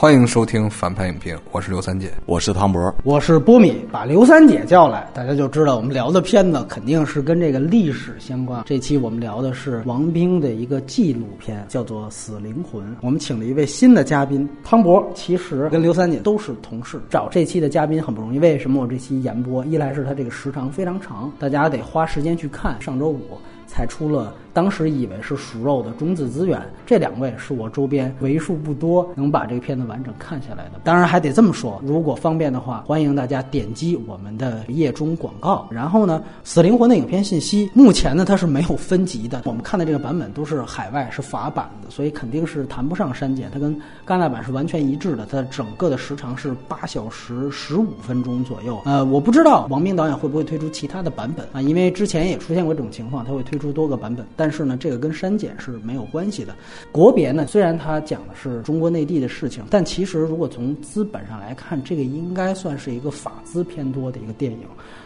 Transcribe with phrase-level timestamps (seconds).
[0.00, 3.84] 欢迎收听反派影评，我是刘三姐，我是汤博，我是波米。
[3.92, 8.62] 把刘三姐叫来，大家就知道我们聊的片子肯定是跟这个历史相关。
[8.64, 12.82] 这期我们聊的是王兵的一个纪录片，叫做《死灵魂》。
[13.02, 15.06] 我们请了一位新的嘉宾，汤博。
[15.14, 18.38] 其实跟刘三姐都是同事，找这期的嘉宾很不容易。
[18.38, 19.62] 为什么我这期延播？
[19.66, 22.74] 一来是他这个时长非常长，大家得花时间去看。
[22.80, 24.32] 上周五才出了。
[24.52, 30.80] 当时以为是熟肉的中字资源，这两位是我周边为数不多能把这个片子完整看下来的。
[30.84, 35.68] 当然还得这么说，如果方便的话，欢迎大家点击我们的页中广告。
[35.70, 39.42] 然后呢，《死灵魂》的影片信息，目前呢它是没有分级的。
[39.44, 43.50] 我们看的这个版本都是海外是法版的，所以肯定是谈不上删减。
[43.52, 43.74] 它跟
[44.06, 45.26] 戛纳版是完全一致的。
[45.30, 48.80] 它整个的时长是八小时十五分钟左右。
[48.84, 51.62] 呃，我不知道王兵导演会不会推出其他的版本啊？
[51.62, 54.26] 因为之前也出现过这种情况，他会推出多个版本。
[54.40, 56.56] 但是呢，这个跟删减是没有关系的。
[56.90, 64.60] 国别呢，虽然它讲的是中国内地的事情，但其实如果从资本上来看，这个应该算是一个法资偏多的一个电影。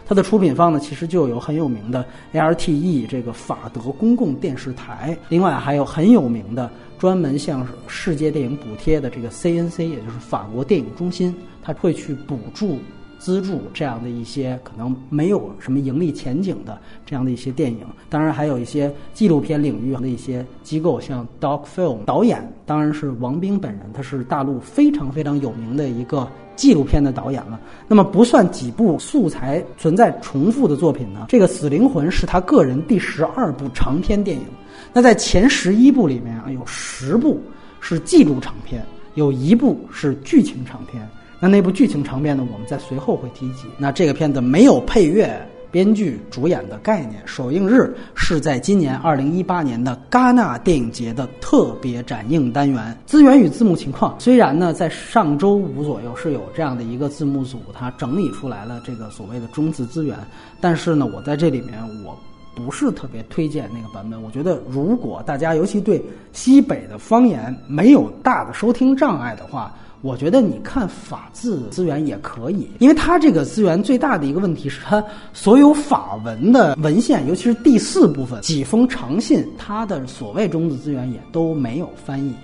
[0.05, 12.79] 它的出品方呢，其实就有很有名的 ARTE 这个法德公共电视台，另外还有很有名的专门向世界电影补贴的这个 CNC，也就是法国电影中心，它会去补助。
[13.25, 27.59] 资助这样的一些可能没有什么盈利前景的这样的一些电影，当然还有一些纪录片领域的一些机构，像 Doc Film 导演当然是王兵本人，他是大陆非常非常有名的一个纪录片的导演了。
[27.87, 34.45] 那么不算几部素材存在重复的作品呢，这个《死灵魂》是他个人第十二部长篇电影。
[34.93, 37.41] 那在前十一部里面啊，有十部
[37.79, 41.09] 是纪录长片，有一部是剧情长片。
[41.45, 42.43] 那那部剧情长片呢？
[42.51, 43.67] 我们在随后会提及。
[43.77, 45.39] 那这个片子没有配乐、
[45.69, 47.21] 编剧、主演的概念。
[47.23, 52.97] 首映日是在今年二零一八年的戛纳电影节的特别展映单元。
[53.05, 60.17] 资源与字幕情况，虽然呢在上周五左右是有这样的一个字幕组，它整理出来了这个所谓的中字资源，
[60.59, 62.17] 但是呢，我在这里面我
[62.55, 64.19] 不是特别推荐那个版本。
[64.19, 69.71] 我觉得如果大家尤其对西北的方言没有大的收听障碍的话，
[70.05, 82.35] 我觉得你看法字资源也可以，因为它这个资源最大的一个问题是它所有法文的文献，尤其是第四部分几封长信，它的所谓中字资源也都没有翻译，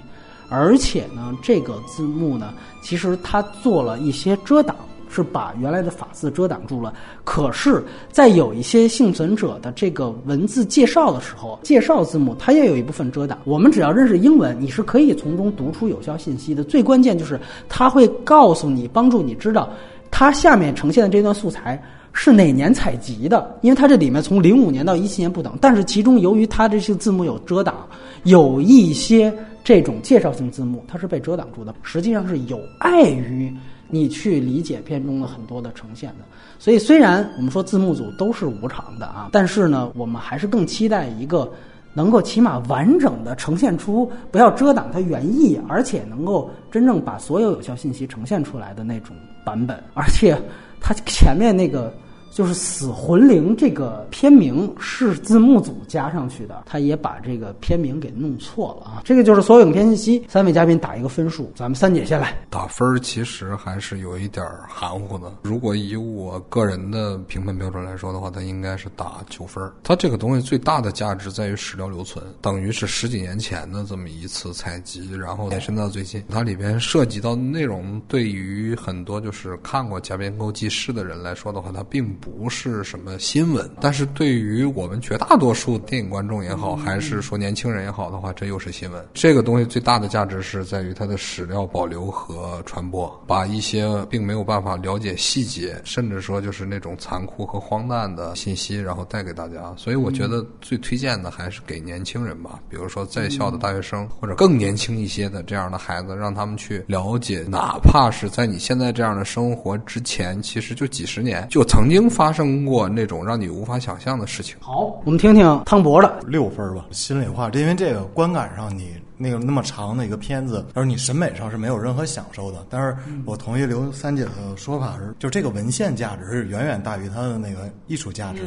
[0.50, 2.52] 而且呢，这个字幕呢，
[2.82, 4.76] 其实它做了一些遮挡。
[5.12, 6.94] 是把原来的法字遮挡住了，
[7.26, 13.38] 可是，在有一些幸存者的这个文字介绍的时候，介绍字幕它也有一部分遮挡。
[13.44, 16.64] 我们只要认识英文，你是可以从中读出有效信息的。
[16.64, 19.70] 最关键就是它会告诉你，帮助你知道
[20.10, 21.82] 它下面呈现的这段素材
[22.14, 25.58] 是哪年采集的，因为它这里面从零五年到一七年不等。
[25.60, 27.86] 但是其中由于它这些字幕有遮挡，
[28.24, 29.34] 有一些
[29.64, 33.54] 这种介绍性字幕它是被遮挡住的，实际上是有碍于。
[33.92, 36.26] 你去理解片中的很多的呈现的，
[36.58, 41.52] 所以虽然我们说字幕组都是无偿的啊，但是呢，我们还是更期待一个
[41.94, 49.16] 能够起码完整的呈现出，不要遮挡它原意，而且能够真正把所有有效信息呈现出来的那种
[49.46, 50.36] 版本，而且
[50.80, 51.94] 它前面那个。
[52.32, 59.02] 就是《死魂灵》这个片名是字幕组加上去的，他也把这个片名给弄错了啊！
[59.04, 60.26] 这个就是所有影片信息。
[60.30, 62.98] 三位嘉宾打一个分数，咱们三姐先来打分。
[63.02, 65.30] 其实还是有一点含糊的。
[65.42, 69.70] 如果以我个人的评判标准来说的话，它应该是打九分。
[69.84, 76.24] 它这个东西最大的价值在于史料留存，等于是十几年前的这么一次采集，然后延伸到最近。
[76.30, 82.10] 它里边涉及到内容，对于很多就是看过《假边沟记事》的人来说的话，它并。
[82.22, 89.04] 不是什么新闻，但是对于我们绝大多数电影观众也好，还是说年轻人也好的话，这又是新闻。
[89.12, 99.74] 这个东西最大的价值是在于它的史料保留和传播，把一些并没有办法了解细节，甚至说就是那种残酷和荒诞的信息，然后带给大家。
[99.76, 112.11] 所以我觉得最推荐的还是给年轻人吧，比如说在校的大学生或者更年轻一些的这样的孩子，让他们去了解，哪怕是在你现在这样的生活之前，其实就几十年就曾经。
[112.12, 114.56] 发生过那种让你无法想象的事情。
[114.60, 116.86] 好，我们听听汤博的六分吧。
[116.92, 118.92] 心里话，因为这个观感上你。
[119.22, 122.66] 那个那么长的一个片子，而你审美上是没有任何享受的。
[122.70, 128.42] 但是我同意刘三姐的说法是，就这个文献价值是远远大于它的那个艺术价值。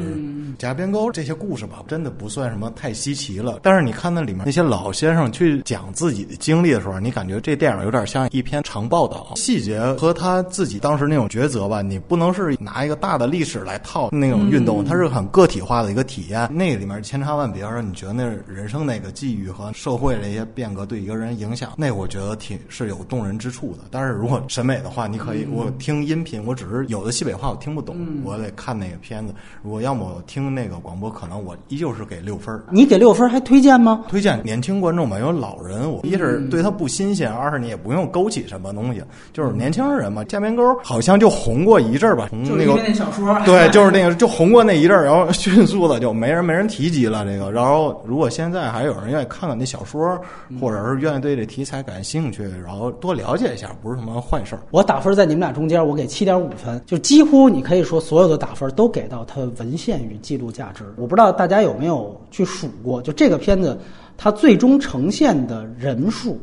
[0.58, 3.60] 夹边沟这些故事吧，真的不算什么太稀奇了。
[3.62, 16.52] 但是你看那里面那些老先生去讲自己的经历的时候，你感觉这电影有点像一篇长报道，细节和他自己当时那种抉择吧，你不能是拿一个大的历史来套那种运动，它是很个体化的一个体验。
[16.52, 20.63] 那里面千差万别，而你觉得那人生那个际遇和社会这些变。
[20.64, 23.80] 变革对一个人影响，那我觉得挺是有动人之处的。
[23.90, 27.94] 但是如果审美的话，你可以我听音频，我只是有的西北话我听不懂，
[28.24, 29.34] 我得看那个片子。
[29.62, 32.58] 如果要么我听那个广播，可能我依旧是给六分。
[32.70, 34.06] 你给六分还推荐吗？
[34.08, 39.02] 推荐年轻观众吧，因为老人，我一是对他不新鲜，二是你也不用勾起什么东西，
[39.34, 40.24] 就是年轻人嘛。
[40.24, 47.52] 加边沟好像就红过一阵儿吧，红那个小说，对，就是那个就红过那一阵儿，然后 迅速的就没人没人提及了这个。
[47.52, 50.18] 然后如果现在还有人愿意看看那小说，
[50.60, 54.62] 或者是愿意对这题材感兴趣，然后多了解一下，不是什么坏事儿。
[54.70, 60.84] 我打分在你们俩中间，我给七点五分，就几乎你可以说所有的打分都给到它文献与记录价值。
[60.96, 63.78] 我不知道大家有没有去数过，就这个片子
[64.16, 66.38] 它最终呈现的人数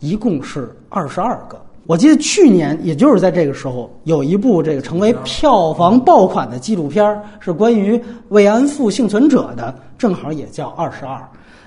[0.00, 1.60] 一共是二十二个。
[1.88, 11.16] 我记得去年，也就是在这个时候，有一部这个成为票房爆款的纪录片，是关于慰安妇幸存者的，正好也叫《二十二》。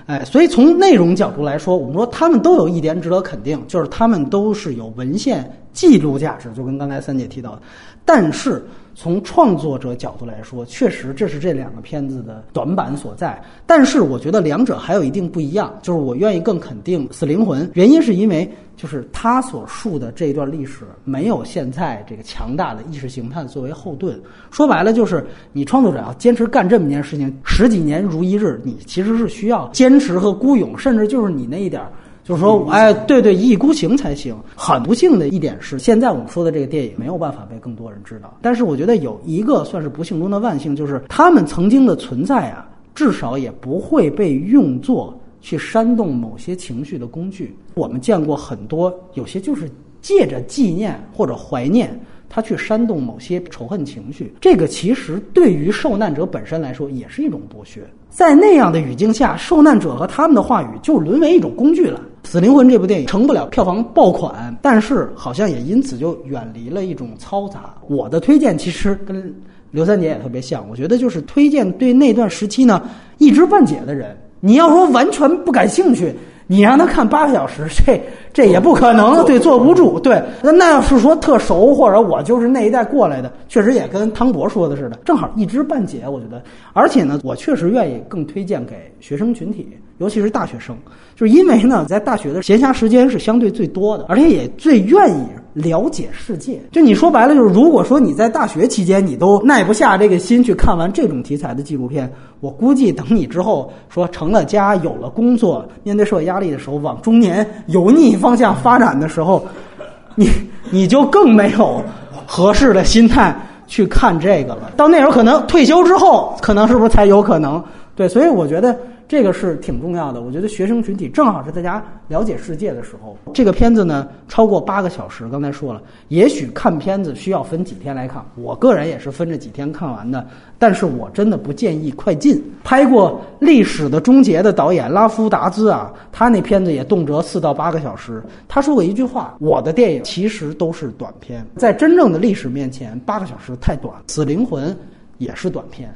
[0.10, 7.62] 哎，所以从内容角度来说，我们说他们都有一点值得肯定，就是他们都是有文献记录价值，就跟刚才三姐提到的。
[8.04, 13.42] 但是从创作者角度来说，确实这是这两个片子的短板所在。
[13.66, 24.20] 但是我觉得两者还有一定不一样，就是我愿意更肯定《死灵魂》，原因是因为就是他所述的这一段历史没有现在这个强大的意识形态作为后盾。
[24.52, 31.92] 说白了就是你创作者要坚持干这么一件事情，十几年如一日，你其实是需要坚持和孤勇，甚至就是你那一点儿。
[32.30, 34.38] 就是说，哎，对对，一意孤行才行。
[34.56, 38.38] 很不幸的一点是，现在我们说的这个电影没有办法被更多人知道。
[38.40, 47.58] 但是我觉得有一个算是不幸中的万幸，就是他们曾经的存在啊，至少也不会被用作去煽动某些情绪的工具。
[47.74, 49.68] 我们见过很多，有些就是
[50.00, 52.00] 借着纪念或者怀念。
[52.32, 57.82] 他去煽动某些仇恨情绪，这个其实对于受难者本身来说也是一种剥削。
[58.10, 62.02] 在那样的语境下，受难者和他们的话语就沦为一种工具了。
[62.28, 67.74] 《死灵魂》这部电影成不了票房爆款，但是好像也因此就远离了一种嘈杂。
[67.88, 69.34] 我的推荐其实跟
[69.72, 72.82] 刘三姐也特别像，我觉得就是推荐对那段时期呢
[73.20, 74.18] 一知半解的人。
[74.42, 76.14] 你要说完全不感兴趣。
[76.52, 78.02] 你让他看八个小时，这
[78.34, 80.00] 这也不可能，对，坐不住。
[80.00, 86.08] 对，那那要是说特熟，或者我就是那一代过来的，确实也跟汤博说的似的，正好一知半解。
[86.08, 86.42] 我觉得，
[86.74, 90.76] 而且呢，我确实愿意更推荐给学生群体，尤其是大学生，
[91.20, 96.62] 就是因为呢，在大学的闲暇时间是相对最多的，而且也最愿意了解世界。
[96.72, 102.10] 就你说白了，就是如果说你在大学期间你都耐不下这个心去看完这种题材的纪录片。
[102.40, 109.46] 我估计等你之后说成了家有了工作，面对社会压力的时候，往中年油腻方向发展的时候，
[110.16, 110.30] 你
[110.70, 111.84] 你就更没有
[112.26, 113.38] 合适的心态
[113.68, 114.72] 去看这个了。
[114.78, 117.62] 到那时候可能退休之后，可能是不是才有可能？
[117.94, 118.74] 对，所以我觉得。
[119.10, 123.18] 这个是挺重要的，我觉得学生群体正好是大家了解世界的时候。
[123.34, 130.24] 这个片子呢，超过八个小时，刚才说了，也许看片子需要分几天来看，我个人也是分着几天看完的。
[130.60, 132.40] 但是我真的不建议快进。
[132.64, 138.24] 拍过《历史的终结》的导演拉夫达兹啊，他那片子也动辄四到八个小时。
[138.48, 144.72] 他说过一句话：“我的电影其实都是短片，在真正的历史面前，八个小时太短。”《死灵魂》
[145.18, 145.92] 也是短片。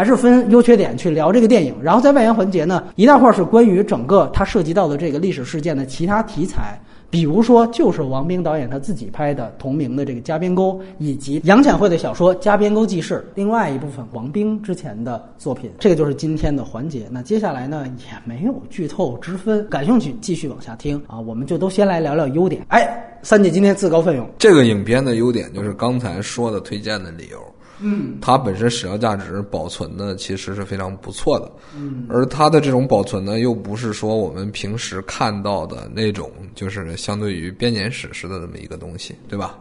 [0.00, 6.80] 还是分优缺点去聊这个电影，然后在外延环节呢，一大块是关于整个它涉及到的这个历史事件的其他题材，
[7.10, 17.06] 比如说就是王兵导演他自己拍的同名的这个《加边沟》，以及杨浅惠的小说《加边沟记事》，另外一部分王兵之前的作品，这个就是今天的环节。
[17.10, 22.64] 那接下来呢也没有剧透之分，感兴趣继续往下听啊，我们就都先来聊聊优点。
[22.68, 22.88] 哎，
[23.22, 27.38] 三姐今天自告奋勇，这个影片的优点就是刚才说的推荐的理由。
[27.80, 39.58] 嗯，它本身史料价值保存的其实是非常不错的，嗯，而它的这种保存呢，又不是说我们平时看到的那种，就是相对于编年史似的这么一个东西，对吧？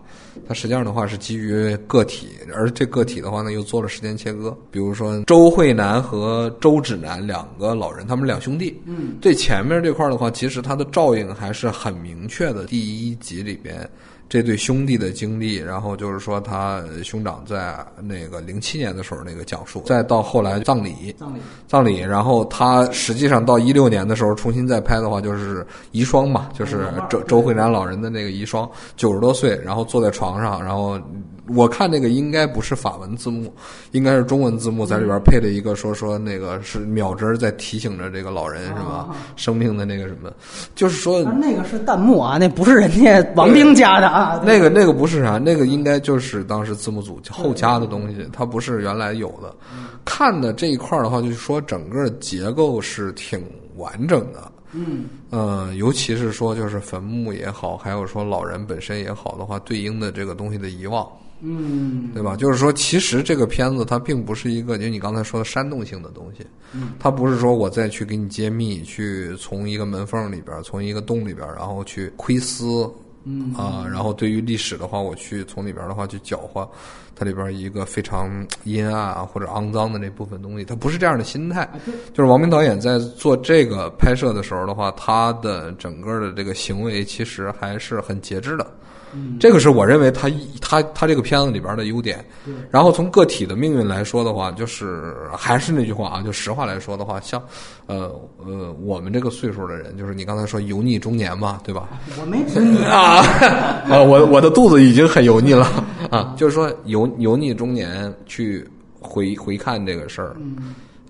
[0.48, 4.56] 它实际上的话是基于个体，而这个体的话呢，又做了时间切割。
[4.72, 12.66] 比如说周慧南和周芷南两个老人，他们两兄弟，嗯，最前面这块的话，其实它的照应还是很明确的。
[12.66, 13.90] 第一集里边。
[14.32, 31.00] 这对兄弟的经历，然后就是说他兄长在那个零七年的时候那个讲述，再到后来葬礼，葬礼，葬礼，然后他实际上到一六年的时候重新再拍的话，就是遗孀嘛，就是周周慧南老人的那个遗孀，九十多岁，然后坐在床上，然后。
[31.56, 33.52] 我看那个应该不是法文字幕，
[33.90, 39.10] 应该是中文字幕，在里边配了一个说说那个是秒针在提醒着这个老人是吧？
[39.36, 40.32] 生命的那个什么，
[40.76, 44.40] 就是说那个是弹幕啊，那不是人家王兵加的啊。
[44.46, 49.52] 那个那个不是啥，那个应该就是当时字幕组后加的东西，它不是原来有的。
[50.06, 53.44] 看的这一块的话，就是说整个结构是挺
[53.76, 54.52] 完整的。
[54.72, 61.08] 嗯，呃，尤其是说就是坟墓也好，还有说老人本身也好的话，对应的这个东西的遗忘，
[61.42, 62.36] 嗯，对吧？
[62.36, 72.88] 就是说，其实这个片子它并不是一个，就你刚才说的煽动性的东西，嗯，它不是说我再去给你揭秘，去从一个门缝里边，从一个洞里边，然后去窥私，
[73.30, 76.68] 嗯啊，然后对于历史的话，我去从里边的话去搅和
[77.16, 78.30] 它里边一个非常
[78.64, 81.70] 阴暗啊或者肮脏的那部分东西，它不是这样的心态。
[82.14, 88.66] 就是王明导演在做这个拍摄的时候的话，他的整个的这个行为其实还是很节制的。
[89.40, 90.30] 这个是我认为他
[90.62, 92.24] 他他这个片子里边的优点。
[92.72, 97.42] 然后从个体的命运来说的话，就是还是那句话啊，就实话来说的话，像
[97.88, 101.90] 呃呃我们这个岁数的人，就是你刚才说油腻中年嘛，对吧？
[102.20, 103.22] 我没指你啊
[103.90, 104.02] 啊！
[104.02, 105.68] 我我的肚子已经很油腻了
[106.10, 108.68] 啊，就是说油油腻中年去
[109.00, 110.36] 回回看这个事儿，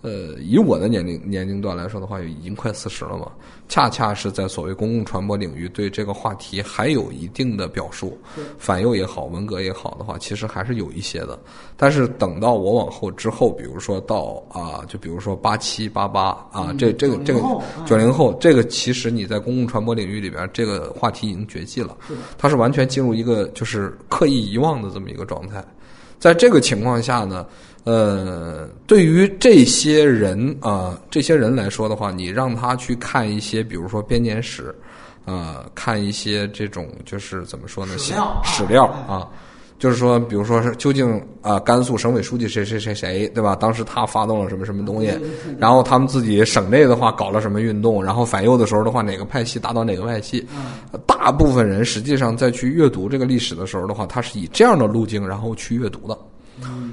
[0.02, 3.30] 呃，以我的年龄年龄段来说的话，已经快四十了嘛，
[3.68, 8.18] 恰恰是在所谓公共传播领域对这个话题还有一定的表述，
[8.58, 11.38] 反右也好，文革也好的话，其实还是有一些的。
[11.76, 17.42] 但是等到我往后之后，比如说到啊，就比如说八七八八啊，这这个这个
[17.86, 21.98] 九零后，这个其实你在公共传播领域里边，这个话题已经绝迹了，
[22.38, 25.62] 它是完全进入一个就是刻意遗忘的这么一个状态。
[26.20, 27.46] 在这个情况下呢，
[27.84, 34.76] 呃，对于这些人啊、这些人来说的话，你让他去看一些，比如说编年史，
[35.26, 39.28] 呃，看一些这种就是怎么说呢，史料啊史料啊。
[39.80, 43.56] 就是说，比如说是究竟啊、甘肃省委书记谁谁谁谁，对吧？
[43.56, 45.18] 当时他发动了什么什么东西，
[45.58, 50.46] 然后他们自己省内的话搞了什么运动，然后反右的时候的话，哪个派系打倒哪个派系。
[51.08, 56.18] 大部分人实际上在去阅读这个历史的时候的话，他是以这样的路径然后去阅读的。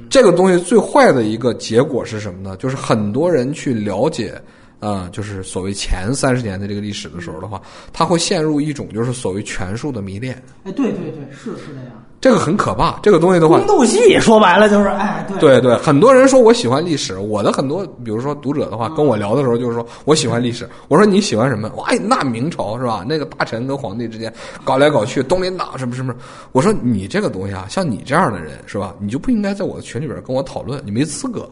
[0.08, 2.56] 这个东西最坏的一个结果是什么呢？
[2.56, 4.40] 就是很多人去了解，
[4.80, 7.61] 呃，就是所谓前三十年的这个历史的时候的话，
[7.92, 12.02] 他会陷入一种就是所谓权术的迷恋，哎，对对对，是是这样。
[12.26, 12.99] 这个很可怕。
[13.04, 21.71] 这个东西的话宫，斗戏说白了就是，哎，对对对，很多人说我喜欢历史，我的很多比如说读者的话跟我聊的时候就是说我喜欢历史，我说你喜欢什么？
[21.76, 23.04] 哇，那明朝是吧？
[23.09, 24.33] 那个大臣跟皇帝之间
[24.64, 26.12] 搞来搞去，东林党什么什么，
[26.50, 28.92] 我说你这个东西啊，像你这样的人是吧？
[28.99, 31.49] 你就不应该在我的群里边跟我讨论，你没资格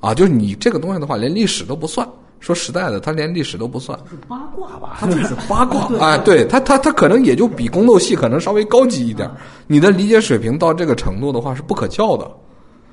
[0.00, 0.12] 啊！
[0.12, 2.04] 就是你这个东西的话，连历史都不算。
[2.44, 4.98] 说实在的，他连历史都不算，是八卦吧？
[5.00, 9.30] 他就是 八卦哎，对他他他可能也就比宫斗戏可能稍微高级一点。
[9.66, 12.30] 你的理解水平到这个程度的话是不可教的。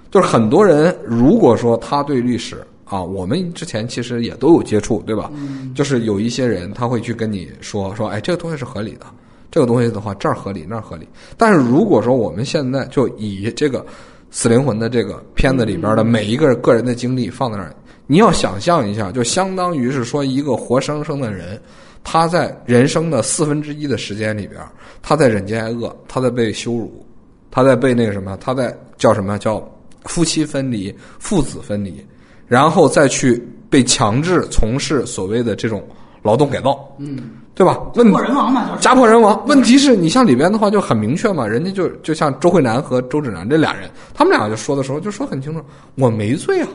[0.10, 5.29] 就是很多人如果说他对历史啊，我们之前其实也都有接触，对吧？
[5.75, 9.05] 就是有一些人他会去跟你说说，哎，这个东西是合理的，
[9.51, 11.05] 这个东西的话这儿合理那儿合理。
[11.36, 13.86] 但是如果说我们现在就以这个
[14.29, 17.75] 死灵魂的这个片子里边的每一个个人的经历放在那儿。
[18.12, 21.58] 你要想象一下，就相当于是说一个活生生的人，
[22.03, 24.62] 他在人生的四分之一的时间里边，
[25.01, 27.06] 他在忍饥挨饿，他在被羞辱，
[27.50, 29.65] 他在被那个什么，他在叫什么叫
[30.03, 32.06] 夫妻分离、父子分离，
[32.48, 35.82] 然后再去被强制从事所谓的这种
[36.22, 37.80] 劳动改造，嗯，对吧？
[37.96, 39.41] 问破人亡嘛，就是家破人亡。
[39.48, 45.62] 问题是你像里边的话就很明确嘛，人家就就像周慧南和周芷南这俩人，他们俩就说的时候就说很清楚，
[45.96, 46.68] 我没罪啊。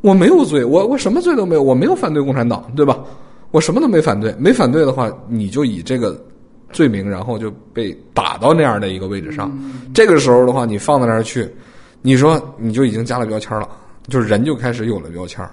[0.00, 2.98] 我没有罪，我我什么罪都没有，我没有反对共产党，对吧？
[3.50, 6.18] 我什么都没反对，没反对的话，你就以这个
[6.72, 9.52] 罪名，然后就被打到那样的一个位置上。
[9.92, 11.46] 这个时候的话，你放到那儿去，
[12.00, 13.68] 你说你就已经加了标签了，
[14.08, 15.44] 就是人就开始有了标签。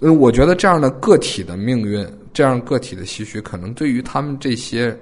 [0.00, 4.94] 嗯，我觉得这样的个体的命运，这样个体的唏嘘，可能对于他们这些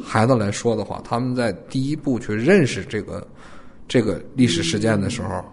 [0.00, 3.26] 孩子来说的话，他们在第一步去认识这个
[3.88, 5.44] 这个历史事件的时候。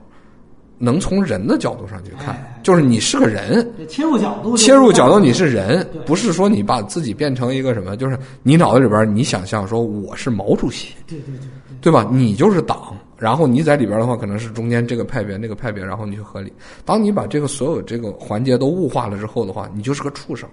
[0.78, 11.48] 能从人的角度上去看，就是你是个人，切入角度，切入角度你是人，不是说你把自己变成一个什么，就是你脑子里边你想象说我是毛主席，对对对
[11.82, 12.10] 对吧？
[12.12, 16.52] 你就是党，然后你在里边的话可能是中间这个派别那个派别，然后你去合理。
[16.84, 20.50] 当你把这个所有这个环节都物化了之后的话，你就是个畜生，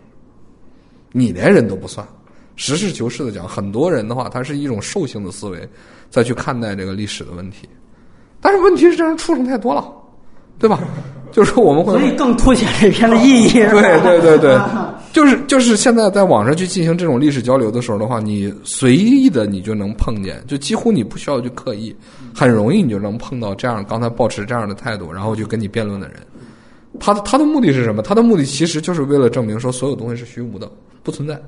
[1.12, 2.06] 你连人都不算。
[2.56, 5.68] 实事求是的讲，很多人的话，他是一种兽性的思维
[6.10, 7.66] 再去看待这个历史的问题，
[8.40, 9.90] 但是问题是这样畜生太多了。
[10.60, 10.78] 对吧？
[11.32, 13.52] 就是我们会，所以更凸显这篇的意义。
[13.52, 14.58] 对对对对，
[15.12, 21.94] 就是就是现在在网上去进行这种历史交流的时候的话，你随意的你就能碰见，就几乎你不需要去刻意，
[22.34, 26.16] 很容易你就能碰到这样刚才保持这样的态度，然后就跟你辩论的人。
[26.98, 28.02] 他的他的目的是什么？
[28.02, 30.68] 他的目的其实就是为了证明说所有东西是虚无的，
[31.04, 31.40] 不存在。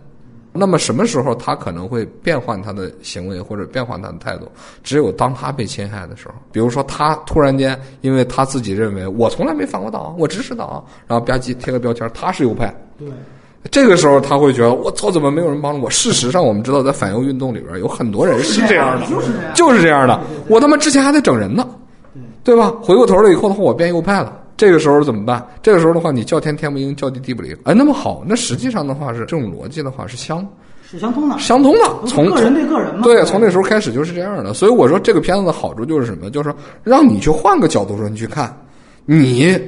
[0.54, 4.46] 那么什么时候他可能会变换他的行为或者变换他的态度？
[4.84, 13.08] 只有当他被侵害的时候，比如说他突然间，因为他自己认为我从来没反过党，我支持党，然后吧唧贴个标签，他是右派，对，
[13.70, 15.88] 这个时候他会觉得我操，怎么没有人帮助我？
[15.88, 20.20] 事实上，我们知道在反右运动里边有很多人是这样的，就是这样就是这样的。
[20.48, 21.66] 我他妈之前还在整人呢，
[22.44, 22.70] 对吧？
[22.82, 24.41] 回过头来以后的话，我变右派了。
[24.62, 25.44] 这个时候怎么办？
[25.60, 27.52] 这个时候的话，你叫天天不应，叫地地不灵。
[27.64, 30.46] 哎，那么好，那实际上的话是这种逻辑的话是相
[30.88, 31.36] 是相通的。
[31.36, 33.00] 相通的，从个人对个人嘛。
[33.02, 34.54] 对，从那时候开始就是这样的。
[34.54, 36.30] 所以我说这个片子的好处就是什么？
[36.30, 36.54] 就是
[36.84, 38.56] 让你去换个角度说你去看，
[39.04, 39.60] 你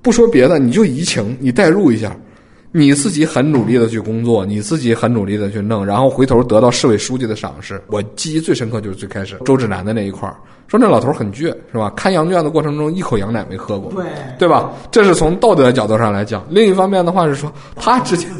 [0.00, 2.16] 不说别的，你就移情，你代入一下，
[2.72, 7.82] 你自己很努力的去工作，你自己很努力的去弄，然后回头得到市委书记的赏识。
[7.88, 10.36] 我记忆最深刻就是最开始周指南的那一块儿，
[10.68, 11.90] 说那老头儿很倔，是吧？
[11.96, 14.04] 看羊圈的过程中一口羊奶没喝过，对
[14.38, 14.70] 对吧？
[14.90, 16.46] 这是从道德的角度上来讲。
[16.48, 18.30] 另一方面的话是说，他之前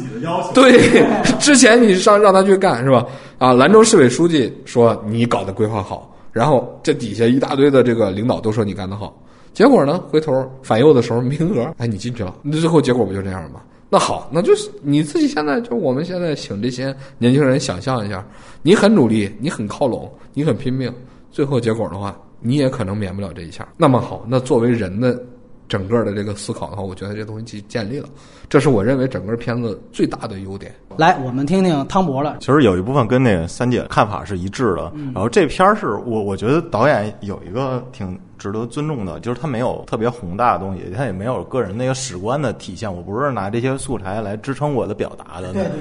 [0.53, 1.05] 对
[1.37, 3.05] 之前你上让他去干是吧？
[3.37, 9.13] 啊，兰州市委书记说你搞的规划好，然后这底下一大堆的这个领导都说你干得好，
[9.53, 13.59] 结果呢，回头反右的时候名额，哎，你进去了，那最后结果不就这样吗？
[13.93, 18.25] 那好，那就是你自己现在就我们现在请这些年轻人想象一下，
[18.61, 20.89] 你很努力，你很靠拢，你很拼命，
[21.29, 23.67] 最后结果的话，你也可能免不了这一下。
[23.75, 25.21] 那么好，那作为人的
[25.67, 28.07] 整个的这个思考的话，我觉得这东西就建立了，
[28.51, 30.75] 这是我认为整个片子最大的优点。
[30.97, 32.35] 来，我们听听汤博了。
[32.41, 34.91] 其实有一部分跟那个三姐看法是一致的。
[35.13, 42.93] 然后这片儿是我我觉得导演有一个挺值得尊重的，就是他没有特别宏大的东西，他也没有个人那个史观的体现。
[42.93, 45.53] 我不是拿这些素材来支撑我的表达的。
[45.53, 45.71] 对对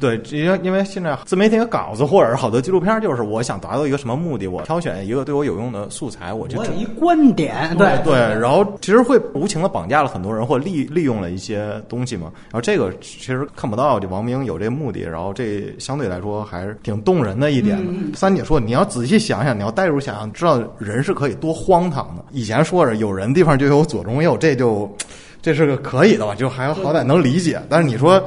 [0.00, 12.30] 对对，因为因为现在自媒体的稿子或者是好多纪录片，就是我想达到一个什么目的，我挑选一个对我有用的素材，我就我有一观点，对对然后其实会无情的绑架了很多人，或利利用了一些东西嘛。
[12.44, 18.14] 然后这个其实看不到，这王明有这目的，然后这相对来说还是挺动人的一点的。
[18.14, 22.22] 三姐说，你要仔细想想，你要代入想想，知道人是可以多荒唐的。
[22.32, 24.94] 以前说着有人地方就有左中右，这就
[25.40, 27.58] 这是个可以的吧，就还好歹能理解。
[27.70, 28.22] 但是你说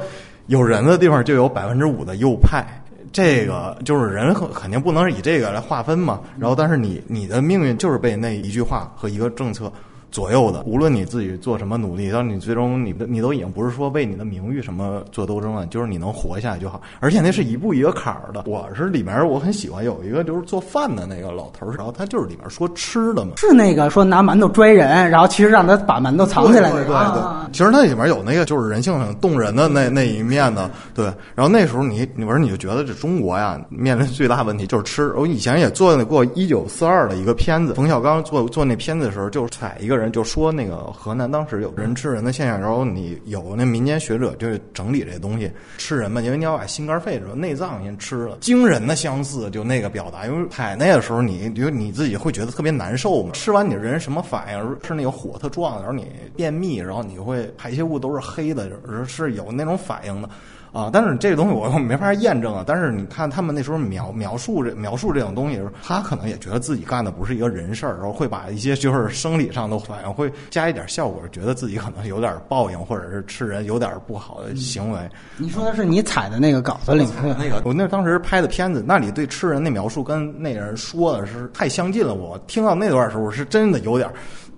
[0.48, 2.66] 有人的地方就有百分之五的右派。
[3.12, 9.64] 这个就是人肯肯定不能是以这个来划分嘛，然后但是你你的命运就是被那一句话和一个政策
[10.10, 16.80] 左右的，无论你自己做什么努力，到你最终你的你都已经不是说为你的名誉什么做斗争了，就是你能活下来就好。
[16.98, 18.44] 而且那是一步一个坎儿的。
[18.46, 23.32] 我是里面我很喜欢有一个就是做饭的那个老头儿，然后他就是里面说吃的嘛。
[23.36, 27.46] 是那个说拿馒头拽人，然后其实让他把馒头藏起来那对对个。
[27.52, 31.04] 其实那里面有那个就是人性很动人的那那一面的，对。
[31.34, 35.12] 然后那时候你你不是你就觉得这中国呀面临最大问题就是吃。
[35.16, 50.26] 我以前也做过一九四二的一个片子，冯小刚做做那片子的时候，就踩一个人就说那个河南当时有人吃人的现象，然后你有那民间学者就整理这东西吃人嘛，因为你要把心肝肺这种内脏先吃了，惊人的相似，就那个表达。
[50.26, 54.78] 因为采那个时候你就你自己会觉得特别难受嘛，吃完你人什么反应？
[54.82, 58.70] 是那个火特壮，然后你便秘，然后你会排泄物都是黑的，
[59.06, 60.30] 是有那种反应的。
[60.72, 62.62] 啊，但是这个东西我我没法验证啊。
[62.66, 74.98] 但是你看他们那时候描描述这描述这种东西的时候，他可能也觉得自己干的不是一个人事儿，然后会把一些就是生理上的反应会加一点效果，觉得自己可能有点报应，或者是吃人有点不好的行为。
[75.36, 82.14] 你说的是你采的那个稿子里面 那个我那当时拍的片子，那里对吃人那描述跟那人说的是太相近了。
[82.14, 84.08] 我听到那段的时候，是真的有点。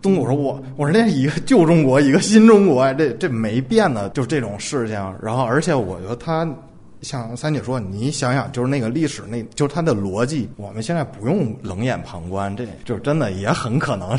[0.02, 4.96] 东我说我我说这一个旧中国，一个新中国，这这没变的，就是这种事情。
[5.22, 6.46] 然后，而且我觉得他
[7.00, 14.18] 像三姐说，你想想，就是那个历史，那就是他的逻辑，我们现在不用冷眼旁观，这就是真的也很可能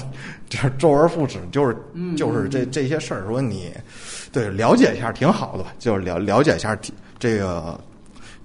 [0.49, 1.75] 就是周而复始，就是
[2.15, 3.71] 就是这这些事儿，说你
[4.31, 6.75] 对了解一下挺好的吧，就是了了解一下
[7.19, 7.79] 这个。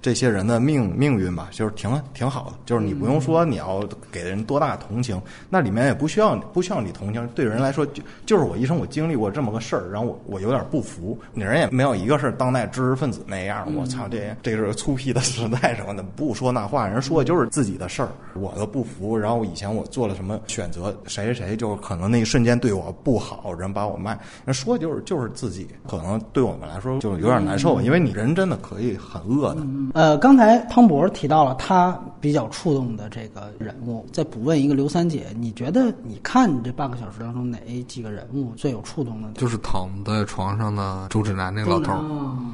[0.01, 7.27] 这些人的命命运吧，就是挺挺好的，就是你不用说你要给人多大同情，那里面也不需要不需要你同情。
[7.35, 11.17] 对人来说，就就是我一生我经历过这么个事儿，然后我我有点不服。
[11.33, 19.17] 你人也没有一个是当代知识分子那样，我操，这这是粗鄙的时代什么的，不说那话，人说的就是自己的事儿，我的不服。
[19.17, 29.61] 然后以前我做了什么选择，谁谁谁就可能那一瞬间对我不好，人把我卖，人说的就是就是自己，可能对我们来说就有点难受，因为你人真的可以很恶的。
[29.93, 39.33] 呃，刚才汤博提到了他比较触动的这个人物，再补问一个刘三姐，你觉得你看这半个小时当中哪几个人物最有触动的呢？
[39.37, 41.93] 就是躺在床上的周指南那个老头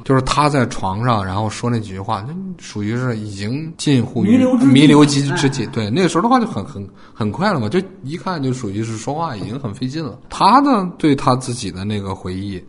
[0.04, 5.66] 就是他在床上，然后说那几句话，就属于是已经近乎于弥留之际。
[5.66, 10.18] 对，那个时候的话就很很很快了嘛，就一看就属于是说话已经很费劲了。
[10.28, 12.62] 他呢，对他自己的那个回忆。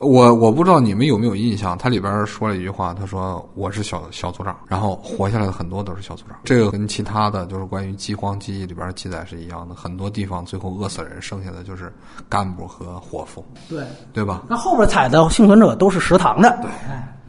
[0.00, 6.36] 我我不知道你们有没有印象，他里边说了一句话，他说我是小小组长，然后活下来的很多都是小组长。
[6.44, 11.92] 这个跟其他的就是关于饥荒记忆里边记载是一样的，很多地方最后饿死人，剩下的就是
[12.28, 14.42] 干部和伙夫，对，对吧？
[14.48, 16.70] 那后边踩的幸存者都是食堂的，对，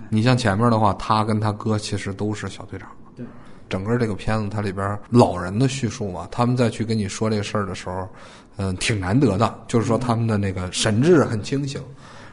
[0.09, 2.89] 你像前面的话，他跟他哥其实都是小队长。
[3.15, 3.23] 对，
[3.69, 8.07] 整个这个片子它里边老人的叙述嘛，他们再去跟你说这个事儿的时候，
[8.57, 11.79] 嗯、挺难得的，就是说他们的那个神志很清醒。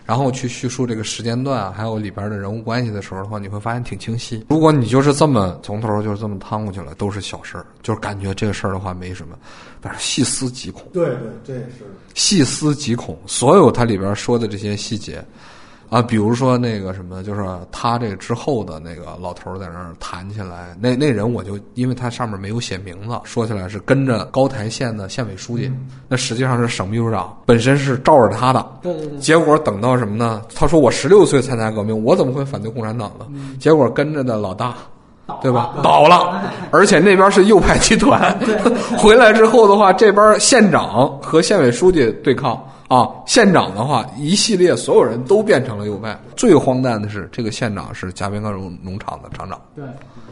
[0.05, 4.45] 然后去叙述这个时间段，还有里边的人物关系的时候的话，你会发现挺清晰。
[4.49, 9.37] 如果你就是这么从头就是这么趟过去了，都是小事儿，就是感觉这个事儿的话没什么，
[9.81, 10.85] 但是细思极恐。
[10.93, 15.25] 对对，这也是细思极恐，所有它里边说的这些细节，
[15.93, 25.71] 啊，比如说那个什么，就是他这个之后的那个老头儿在那儿谈起来，那那人我就因为他上面没有写名字，说起来是跟着高台县的县委书记，
[26.09, 30.41] 那实际上是省秘书长，本身是罩着他的，对对对，结果等到什么呢？
[30.55, 33.27] 他说我十六岁参加革命，我怎么会反对共产党呢？
[33.61, 34.75] 结果跟着的老大。
[35.41, 35.73] 对吧？
[35.83, 38.37] 倒了，而且那边是右派集团。
[38.99, 42.61] 回来之后的话，这边县长和县委书记对抗
[42.95, 43.09] 啊。
[43.27, 46.19] 县长的话，一系列所有人都变成了右派。
[46.37, 49.85] 最荒诞的是，这个县长是嘉宾高农农场的厂长，对，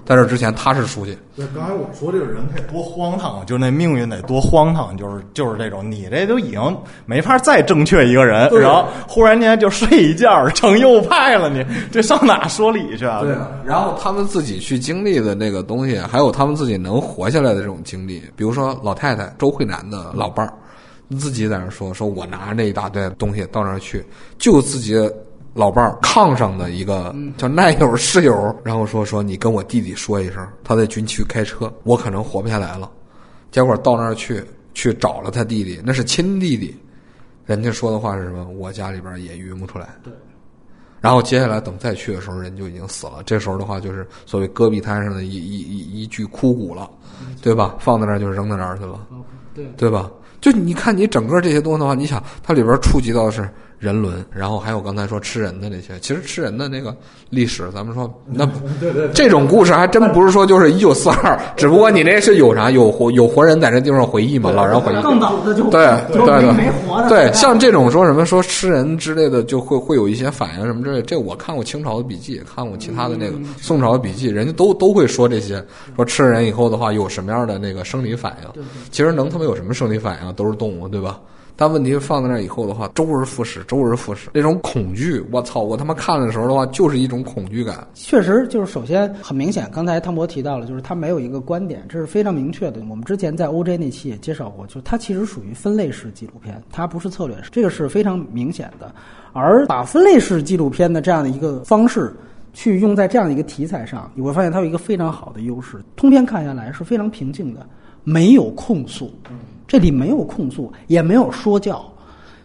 [0.04, 1.16] 在这之前他是书记。
[1.36, 13.20] 对，刚才我说这个人得多荒唐啊，就那命运得多荒唐，就是就是这种，你这都已经没法再正确一个人，然后忽然间就睡一觉成右派了，你这上哪说理去啊？
[13.20, 20.52] 对，然后他们自己去经历的那个东西，还有他们自己能活下来的这种经历，比如说老太太周慧南的老伴儿，
[21.18, 24.04] 自己在那说，说我拿着这一大堆东西到那儿去，
[24.38, 24.94] 就自己
[25.54, 32.90] 老伴儿炕上的一个叫耐友室友，然后说说你跟我弟弟说一声，他在军区开车，我可能活不下来了。
[33.50, 34.44] 结果到那儿去
[34.74, 36.76] 去找了他弟弟，那是亲弟弟，
[37.44, 38.48] 人家说的话是什么？
[38.48, 39.88] 我家里边也晕不出来。
[40.04, 40.12] 对。
[41.00, 43.22] 然后接下来等再去的时候，人就已经死了。
[43.24, 46.88] 这时候的话，就是所谓戈壁滩上的一一一一具枯骨了，
[47.42, 47.74] 对吧？
[47.80, 49.00] 放在那儿就扔到那儿去了，
[49.54, 50.10] 对对吧？
[50.40, 53.48] 就你看你整个这些东西的话，你想它里边触及到的是
[53.80, 56.94] 人伦，然后还有刚才说吃人的那些，其实吃人的那个
[57.30, 58.46] 历史，咱们说 那
[59.14, 65.02] 这种故事还真不是说就是一九四二，只不过你那是有啥有活有活人在这地方回忆嘛，老人回忆。
[65.02, 71.00] 更早的就对对对，没活的，对，像这种说什么说吃人之类的，就会会有一些反应什么之类。
[71.00, 75.64] 这我看过清朝的笔记，也看过其他的那个宋朝的笔记，人家都都会说这些，
[75.96, 78.62] 说吃了人以后的话有什么样的那个生理反应。
[78.90, 80.34] 其实能他妈有什么生理反应啊？
[80.36, 81.18] 都是动物，对吧？
[81.60, 85.60] 但问题放在那以后的话，周而复始，周而复始，那种恐惧，我操！
[85.60, 87.86] 我他妈看的时候的话，就是一种恐惧感。
[87.92, 92.80] 确实，就是首先很明显，刚才汤博提到了，就是他没有一个观点，这是非常明确的。
[92.88, 98.90] 我们之前在 OJ 那期也介绍过，就是它其实属于分类式纪录片，它不是策略式，这个是非常明显的。
[99.34, 102.10] 而把分类式纪录片的这样的一个方式
[102.54, 107.66] 去用在这样的一个题材上，你会发现它有一个非常好的优势，通篇看下来是非常平静的，
[108.02, 109.12] 没有控诉，
[109.70, 111.80] 这里没有控诉，也没有说教。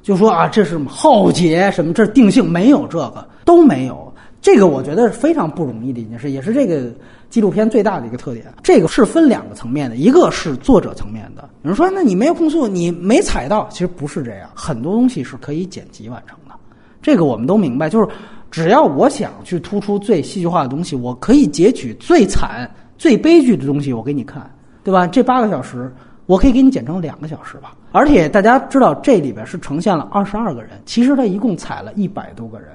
[0.03, 4.13] 就说啊，这是浩劫什么，这是定性，没有这个都没有。
[4.39, 6.93] 这个我觉得是非常不容易的一件事，也是这个
[7.27, 8.45] 纪录片最大的一个特点。
[8.61, 11.49] 这个是分两个层面的，一个是作者层面的。
[11.63, 16.53] 有人说，那你没有控诉，你没踩到，其实不是这样，很多东西是可以剪辑完成的。
[17.01, 18.07] 这个我们都明白，就是
[18.51, 24.47] 只要我想去突出最戏剧化的东西，我可以截取最惨、最悲剧的东西，我给你看，
[24.83, 25.07] 对吧？
[25.07, 25.91] 这八个小时。
[26.25, 32.69] 我可以给你剪成两个小时吧，而且大家知道这里边是呈现了二十二个人，其实他一共采了一百多个人，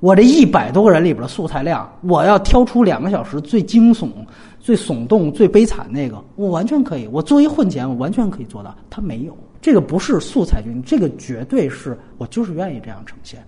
[0.00, 4.10] 我这一百多个人里边的素材量，我要挑出两个小时最惊悚、
[4.58, 7.08] 最耸动、最悲惨那个，我完全可以。
[7.10, 8.74] 我作为混剪，我完全可以做到。
[8.90, 13.42] 他没有，这个不是素材君，这个绝对是我就是愿意这样呈现，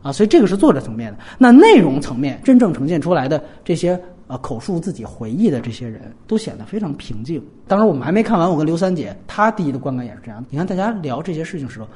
[0.00, 1.18] 啊，所以这个是作者层面的。
[1.36, 4.00] 那内容层面真正呈现出来的这些。
[4.26, 7.42] 呃，口述自己回忆的这些人都显得非常平静。
[7.68, 8.50] 当然，我们还没看完。
[8.50, 10.42] 我跟刘三姐，她第一的观感也是这样。
[10.48, 11.86] 你看，大家聊这些事情时候，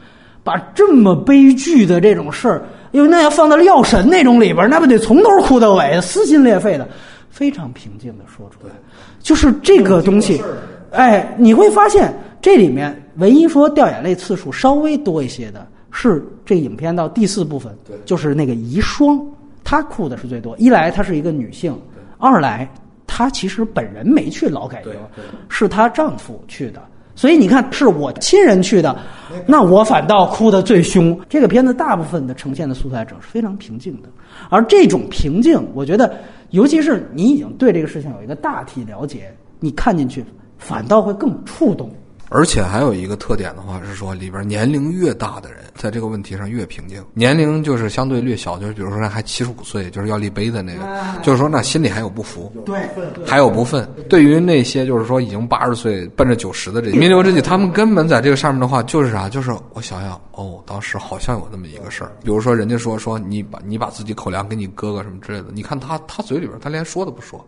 [0.45, 2.63] 把这么悲剧的这种事儿，
[2.93, 6.87] 因为那要放到药神那种里边，那不得从头哭到尾，撕心裂肺的，
[7.31, 8.75] 非常平静的说出来。
[9.21, 10.43] 就是这个东西，
[10.91, 19.19] 哎，你会发现这里面唯一说掉眼泪次数稍微多一些的是这影片到第四部分，就是那个遗孀，
[19.65, 20.55] 她哭的是最多。
[20.59, 21.75] 一来她是一个女性。
[22.19, 22.69] 二来，
[23.07, 24.93] 她其实本人没去劳改营，
[25.49, 26.83] 是她丈夫去的。
[27.15, 28.97] 所以你看，是我亲人去的，
[29.45, 31.19] 那我反倒哭得最凶。
[31.29, 34.09] 这个片子大部分的呈现的素材者是非常平静的，
[34.49, 36.17] 而这种平静，我觉得，
[36.51, 40.25] 尤其是你已经对这个事情有一个大体了解，你看进去
[40.59, 41.91] 反倒会更触动。
[42.29, 47.03] 而且还有一个特点的话是说，里边年龄越大的人，在这个问题上越平静。
[47.15, 50.83] 年龄就是相对略小，就是比如说还七十五岁，就是要立碑的那个，
[51.23, 52.79] 就是说那心里还有不服，对，
[53.27, 53.89] 还有不忿。
[54.09, 62.13] 对于那些就是说已经八十岁奔着九十的这弥留之际，他们根本在这个上面的话就是啥，就是我想想，哦，当时好像有那么一个事儿。
[62.23, 67.45] 比如说人家说说你把你把自己口粮给你哥哥什么之类的，你看他他嘴里边他连说都不说。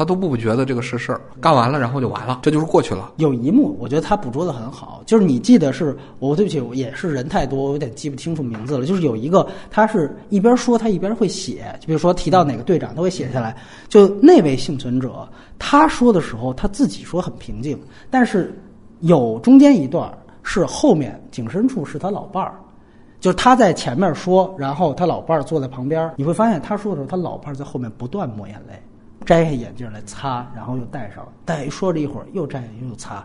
[0.00, 3.12] 他都不觉得这个是事儿，干完了然后就完了，这就是过去了。
[3.16, 8.86] 有一幕，我觉得他捕捉的很好，就是你记得是，我对不起，也是人太多，我有点记不清楚名字了。
[8.86, 13.54] 就是有一个，他是一边说，他一边会写，就比如说提到哪个队长，他会写下来。
[13.90, 18.58] 就那位幸存者，他说的时候，他自己说很平静，但是
[19.00, 20.10] 有中间一段
[20.42, 22.54] 是后面景深处是他老伴儿，
[23.20, 28.72] 就是他在前面说，然后他老伴儿坐在旁边，你会发现他说的时候，他老伴儿在后面不断抹眼泪。
[29.24, 31.26] 摘下眼镜来擦，然后又戴上。
[31.44, 33.24] 戴说着一会儿又摘下又擦，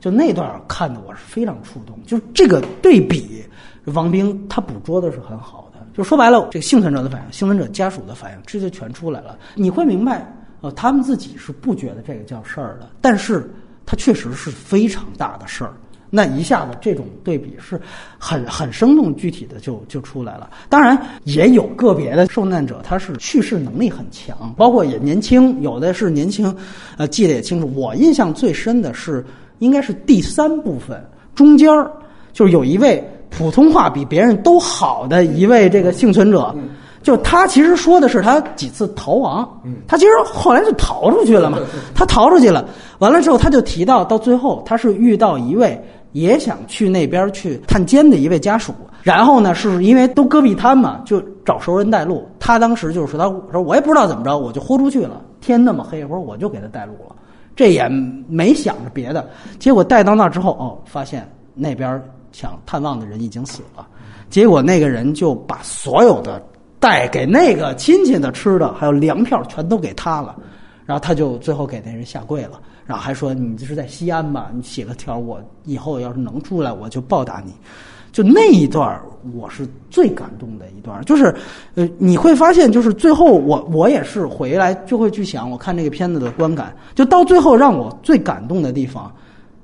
[0.00, 1.98] 就那段看的我是非常触动。
[2.04, 3.44] 就这个对比，
[3.86, 5.78] 王兵他捕捉的是很好的。
[5.94, 9.38] 就说白了，这个幸存者的反应，幸存者家属的反应，这就全出来了。
[9.54, 13.50] 你会明白，呃，他们自己是不觉得这个叫事儿的，但是
[13.84, 15.72] 它确实是非常大的事儿。
[16.10, 17.80] 那一下子这种对比是
[18.18, 20.48] 很很生动具体的就就出来了。
[20.68, 26.54] 当然也有个别的受难者，他是叙事能力很强，包括也年轻，有的是年轻，
[26.96, 27.70] 呃，记得也清楚。
[27.74, 29.24] 我印象最深的是
[29.58, 31.02] 应该是第三部分
[31.34, 31.90] 中间儿，
[32.32, 36.54] 就是有一位普通话比别人都好的一位这个幸存者。
[37.00, 39.48] 就他其实说的是他几次逃亡，
[39.86, 41.58] 他其实后来就逃出去了嘛，
[41.94, 42.68] 他逃出去了，
[42.98, 45.80] 完了之后他就提到到最后他是遇到一位
[46.12, 57.16] 也想去那边去探监的一位家属，然后呢是因为都戈壁滩嘛，就找熟人带路，他当时就是说他说我也不知道怎么着，我就豁出去了，天那么黑，我说我就给他带路了，
[57.54, 57.88] 这也
[58.28, 63.86] 没想着别的，结果带到那之后哦，发现那边想探望的人已经死了，
[64.30, 66.42] 结果那个人就把所有的。
[66.80, 70.36] 带给那个亲戚的吃的，还有粮票，全都给他了。
[70.86, 72.52] 然后他就最后给那人下跪了，
[72.88, 74.50] 然后还说：“你这是在西安吧？
[74.54, 77.52] 你写个条，我以后要是能出来，我就报答你。”
[78.10, 78.98] 就那一段，
[79.34, 81.04] 我是最感动的一段。
[81.04, 81.32] 就是，
[81.74, 89.12] 呃，你会发现，就是最后我我也是回来就会去想，我看这个片子的观感，就到最后让我最感动的地方，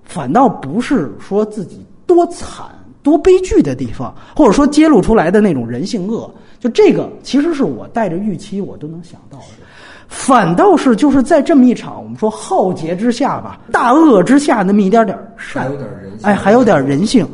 [0.04, 2.66] 反倒不是说自己多惨
[3.02, 6.30] 多悲剧的地方，或者说揭露出来的那种人性恶。
[6.60, 9.63] 就这个，其实是我带着预期，我都能想到的。
[10.16, 17.28] 反倒是就是在这么一场我们说浩劫之下吧，大恶之下那么一点点善，还有点人性，哎，还有点人性。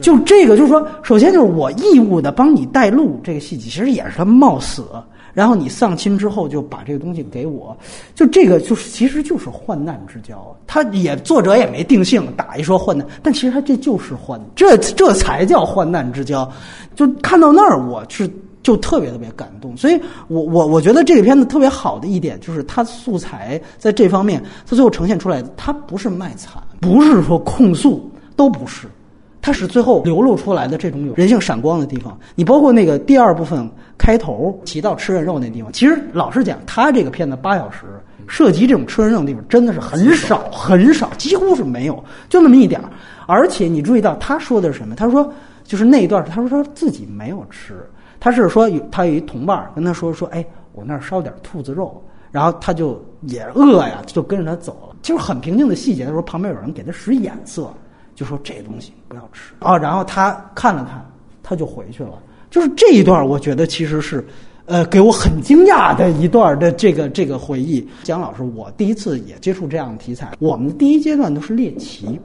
[0.00, 4.86] 就这个，就是说，首先就是我义务的帮你带路，这个细节其实也是他冒死。
[5.34, 7.76] 然后你丧亲之后就把这个东西给我，
[8.14, 10.56] 就这个就是其实就是患难之交。
[10.66, 16.50] 他也作者也没定性打一说患难，但其实他这就是患，这这才叫患难之交。
[16.94, 18.30] 就看到那儿，我是。
[18.62, 28.86] 就特别特别感动，所以我我我觉得这个片子特别好的一点就是它素材在这方面，它最后呈现出来的，它不是卖惨，不是说控诉，都不是，
[29.40, 32.18] 它是最后流露出来的这种有人性闪光的地方。
[32.34, 37.78] 你包括那个第二部分开头提到吃人肉那地方，其实老实讲，他这个片子八小时
[38.28, 42.90] 涉及这种吃人肉的地方真的是很少很少，几乎是没有，就那么一点儿。
[43.26, 44.94] 而且你注意到他说的是什么？
[44.94, 45.32] 他说
[45.64, 47.74] 就是那一段，他说他自己没有吃。
[48.20, 54.96] 他是说有他有一同伴跟他说说，哎，我那儿烧点兔子肉，然后他就也饿呀，就跟着他走了。
[55.00, 56.04] 就是很平静的细节。
[56.04, 57.72] 他说旁边有人给他使眼色，
[58.14, 59.78] 就说这东西不要吃啊。
[59.78, 61.02] 然后他看了看，
[61.42, 62.18] 他就回去了。
[62.50, 64.22] 就是这一段，我觉得其实是，
[64.66, 67.88] 呃，给我很惊讶的一段的这个这个回忆。
[68.02, 70.32] 蒋老师，我第一次也接触这样的题材。
[70.38, 72.20] 我们第一阶段都是猎奇。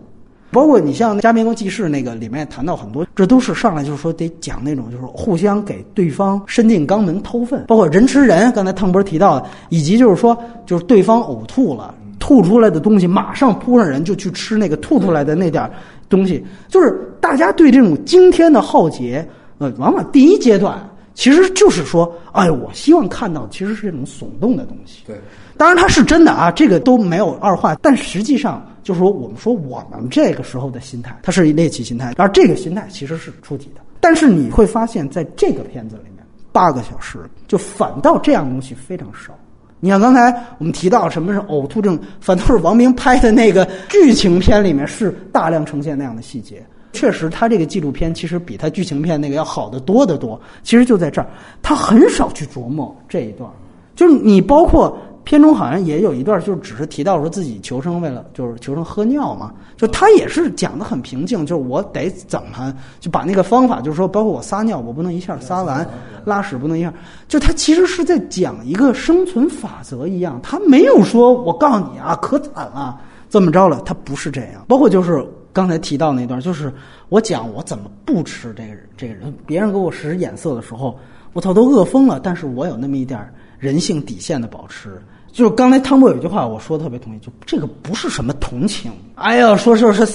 [0.52, 15.70] 包括你像《加冕宫记事》那个里面谈到很多，这都是上来就是说得讲那种就是互相给对方伸进肛门掏粪，包括人吃人，刚才汤博提到的，以及就是说就是对方呕吐了，吐出来的东西马上扑上人就去吃那个吐出来的那点
[16.08, 19.28] 东西，就是大家对这种惊天的浩劫，
[19.58, 20.78] 呃，往往第一阶段
[21.14, 25.04] 其实就是说，哎，我希望看到其实是这种耸动的东西。
[25.06, 25.18] 对，
[25.58, 28.66] 当然它是真的啊，这个都没有二话，但实际上。
[28.86, 33.82] 就是说，我们说我们这个时候的心态，它是猎奇心态，而这个心态其实是出题的。
[34.00, 37.18] 但是你会发现在这个片子里面，八个小时
[37.48, 39.34] 就反倒这样东西非常少。
[39.80, 46.64] 你像刚才我们提到什么是呕吐症，反倒是王明拍的那个剧情片里面是大量呈现那样的细节。
[46.94, 50.40] 确实，他这个纪录片其实比他剧情片那个要好得多得多。
[50.62, 51.28] 其实就在这儿，
[51.64, 53.50] 他很少去琢磨这一段。
[53.96, 65.86] 就是你包括片中好像也有一段，就只是提到说自己求生为了就是求生喝尿嘛，就他也是讲的很平静，就是我得怎么就把那个方法，就是说包括我撒尿，我不能一下撒完，
[66.24, 66.94] 拉屎不能一下，
[67.28, 76.72] 就他其实是在讲一个生存法则一样，他没有说我告诉你啊可惨了这么着了，他不是这样，包括就是刚才提到那段，就是
[77.10, 80.96] 我讲我怎么不吃这个这个人，别人给我使眼色的时候，
[81.34, 83.20] 我操都饿疯了，但是我有那么一点
[83.58, 85.02] 人性底线的保持。
[85.36, 88.90] 就是刚才汤博有一句话，我说的特别同意，就这个不是什么同情。
[89.16, 90.06] 哎呀，说说是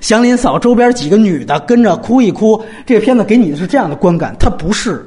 [0.00, 5.04] 祥林嫂周边几个女的跟着哭一哭，这个片子给你的是这样的观感，它不是。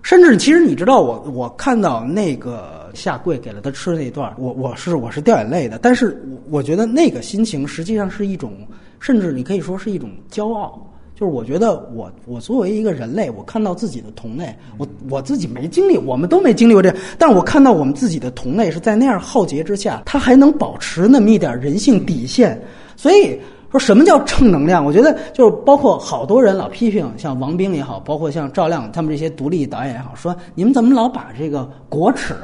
[0.00, 5.76] 甚至其实你知道，我我看到那个下跪给了他吃的那段，我我是我是掉眼泪的。
[5.82, 8.52] 但是我觉得那个心情实际上是一种，
[9.00, 10.86] 甚至你可以说是一种骄傲。
[11.20, 22.58] 就是我觉得我我作为一个人类，我看到自己的同类，我我自己没经历，我们都没经历过这，但是我看到我们自己的同类是在那样浩劫之下，他还能保持那么一点人性底线。
[22.96, 23.38] 所以
[23.70, 24.82] 说什么叫正能量？
[24.82, 32.34] 我觉得就是包括好多人老批评，像王兵也好，包括像赵亮他们这些独立导演也好，说你们怎么老把这个国耻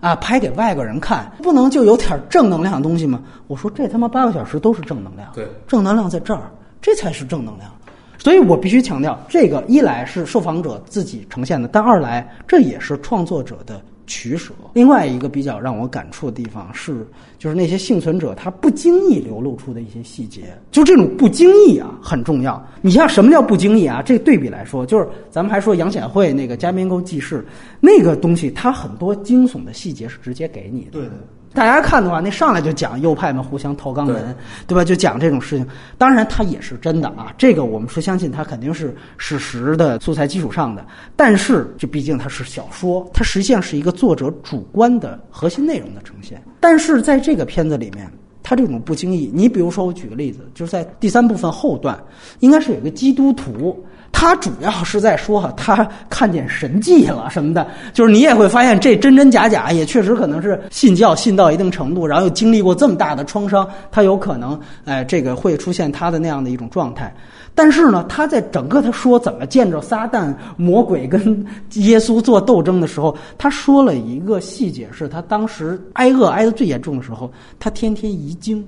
[0.00, 3.22] 啊拍给外国人看，不能就有点正能量的东西吗？
[3.46, 6.50] 我说这他妈八个小时都是正能量，对，正能量在这儿，
[6.82, 7.70] 这才是正能量。
[8.26, 14.52] 所以我必须强调，这个一来是受访者自己呈现的，但二来这也是创作者的取舍。
[14.72, 17.06] 另外一个比较让我感触的地方是，
[17.38, 22.60] 就是那些幸存者他不经意流露出的一些细节，就这种不经意啊很重要。
[22.82, 24.02] 你像什么叫不经意啊？
[24.02, 27.46] 这对比来说，就是咱们还说杨显惠那个加边沟记事
[27.78, 30.90] 那个东西，它很多惊悚的细节是直接给你的。
[30.90, 31.12] 对的。
[31.56, 34.84] 大家看的话，那上来就讲右派们互相掏肛门，对吧？
[34.84, 35.66] 就讲这种事情。
[35.96, 37.32] 当然，它也是真的啊。
[37.38, 40.84] 这个我们说相信它肯定是史实的素材基础上的。
[41.16, 46.42] 但是，这毕竟它是小说，它实际上是一个作者主观的核心内容的呈现。
[46.60, 48.06] 但是在这个片子里面，
[48.42, 51.98] 它这种不经意，你比如说，我举个例子，就是在第三部分后段，
[52.40, 53.82] 应该是有个基督徒。
[54.18, 67.14] 他主要是在说他看见神迹了什么的，就是你也会发现这真真假假，也确实可能是信教信到一定程度，然后又经历过这么大的创伤，他有可能哎这个会出现他的那样的一种状态。
[67.54, 78.66] 但是呢，他在整个他说怎么见着撒旦魔鬼跟耶稣做斗争的时候，他说了一个细节，是他当时挨饿挨得最严重的时候，他天天遗精。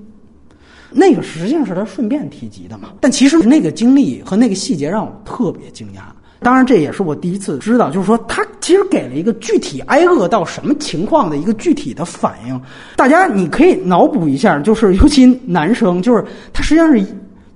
[0.91, 6.01] 那个实际上是他顺便提及的嘛，但其实那个经历和那个细节让我特别惊讶。
[6.41, 12.61] 当然，这也是我第一次知道，就是说他其实给了一个具体挨饿到什么情况的一个具体的反应。
[12.95, 16.23] 大家你可以脑补一下，就是尤其男生，就是
[16.53, 17.05] 他实际上是。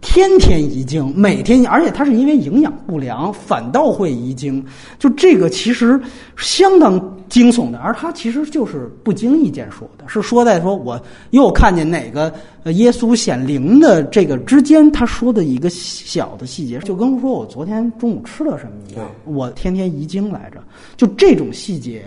[0.04, 4.64] 天天遗精，每天，而且他是因为营养不良，反倒会遗精。
[5.00, 6.00] 就这个其实
[6.38, 12.32] 相当惊悚的，而他其实就是不经意间说的，是说在说我又看见哪个
[12.66, 19.10] 耶稣显灵的这个之间，他说的一个小的细节，就跟说我昨天中午吃了什么一样。
[19.24, 20.62] 我天天遗精来着，
[20.98, 22.04] 就这种细节。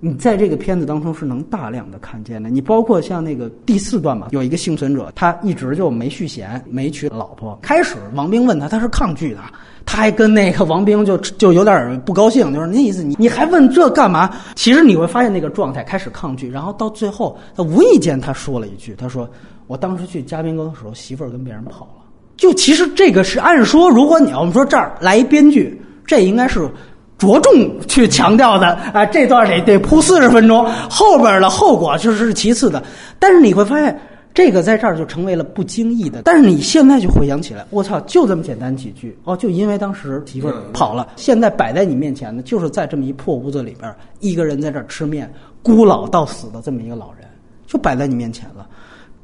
[0.00, 2.48] 你在这个片子当中是能大量的看见的。
[2.48, 7.58] 你包括像那个第四段吧，有一个幸存者，他一直就没续弦，没娶老婆。
[7.60, 9.40] 开始王兵问他，他是抗拒的，
[9.84, 14.30] 他还跟那个王兵就就有点不高兴，就是那意思，你你还问这干嘛？
[14.54, 19.28] 其实你会发现那个状态开始抗拒，然后到最后，他无意间他说了一句，他说
[19.66, 22.04] ：“我当时去嘉宾沟的时候，媳妇儿跟别人跑了。”
[22.36, 26.70] 就其实这个是按说，如果你要我们说这儿来一编剧，这应该是。
[27.18, 27.52] 着重
[27.88, 32.80] 去强调的啊，这段得得铺四十分钟，后边的后果就是其次的。
[33.18, 34.00] 但是你会发现，
[34.32, 36.22] 这个在这儿就成为了不经意的。
[36.22, 45.28] 但是你现在就回想起来，我操，就这么简单几句哦，就因为当时媳妇儿跑了，现在摆在你面前的，就是在这么一破屋子里边，一个人在这儿吃面，
[45.60, 47.26] 孤老到死的这么一个老人，
[47.66, 48.64] 就摆在你面前了。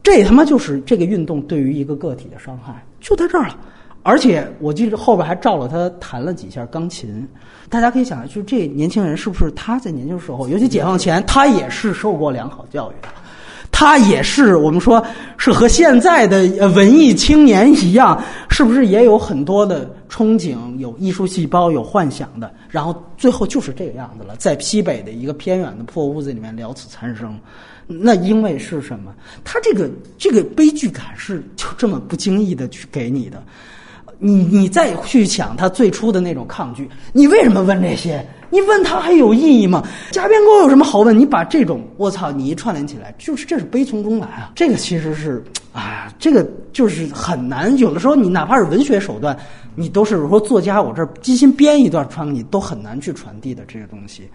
[0.03, 3.57] 这他妈就是这个运动对于一个个体的伤害，就在这儿了。
[4.05, 7.27] 而且我记得后边还照了他弹了几下钢琴，
[7.71, 13.09] 大家可以想象，就这年轻人是不是他在年轻时候，尤其解放前，他也是受过良好教育的，
[13.73, 15.03] 他也是我们说
[15.39, 22.53] 是和现在的文艺青年一样，是不是也有很多的憧憬，有艺术细胞，有幻想的？
[22.69, 27.41] 然后最后就是这个样子了，在西北的一个偏远的破屋子里面了此残生，
[27.87, 29.15] 那因为是什么？
[29.43, 33.43] 他这个这个悲剧感是就这么不经意的去给你的。
[34.19, 38.25] 你你再去想他最初的那种抗拒，你为什么问这些？
[38.51, 39.83] 你问他还有意义吗？
[40.13, 41.19] 加边沟有什么好问？
[41.19, 44.53] 你把这种我操，你一串联起来，就是这是悲从中来啊！
[44.55, 45.43] 这个其实是
[45.73, 47.77] 啊，这个就是很难。
[47.79, 49.37] 有的时候，你哪怕是文学手段，
[49.75, 54.29] 你都是说作家我这精心编一段传给你，都很难去传递的这个东西。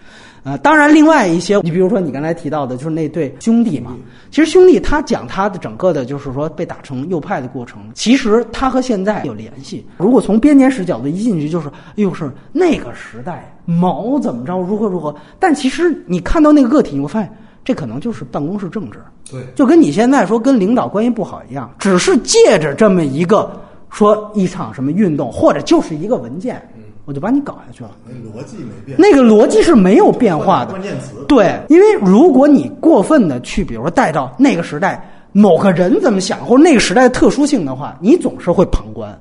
[0.49, 3.95] 呃，当然，另外一些，你比如说你刚才提到的，就是那对兄弟嘛。
[4.31, 9.85] 其实兄弟他讲他的整个的，就是说被打成右派的过程，其实他和现在有联系。
[9.97, 15.15] 如果从编年史角度一进去，就是又是那个时代毛怎么着，如何如何。
[15.37, 17.31] 但其实你看到那个个体，你会发现。
[17.61, 18.97] 这可能就是办公室政治，
[19.29, 23.51] 对，就跟你现在说跟领导关系不好一样，只是借着这么一个
[23.91, 26.67] 说一场什么运动，或者就是一个文件，
[27.09, 27.89] 我就把你搞下去了。
[28.05, 30.73] 那逻辑没变，那个逻辑是没有变化的。
[30.73, 39.19] 关键词对，因为如果你过分的去，比如说带到那个时代某个人怎么想，或者那个时代的特殊性的话，你总是会旁观。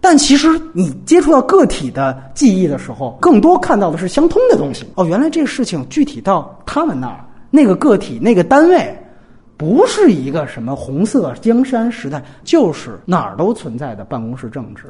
[0.00, 4.86] 但其实你接触到个体的记忆的时候，更多看到的是相通的东西。
[4.94, 7.20] 哦，原来这个事情具体到他们那儿。
[7.50, 8.98] 那个个体、那个单位，
[9.58, 14.84] 不是一个什么红色江山时代，就是哪儿都存在的办公室政治，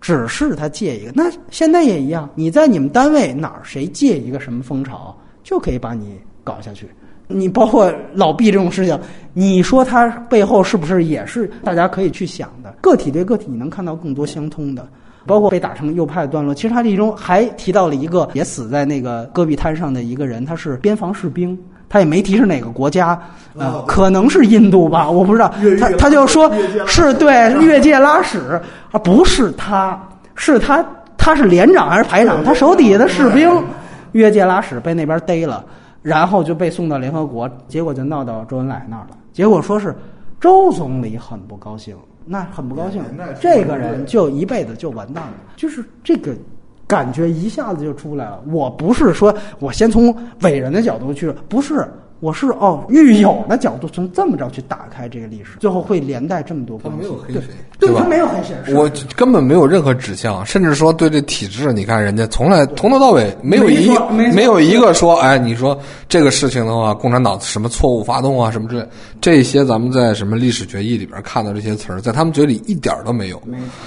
[0.00, 1.12] 只是他借一个。
[1.14, 6.88] 那现在也一样，你在你们单位哪儿谁借一个什么风潮，就可以把你搞下去。
[7.26, 8.98] 你包括老毕这种事情，
[9.34, 12.74] 你说他背后是不是也是大家可以去想的？
[12.80, 14.88] 个体对个体，你能看到更多相通的。
[15.26, 21.58] 包括被打成右派的段落，其实他这中还提到了一个也死在那个戈壁滩上的一个人，他是边防士兵。
[21.88, 23.18] 他也没提是哪个国家，
[23.56, 25.52] 呃，可能是印度吧，我不知道。
[25.80, 26.52] 他他就说
[26.86, 28.60] 是对越界拉屎，
[28.92, 29.98] 啊，不是他，
[30.34, 30.84] 是他，
[31.16, 32.44] 他是连长还是排长？
[32.44, 33.50] 他手底下的士兵
[34.12, 35.64] 越界拉屎被那边逮了，
[36.02, 39.16] 然后就被送到联合国，结果就闹到周恩来那儿了。
[39.32, 39.96] 结果说是
[40.40, 43.02] 周总理很不高兴，那很不高兴，
[43.40, 46.32] 这个人就一辈子就完蛋了，就是这个。
[46.88, 48.42] 感觉一下子就出来了。
[48.50, 50.12] 我不是说我先从
[50.42, 51.86] 伟人的角度去，不是。
[52.20, 57.00] 我是哦，狱友的角度从这么着去打开这个历史，最后会连带这么多关系。
[57.00, 57.42] 没有黑谁，
[57.78, 58.04] 对他？
[58.08, 63.88] 没有黑谁，我根本没有任何指向，甚至说对这体制，你看人家从来从头到尾没有一
[64.34, 68.88] 没有一个说，哎，你说这个事情的话，共产党什么错误发动啊，什么之类，
[69.20, 73.40] 这些咱们在什么历史决议里边看到这些词儿，在他们嘴里一点都没有。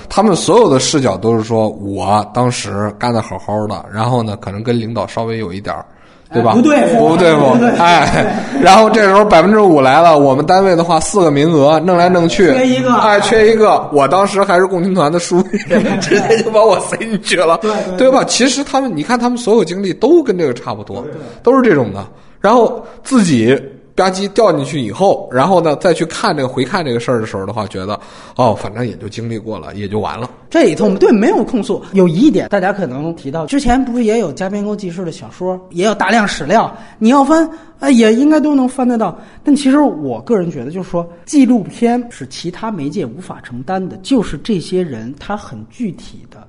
[0.07, 5.85] 他们所有的视角都是说我当时干的好好的，然后呢，可能跟领导稍微有一点儿。
[6.33, 6.53] 对吧？
[6.53, 13.89] 不对付，不对付，哎，然后这时候百分之五来了，我们单位的话四个名额，弄来弄去，缺一个，哎，缺一个。
[13.91, 15.57] 我当时还是共青团的书记，
[15.99, 18.23] 直接就把我塞进去了，对对吧？
[18.23, 21.05] 其实他们，你看他们所有经历都跟这个差不多，
[21.43, 22.05] 都是这种的。
[22.39, 23.59] 然后自己。
[23.95, 27.99] 吧唧掉进去以后，然后呢，再去看这个回看这个事儿的时候的话，觉得
[28.35, 30.29] 哦，反正也就经历过了，也就完了。
[30.49, 39.17] 这里头我们对没有控诉，有疑点，大家可能提到之前不是也有加边沟记事的小说，也有大量史料，你要翻啊，也应该都能翻得到。
[39.43, 46.47] 但其实我个人觉得，就是说纪录片是其他媒介无法承担的，就是这些人他很具体的。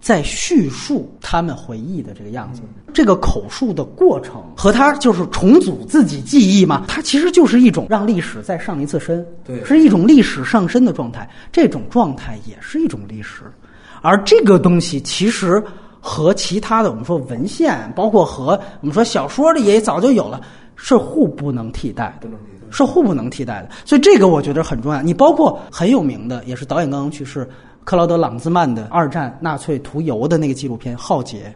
[0.00, 11.28] 在叙述他们回忆的这个样子，这个口述的过程和他就是重组自己记忆嘛，它其实就是一种让历史再上一次身，对，是一种历史上身的状态。
[11.52, 13.42] 这种状态也是一种历史，
[14.00, 15.62] 而这个东西其实
[16.00, 20.40] 和其他的我们说文献，包括和我们说小说里也早就有了，
[20.76, 22.28] 是互不能替代的，
[22.70, 23.68] 是互不能替代的。
[23.84, 25.02] 所以这个我觉得很重要。
[25.02, 27.46] 你包括很有名的，也是导演刚刚去世。
[27.84, 31.54] 克劳德·朗兹曼的二战纳粹屠游的那个纪录片《浩劫》，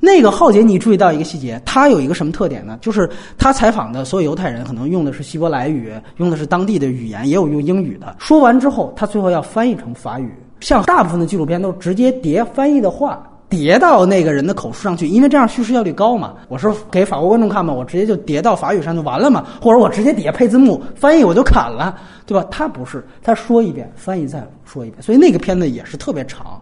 [0.00, 2.78] 那个浩劫，你注意到一个细节，他有一个什么特点呢？
[2.80, 3.08] 就是
[3.38, 8.16] 他采访的所有犹太人，可能用的是希伯来语，用的是当地的语言，也有用英语的。
[8.18, 10.32] 说完之后，他最后要翻译成法语。
[10.60, 13.28] 像大部分的纪录片都直接叠翻译的话。
[13.52, 16.32] 叠到那个人的口述上去，因为这样叙事效率高嘛。
[16.48, 21.94] 我说给法国观众看嘛，我直接就叠到法语上就完了嘛，或者我直接底下配字幕翻译我就砍了，
[22.24, 22.42] 对吧？
[22.50, 26.58] 他不是，他说一遍翻译再说一遍，所以那个片子也是特别长，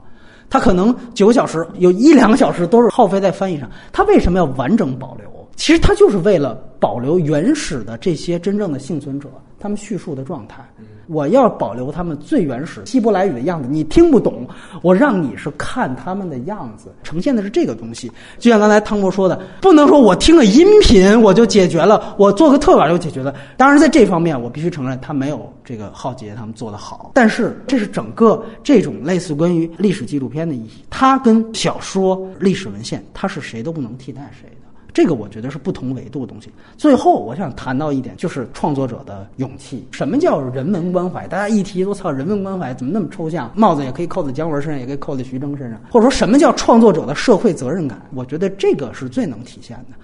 [0.50, 3.70] 他可能九个小时有一两个小时都是耗费在翻译上。
[3.92, 5.30] 他为什么要完整保留？
[5.54, 9.28] 其实他就是为了保留原始的这些真正的幸存者
[9.60, 10.64] 他们叙述的状态。
[11.06, 14.46] 我要保留他们最原始希伯来语的样子，你听不懂，
[14.80, 18.10] 我让你是看他们的样子，呈现的是这个东西。
[18.38, 23.34] 就像刚才汤博说的，不能说我听了音频我就解决了，我做个特稿就解决了。
[23.56, 27.10] 当然，在这方面我必须承认，他没有这个浩劫他们做的好。
[27.12, 34.48] 但是，这是整个这种类似关于历史纪录片的意义，它跟小说、历史文献，它是谁都不能替代谁。
[34.92, 36.50] 这个我觉得是不同维度的东西。
[36.76, 39.86] 最后，我想谈到一点，就是创作者的勇气。
[39.90, 41.26] 什么叫人文关怀？
[41.28, 43.50] 大家一提，我操，人文关怀怎么那么抽象？
[43.54, 45.80] 帽子也可以扣在姜文身上，也可以扣在徐峥身上。
[45.90, 48.00] 或者说什么叫创作者的社会责任感？
[48.14, 49.96] 我觉得这个是最能体现的。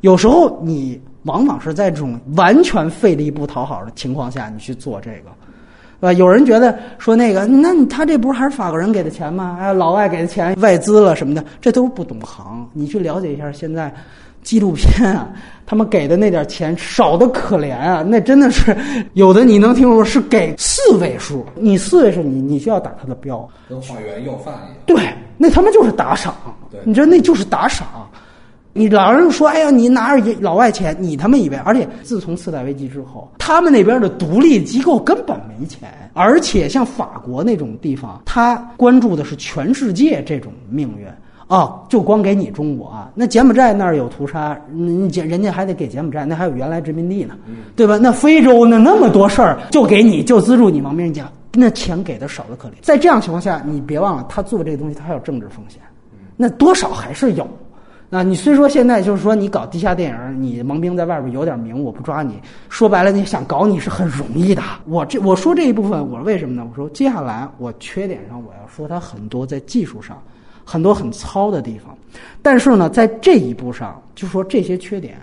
[0.00, 5.30] 有时候你往往是在这种完全费力不讨好的情况下，你去做这个。
[6.00, 6.12] 吧？
[6.12, 9.56] 有人觉得说那个，那他这不是还是法国人给的钱吗？
[9.58, 12.68] 哎，老外给的钱，外资了什么的，这都是不懂行。
[12.74, 13.90] 你去了解一下现在
[14.44, 15.30] 纪录片啊，
[15.66, 18.76] 他们给的那点钱少的可怜啊，那真的是
[19.14, 24.76] 有的你能听说是给四位数，你四位数你你就要打他的标，跟化缘要饭一样。
[24.86, 26.32] 对，那他们就是打赏，
[26.70, 27.88] 对你知道那就是打赏。
[28.76, 31.56] 你老人说，哎呀，你拿着老外钱，你他妈以为？
[31.58, 41.06] 而且自从次贷危机之后，他们那边的独立机构根本没钱，而且像法国那种地方，他关注的是全世界这种命运。
[41.54, 43.08] 哦，就光给你中国啊？
[43.14, 47.36] 那柬埔寨那儿有屠杀，你柬人家还得给柬埔寨，那还有原来殖民地呢，
[47.76, 47.96] 对吧？
[47.96, 52.72] 那非洲那那么多事儿，就给你就资助你亡命家，那钱给的少的可怜。
[52.82, 55.80] 在这样情况下，你别忘了，他做这个东西，他还有政治风险，
[56.36, 57.46] 那多少还是有。
[58.10, 62.34] 啊，你虽说现在就是说你搞地下电影，你王兵在外边有点名，我不抓你，
[62.68, 64.62] 说白了，你想搞你是很容易的。
[64.86, 66.66] 我这我说这一部分，我为什么呢？
[66.68, 70.20] 我说接下来我缺点上我要说它很多在技术上
[70.64, 71.96] 很多很糙的地方，
[72.42, 75.16] 但是呢，在这一步上，就说这些缺点。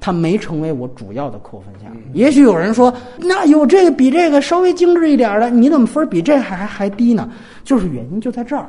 [0.00, 1.90] 它没成为我主要的扣分项。
[2.12, 7.30] 也许有人说，那有这个比这个稍微精致一点的，你怎么分比这还还还低呢？
[7.64, 8.68] 就是原因就在这儿，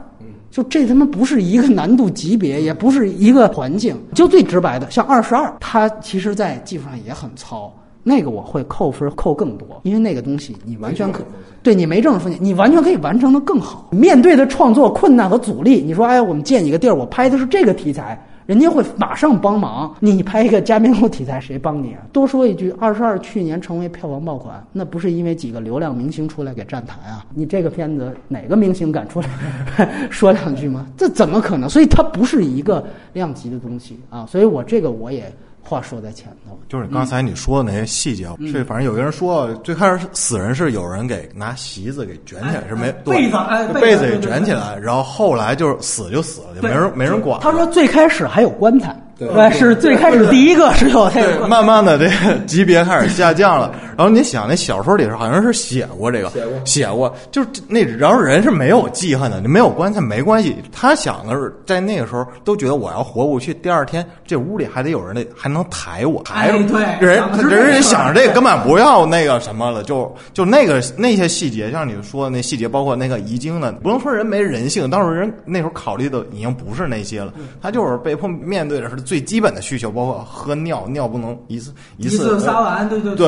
[0.49, 4.01] 就这他妈不是一个难度级别，也不是一个环境。
[4.13, 7.69] 就最直白的，像二十二，它其实在技术上也很糙，
[8.08, 11.24] 那个我会扣分扣更多，因为那个东西你完全可
[11.64, 13.88] 对你没政治风险，你完全可以完成的更好。
[13.89, 18.24] 面对的创作困难和阻力，你说，哎，我们建一个地儿，我拍的是这个题材。
[18.45, 19.91] 人家会马上帮忙。
[19.99, 22.01] 你拍一个加冕后题材，谁帮你啊？
[22.14, 27.26] 多说一句，二十二 去年成为票房爆款，那不是因为几个流量明星出来给站台啊？
[27.34, 29.28] 你这个片子哪个明星敢出来
[30.12, 30.86] 说两句吗？
[30.95, 31.68] 这怎么可能？
[31.68, 34.28] 所以它不是一个量级的东西啊！
[34.30, 35.34] 所以我这个我也。
[35.68, 43.38] 话说在前头，就是刚才你说的那些细节，这反正有个人说，最开始死人是有人给拿席子给卷起来，是没被子
[43.74, 47.39] 被子给卷起来，然后后来就是死就死了，就没人没人管。
[47.41, 48.95] 他说最开始还有棺材。
[49.18, 53.74] 对，是最开始第一个是有那个，慢慢的这个级别开始下降了。
[53.98, 60.56] 然后你想，那小说里头好像是写过这个，写过，写过，就是那然后人是没有记恨的，你没有棺材没关系。
[60.72, 78.96] 他想的是在那个时候都觉得我要活过去，第二天这屋里还得有人得还能抬我，抬对，人人人想着这个根本不要那个什么了，就就那个那些细节，像你说的那细节，包括那个遗精的，不能说人没人性，当时人那时候考虑的已经不是那些了，他就是被迫面对的是。
[79.06, 83.28] 最基本的需求包括喝尿，尿不能一次一次撒完，对对对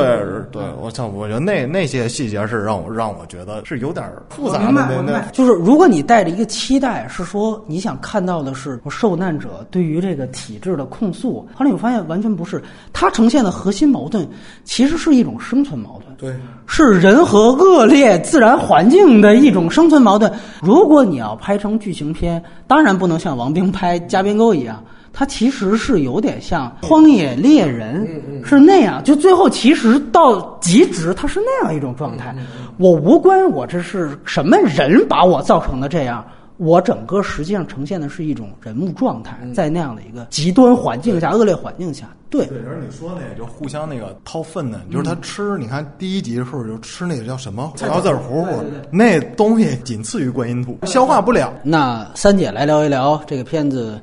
[0.50, 1.06] 对，我操！
[1.06, 5.24] 我觉得那那些细节是让我让我觉得是有点复杂的。
[5.32, 12.62] 就是如果你带着一个期待，是说你想看到的是受难者对于这个体制的控诉，后来你发现完全不是。
[12.92, 14.28] 它呈现的核心矛盾
[14.64, 20.32] 其实是一种生存矛盾，对，是人和恶劣自然环境的一种生存矛盾。
[20.60, 24.82] 如果你要拍成剧情片，当然不能像王冰拍《加边沟》一样。
[25.12, 28.06] 它其实是有点像《荒野猎人》，
[28.44, 29.02] 是那样。
[29.02, 32.34] 就最后其实到极值，它是那样一种状态。
[32.76, 36.24] 我无关我这是什么人把我造成的这样，
[36.56, 42.08] 我整个实际上呈现的是一种人物状态，在那样的一个极端环境下、恶劣环境下。
[42.30, 45.56] 对，对，而你说那个，就互相那个掏粪的，就是他吃。
[45.58, 51.52] 你看第一集的时候就吃那个叫什么草籽糊糊，那东西仅次于观音土，消化不了。
[51.64, 53.98] 那三姐来聊一聊这个片子。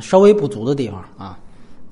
[0.00, 1.38] 稍微不足的地方啊，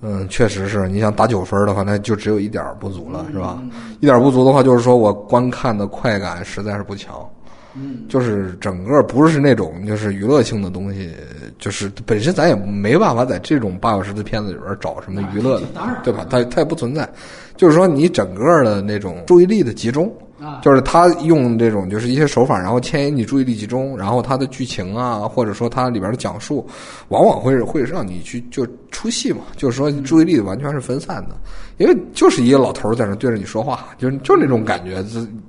[0.03, 3.59] 嗯，确实是你想打九分的话，那就只有一点不足了，是吧？
[4.01, 7.26] 一点不足的话，就是说我观看的快感实在是不强，
[7.74, 11.12] 嗯，就是整个不是那种就是娱乐性的东西，
[11.59, 15.66] 就是本身咱也没办法在这种八小时的片子里边找什么娱乐的，
[16.05, 16.26] 对吧？
[16.28, 17.09] 它它也不存在，
[17.57, 20.12] 就是说你整个的那种注意力的集中。
[20.41, 26.66] 啊，就是他用这种就是一些手法，然后牵引你注意力集中，然后他的剧情啊，或者说他里边的讲述，
[27.09, 31.37] 往往会会让你去就出戏嘛，就是说注意力完全是分散的，
[31.78, 35.05] 因为就是一个老头在那对着你说话，就是就那种感觉。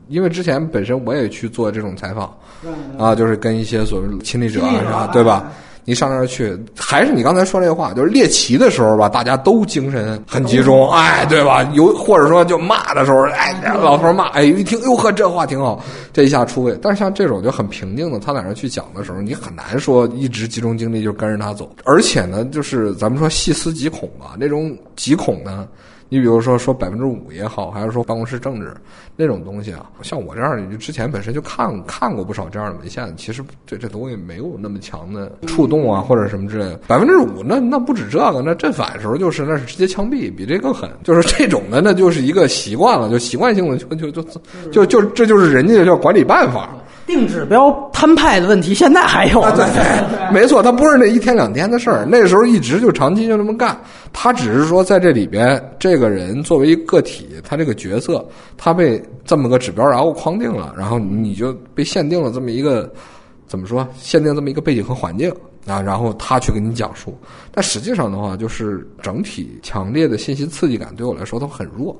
[0.08, 2.34] 因为之前本身我也去做这种采访，
[2.98, 5.52] 啊，就是跟一些所谓亲历者啊啥，对吧？
[5.90, 11.64] 你上那儿去，还是你刚才说这话，就是猎奇的时候吧，大家都精神很集中，哎，对吧？
[11.74, 15.82] 有或者说就骂的时候，哎，老头骂，哎，一听，哟呵，这话挺好，
[16.12, 16.78] 这一下出位。
[16.82, 21.72] 但是像这种就很平静的，他在那儿去讲的时候，你很难说一直集中精力就跟着他走。
[21.86, 25.66] 而且呢，就是咱们说细思极恐吧，那种极恐呢。
[26.10, 28.74] 你比如说说百分之五也好，还是说办公室政治
[29.16, 36.80] 那种东西啊，像我这样的，就之前本身就看看过不少这样的文献，其实这这东西没有那么强的触动啊，或者什么之类的。
[36.88, 40.90] 百分之五那那不止这个，那正反时候就是那是直接枪毙，比这更狠。
[41.04, 44.24] 就是这种的，那就是一个习惯了，就习惯性的就就就
[44.72, 46.70] 就就这就是人家叫管理办法。
[47.08, 49.42] 定指标摊派的问题，现在还有。
[49.56, 49.66] 对，
[50.32, 53.76] 没错，他不是那一天两天的事儿，那时候一直就长期就这么干。
[54.12, 58.24] 他只是说在这里边，这个人作为一个体，他这个角色，
[58.58, 62.92] 他被这么个指标然后框定了，然后你就被限定了这么一个
[63.48, 63.88] 怎么说？
[63.98, 65.32] 限定这么一个背景和环境
[65.66, 67.18] 啊，然后他去给你讲述。
[67.52, 71.96] 但实际上的话，就是整体强烈的信息刺激感对我来说都很弱。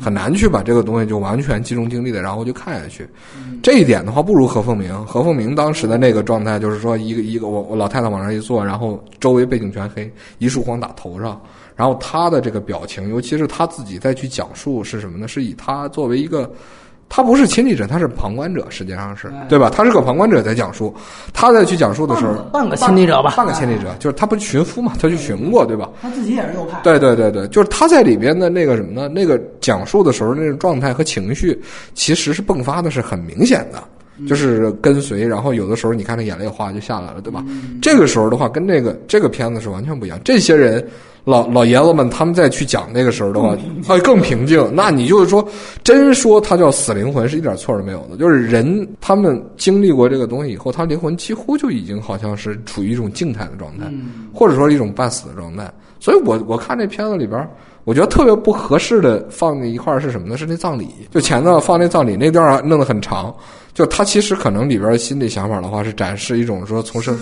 [0.00, 3.08] 很难去把这个东西就完全集中精力的，然后就看下去。
[3.62, 5.04] 这一点的话，不如何凤鸣。
[5.06, 11.40] 何凤鸣当时的那个状态，就是说一个一个我我老太太往那一坐，然后周围背景全黑，一束光打头上，
[11.76, 15.28] 然后他的这个表情，尤其是他自己再去讲述是什么呢？
[15.28, 16.52] 是以他作为一个。
[17.08, 19.70] 他不是亲历者，他是旁观者，实际上是对吧？
[19.70, 20.92] 他是个旁观者在讲述，
[21.32, 25.88] 他在去讲述的时候，半个亲历者吧，半个亲历者，就是他不是寻夫嘛，他去寻过，对吧？
[26.02, 26.80] 他自己也是右派。
[26.82, 29.08] 对对对对，就是他在里边的那个什么呢？
[29.08, 31.60] 那个讲述的时候那个状态和情绪，
[31.94, 33.82] 其实是迸发的是很明显的，
[34.26, 37.44] 就是跟随，然后有的时候你看他眼泪哗就下来了，对吧？
[37.80, 40.18] 这个时候的话，跟那个这个片子是完全不一样。
[40.24, 40.84] 这些人。
[41.24, 43.56] 老老爷子们，他们再去讲那个时候的话，
[43.88, 44.62] 哎，更平静。
[44.74, 45.46] 那你就是说，
[45.82, 48.16] 真说他叫死灵魂，是一点错都没有的。
[48.16, 53.90] 就是人，他们经历过这个东西以后，他灵魂几乎就已经好像是处于一种静态的状态，
[54.32, 55.72] 或者说一种半死的状态。
[55.98, 57.48] 所以我我看这片子里边。
[57.84, 60.36] 我觉得特别不合适的放在一块儿是什么呢？
[60.36, 63.34] 是那葬礼，就前头放那葬礼那段弄得很长，
[63.74, 67.18] 就他其实可能里边心里想法的话是展示一种说从生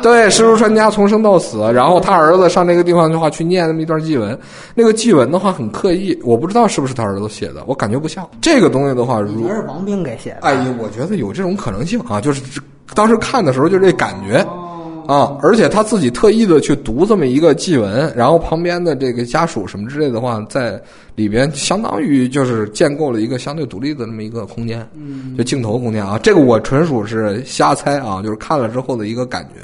[0.00, 4.38] 对师叔传家从生到死，然后他儿子上那个地方的话去念那么一段祭文，
[4.74, 8.24] 那个祭文的话很刻意，我不知道是不是他儿子写的，我感觉不像。
[8.40, 12.60] 这个东西的话，如是王兵给写的，哎呀，我觉得有这种可能性啊，就是
[12.94, 14.46] 当时看的时候就这感觉。
[15.08, 20.78] 啊，而且他自己特意的去读这么一个祭文，然后旁边的这个家属什么之类的话，在
[21.14, 26.18] 里边相当于就是建构了一个相对独立的那么一个空间，嗯就镜头空间啊。
[26.22, 29.60] 这个我纯属是瞎猜啊，就是看了之后的一个感觉。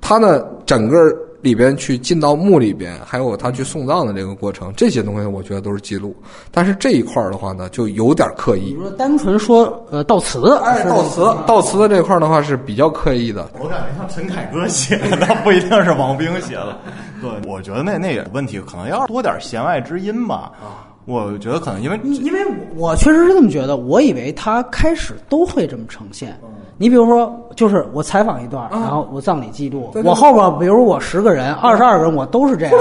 [0.00, 0.98] 他呢，整个。
[1.46, 6.12] 里边去进到墓里边，还有他去送葬的这个过程，这些东西我觉得都是记录。
[6.50, 8.70] 但是这一块的话呢，就有点刻意。
[8.70, 13.48] 比如说单纯说呃悼词，哎，悼词，悼词的这块的话是比较刻意的。
[13.60, 16.76] 我感觉像陈凯歌写的，那 不一定是王兵写的。
[17.22, 20.50] 对，我觉得那那也问题可能要多点弦外之音吧。
[20.60, 20.82] 啊。
[21.06, 22.40] 我觉得可能因为因为
[22.74, 26.36] 我确实是这么觉得，我以为他开始都会这么呈现。
[26.78, 32.74] 你比如说，就是我采访一段，然后我葬礼记录，我后边比如我十个人、二十二个人，我都是这样。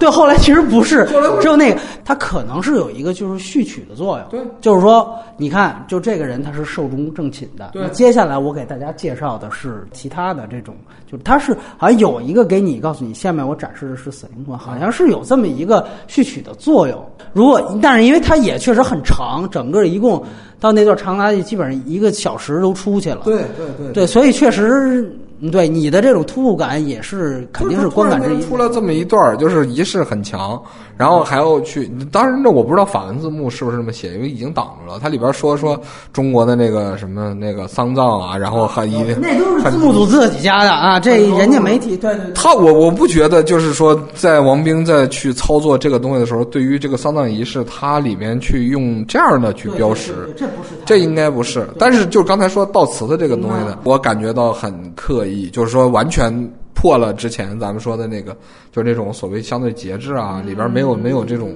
[0.00, 1.06] 对，后来其实不是，
[1.40, 4.26] 只有那个他可能是有一个就是序曲的作用。
[4.30, 7.70] 对，就是说，你看，就这个人他是寿终正寝的。
[7.72, 10.74] 对，接下来我给大家介绍的是其他的这种，
[11.06, 16.98] 就是他是好像有一个给你告诉你，下面我展示的是死灵魂，好像是有这么一个序曲的作用。
[17.34, 20.22] 如果但是因为它也确实很长，整个一共
[20.58, 23.20] 到那段长达基本上一个小时都出去了。
[23.24, 25.12] 对对对，对，所以确实。
[25.50, 28.42] 对你的这种突兀感也是肯定是观感之一。
[28.42, 30.60] 出了这么一段就是仪式很强，
[30.96, 31.90] 然后还要去。
[32.10, 34.98] 当然，这我不知道法文字幕是不是这么写，因为已经挡住了。
[35.00, 35.80] 它里边说说
[36.12, 42.32] 中国的那个什么那个丧葬啊，然后还一那都是字幕组自己家的啊，这人家媒体对对。
[42.34, 51.68] 他我我不觉得就是说，在王兵在去操作这个东西的时候，对于这个丧葬仪式，它里面去用这样的去标识，这不是这应该不是。
[51.78, 55.48] 但是就刚才说悼词的这个东西呢，我感觉到很刻意。
[55.50, 56.32] 就是说，完全
[56.74, 58.36] 破了之前咱们说的那个，
[58.72, 61.54] 就是那种所谓相对节制啊，里边没有没有这种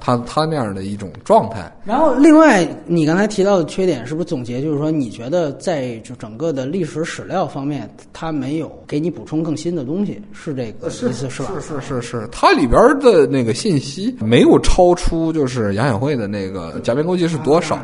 [0.00, 1.70] 他他那样的一种状态。
[1.84, 11.50] 然后，另外你刚才提到的缺点，是不是总结就是说，你觉得在就整个的历史史料方面，它没有给你补充更新的东西，是这个意思是吧？
[11.54, 17.78] 是是是是，它里边的那个信息没有超出就是杨显会的那个假面勾记是多少？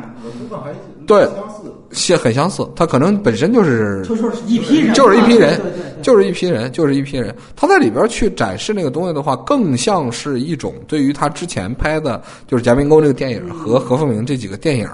[1.05, 1.27] 对。
[1.91, 5.61] 相很相似，他可能本身就是就是一批人，就是一批人，
[6.01, 7.35] 就是一批人，就是一批人。
[7.55, 14.89] 他在里边去展示那个东西的话，更像是一种对于他之前拍的，就是《夹民沟》这个电影和何凤鸣这几个电影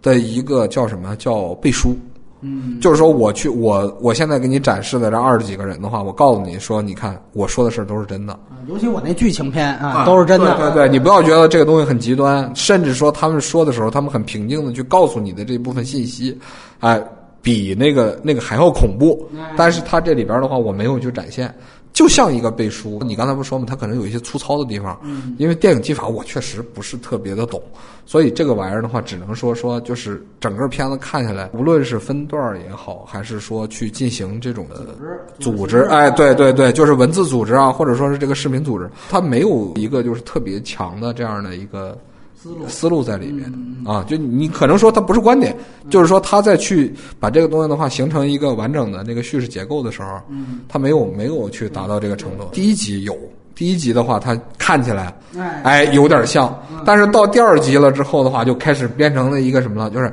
[0.00, 1.96] 的一个叫什么叫背书。
[2.40, 8.38] 嗯，就是说我去我我现在给你展示的这二十几个人的话，我告诉你说，你看我说的事儿都是真的。
[8.68, 10.56] 尤其我那剧情片啊，都是真的。
[10.56, 16.38] 对对，你不要觉得这个东西很极端，甚至说他们说的时候，他们很平静的去告诉你的这部分信息，
[16.80, 17.02] 哎，
[17.42, 19.26] 比那个那个还要恐怖。
[19.56, 21.52] 但是他这里边的话，我没有去展现。
[21.98, 23.00] 就像一个背书。
[23.04, 23.64] 你刚才不说吗？
[23.68, 27.60] 它可能有一些粗糙的地方，嗯因为电影技法我确实不是特别的懂，
[28.06, 34.94] 所以这个玩意儿的话，只能说说就是整个片子看下来，无论是分段儿也好，还是说去进行这种的
[35.40, 41.98] 组织，哎，对对对，就是文字组织啊，或者说是这个视频组织，它没有一个就是特别强的这样的一个
[42.40, 42.68] 思路。
[42.68, 43.52] 思路在里面。
[43.84, 45.56] 啊，就你可能说它不是观点，
[45.88, 50.20] 就是说他在去把这个东西的话形成一个完整的那个叙事结构的时候，
[50.68, 52.44] 他没有没有去达到这个程度。
[52.52, 53.16] 第一集有，
[53.54, 55.60] 第一集的话，他看起来哎。
[55.62, 60.12] 哎有点像，但是到第二集了之后的话，就开始变成了一个什么了，就是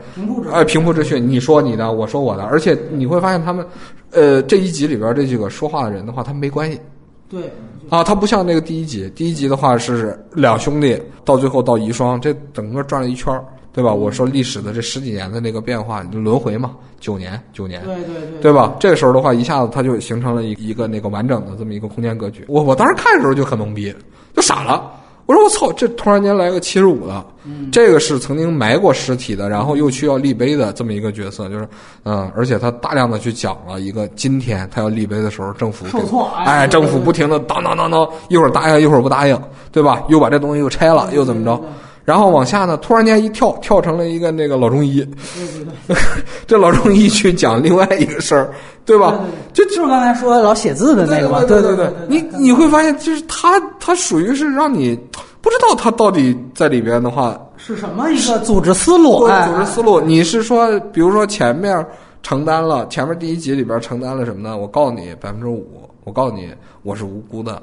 [0.65, 3.65] 平铺直叙，你说你的，我说我的，而且你会发现他们，
[4.11, 6.80] 呃，这一集里边这几个说话的人的话，他们没关系。
[7.28, 7.51] 对，
[7.89, 13.93] 啊，它不像那个第一集，第一集的话是两兄弟，到最后到遗孀，这整个转了一圈儿，对吧？
[13.93, 18.75] 我说历史的这十几年的那个变化，轮回嘛，九年，九年，对对对对吧？
[18.79, 22.43] 这个时候的话，一下子它就形成了一一个那个完整的这么一个空间格局。
[22.47, 23.93] 我我当时看的时候就很懵逼，
[24.36, 24.91] 就傻了。
[25.26, 27.26] 我说我操，这突然间来个七十五的，
[27.71, 31.67] 这个是曾经埋过尸体的，然后又去要立碑的这么一个角色，就是
[32.03, 40.03] 嗯，而且他大量的去讲了一个今天他要立碑的时候，政府给受挫哎政府不停的当当当当，一会儿答应一会儿不答应，对吧？
[40.09, 41.59] 又把这东西又拆了，又怎么着？
[42.03, 45.03] 然后往下呢，突然间一跳，跳成了一个那个老中医，
[46.45, 48.53] 这老中医去讲另外一个事儿，
[48.86, 49.19] 对吧？
[49.51, 54.95] 就就是刚才说老写字的那个嘛，对对对，你你会发现，就是他他属于是让你
[55.41, 59.27] 不知道他到底在里边的话，是什么一个组织思路？
[59.27, 61.86] 组织思路，你是说，比如说前面
[62.21, 64.57] 承担了前面第一集里边承担了什么呢？
[64.57, 67.61] 我告诉你百分之五，我告诉你我是无辜的。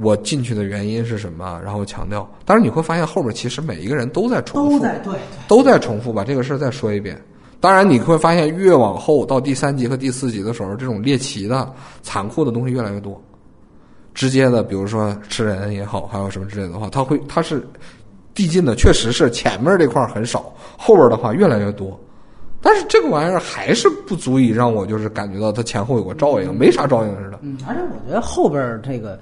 [0.00, 1.60] 我进去的原因是什么？
[1.62, 5.20] 然后强调，但是你会发现后边其实每一个人都在重复，都在对对。
[5.48, 7.20] 都在重复把这个事儿再说一遍。
[7.60, 11.70] 当然，你会发现越往后到第三集和第四集的时候，这种猎奇的、
[12.02, 13.20] 残酷的东西越来越多。
[14.14, 17.66] 直接的，比如说吃人也好，还有什么之类的话，它会它是
[18.34, 21.98] 递进的，确实是前面这块儿很少，后边的话越来越多。
[22.62, 27.38] 但是这个玩意儿还是不足以让我就是感觉到它前后有个照应，没啥照应似的。
[27.42, 29.18] 嗯，而且我觉得后边这个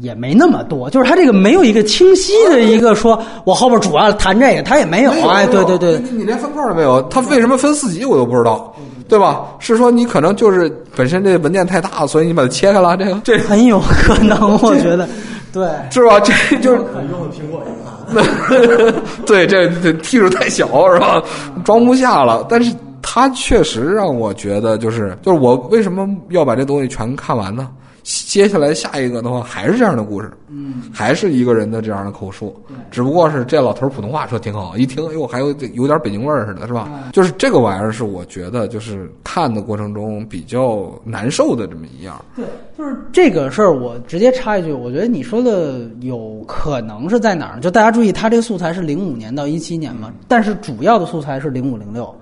[0.00, 5.10] 也没那么多，就是他这个没有一个清晰的一个说，我后边主要谈这个，他也没有。
[5.28, 8.72] 哎，对对对，你你连分块都没有，他为什么分四级我都不知道，
[9.08, 9.42] 对吧？
[9.58, 15.08] 是说你可能就是本身这文件太大，所以你把它切开了，这个这很有可能，我觉得，
[15.52, 16.20] 对， 是吧？
[16.20, 18.94] 这就是可用的苹果一看。
[19.26, 21.22] 对，这这 T 数太小是吧？
[21.64, 22.46] 装不下了。
[22.48, 27.68] 但是它确实让我觉得，就是就是我为什么要把这东西全看完呢？
[28.02, 32.54] 接下来下一个的话还是这样的故事，嗯，还是一个人的这样的口述，
[32.90, 36.88] 只不过是这老头儿普通话说挺好，一听哎呦还有有点北京味儿似的，是吧？
[37.12, 42.22] 就是这个玩意儿是我觉得就是看的过程中比较难受的这么一样。
[42.34, 42.44] 对，
[42.76, 47.60] 就是这个事儿，我直接插一句，我觉得你说的有可能是在哪儿？
[47.60, 52.12] 就大家注意，他这个素材是零五年到一七年嘛，但是主要的素材是零五零六。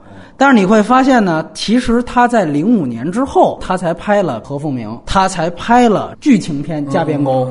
[0.40, 7.44] 但是你会发现呢，其实他在零五年之后，他才拍了何凤鸣，他才拍了剧情片《加边沟》。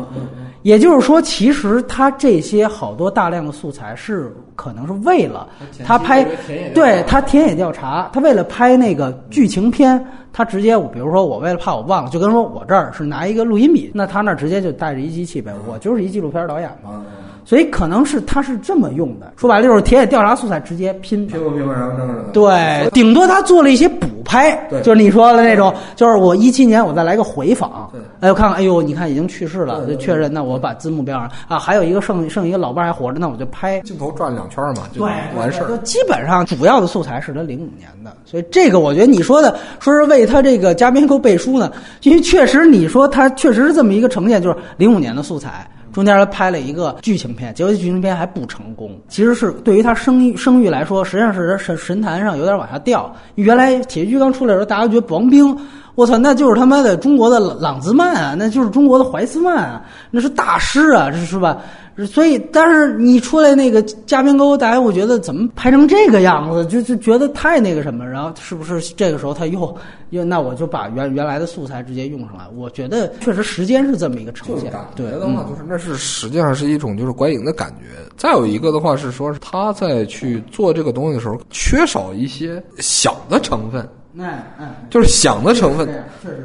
[0.63, 5.47] 也就是说，其实他这些好多大量的素材是可能是为了
[5.85, 6.25] 他拍，
[6.73, 17.03] 对他田野调查，他为了拍那个剧情片，他直接我比如说我为了怕我忘了，就跟说我这儿是拿一个录音笔，那他那儿直接就带着一机器呗，我就是一纪录片导演嘛，
[17.45, 22.23] 所以可能是他是这么用的，说白了就是田野调查素材直接拼拼不拼过，然后弄的。
[22.31, 33.79] 对，顶多他做了一些补拍，对就是你说的那种，就是我一七年我再来个回访对，哎，我看看，哎呦，你看已经去世了，就确认，那我把字幕标上啊，还有一个剩剩一个老伴儿还活着，那我就拍。
[33.81, 35.77] 镜头转两圈嘛，就，完事儿就。
[35.77, 41.71] 基本上主要的素材是他零五年的，所以这个我觉得你说的说是为他这个嘉宾够背书呢，
[42.03, 45.67] 因为确实你说他确实是这么一个呈现，就是零五年的素材。
[45.91, 48.91] 中间他拍了一个剧情片，结果剧情片还不成功。
[49.07, 53.13] 其实是对于他声誉声誉来说，实际上是神神坛上有点往下掉。
[53.35, 55.57] 原来铁血军刚出来的时候，大家觉得王兵，
[55.95, 59.81] 我操，那就是他妈的中国的朗兹曼啊，那就是中国的怀斯曼啊，
[60.11, 61.57] 那是大师啊，这是吧？
[62.05, 68.07] 所以，但是你出来那个嘉宾沟，大家会觉得怎么拍成这个样子，就就觉得太那个什么。
[68.07, 69.75] 然后是不是这个时候他又
[70.11, 72.45] 又那我就把原原来的素材直接用上来？
[72.55, 74.87] 我觉得确实时间是这么一个呈现感。
[74.95, 77.85] 对觉，的话，就是那是实际上是一种就是观影的感觉。
[78.17, 83.87] 再有一个的话是说，是他在去做这个东西的时候，缺少一些想的成分，
[84.19, 85.87] 哎哎，就是想的成分。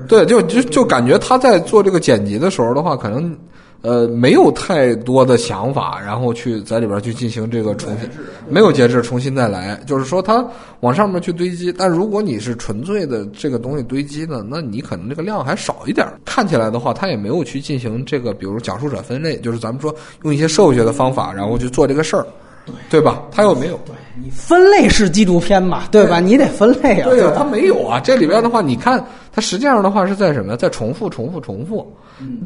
[0.09, 3.37] 对，就就就感觉他在做这个剪辑的时候的话，可能，
[3.85, 8.09] 呃，没有太多的想法，然后去在里边去进行这个重新，
[8.49, 10.43] 没有节制，重新再来，就是说它
[10.81, 11.71] 往上面去堆积。
[11.71, 16.09] 但如果你是纯粹的这个东西堆积呢，那你可能这个量还少一点。
[16.25, 22.27] 看起来的话，它也没有去进行这个，比如讲述者分类，就是咱们说用一些社会学的方法，然后去做这个事儿，
[22.89, 23.23] 对吧？
[23.31, 23.79] 它又没有。
[23.85, 26.21] 对你分类是纪录片嘛，对吧？
[26.21, 27.09] 你得分类啊。
[27.09, 27.99] 对呀，它没有啊。
[27.99, 30.57] 这里边的话，你看它实际上的话是在什么？
[30.57, 31.93] 在重复、重复、重复。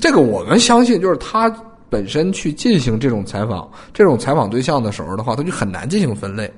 [0.01, 1.55] 这个我们相信，就是他
[1.91, 6.51] 本身去进行这种采访、这种采访对象的时候的话，他就很难进行分类。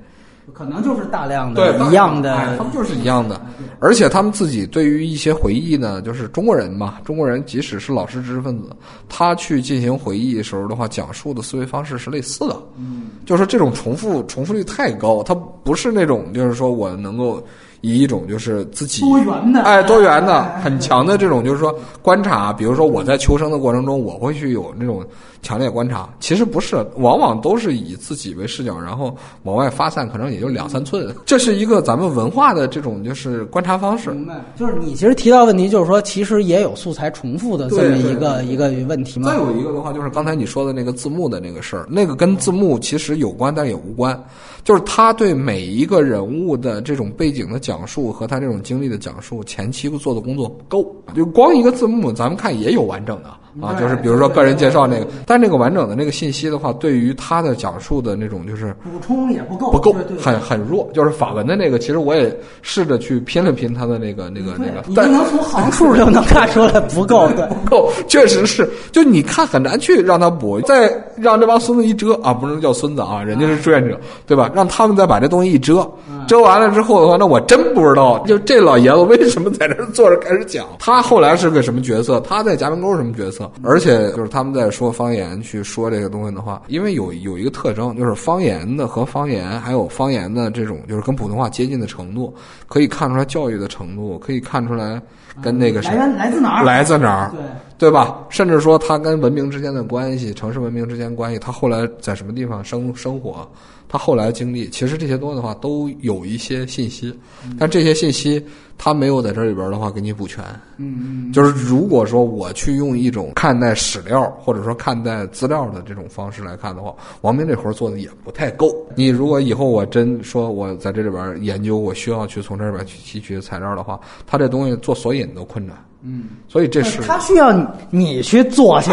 [0.53, 3.39] 可能就是大量的一样的，他们就是一样的。
[3.79, 8.69] 而且他们自己对于一些回忆呢，就是中国人嘛，中国人即使是老师知识分子，
[9.09, 12.55] 他去进行回忆的时候的话，讲述的思维方式是类似的。
[12.77, 17.43] 嗯，就是这种重复重复率太高，他不是那种就是说我能够。
[17.83, 22.53] 以一种就是自己多元的，哎，多元的很强的这种，就是说观察。
[22.53, 25.03] 比如说我在求生的过程中，我会去有那种
[25.41, 26.09] 强烈观察。
[26.19, 31.13] 其实不是，往往都是以自己为视角，然后往外发散，可能也就两三寸。
[31.25, 34.11] 这是一个咱们文化的这种就是观察方式。
[34.11, 34.39] 明白。
[34.55, 39.29] 就是你其实提到问题，就是说其实也有素材重复的这么一个一个问题嘛。
[39.29, 44.17] 再有一个的话，就是刚才你说的那个字幕的那个事儿，那个跟字幕其实有关，但也无关。
[44.63, 50.95] 就是他对每一个人物的这种背景的讲述和他这种经历的讲述，前期做的工作不够。
[51.15, 53.29] 就光一个字幕，咱们看也有完整的
[53.59, 60.89] 啊，就是比如说个人介绍那个，但那个完整的那个信息的话，对于他的讲述的那种就是补充也不够，不够，很很弱。
[60.93, 67.27] 就是法文的那个，其实我也试着去拼了拼他的那个那个那个，但能从行数就能看出来不够，
[67.65, 68.69] 不够，确实是。
[68.91, 74.49] 就你看很难去让他补，再让这帮孙子一遮啊，不能叫孙子啊，人家是志愿者，对吧？
[74.53, 75.89] 让他们再把这东西一遮，
[76.27, 80.65] 遮完了之后的话，那我真不知道，就这老爷子为什么在这坐着开始讲？
[80.79, 82.19] 他后来是个什么角色？
[82.21, 83.40] 他在夹门沟什么角色？
[83.63, 92.33] 而且就是他们在说方言去说这个东西的话，因为有有一个特征，就是方言的和方言，还有方言的这种就是跟普通话接近的程度，
[92.67, 95.01] 可以看出来教育的程度，可以看出来
[95.41, 96.63] 跟那个来源来自哪儿？
[96.63, 97.31] 来自哪儿？
[97.31, 97.41] 对
[97.81, 98.23] 对吧？
[98.29, 103.49] 甚至说他跟文明之间的关系，城市文明之间关系，他后来在什么地方生生活？
[103.89, 107.11] 他后来经历，其实这些东西的话都有一些信息，
[107.57, 108.45] 但这些信息
[108.77, 110.43] 他没有在这里边的话给你补全。
[110.77, 118.71] 嗯嗯，就是如果说我去用一种看待史料或者说看待资料的这种方式来看的话，王明这活做的也不太够。
[118.95, 125.75] 你如果以后我真说我在这里边研究，我需要去从这里边去提取材料的话，他这东西做索引都困难。
[126.03, 127.51] 嗯，所以这是他需要
[127.89, 128.91] 你去做去，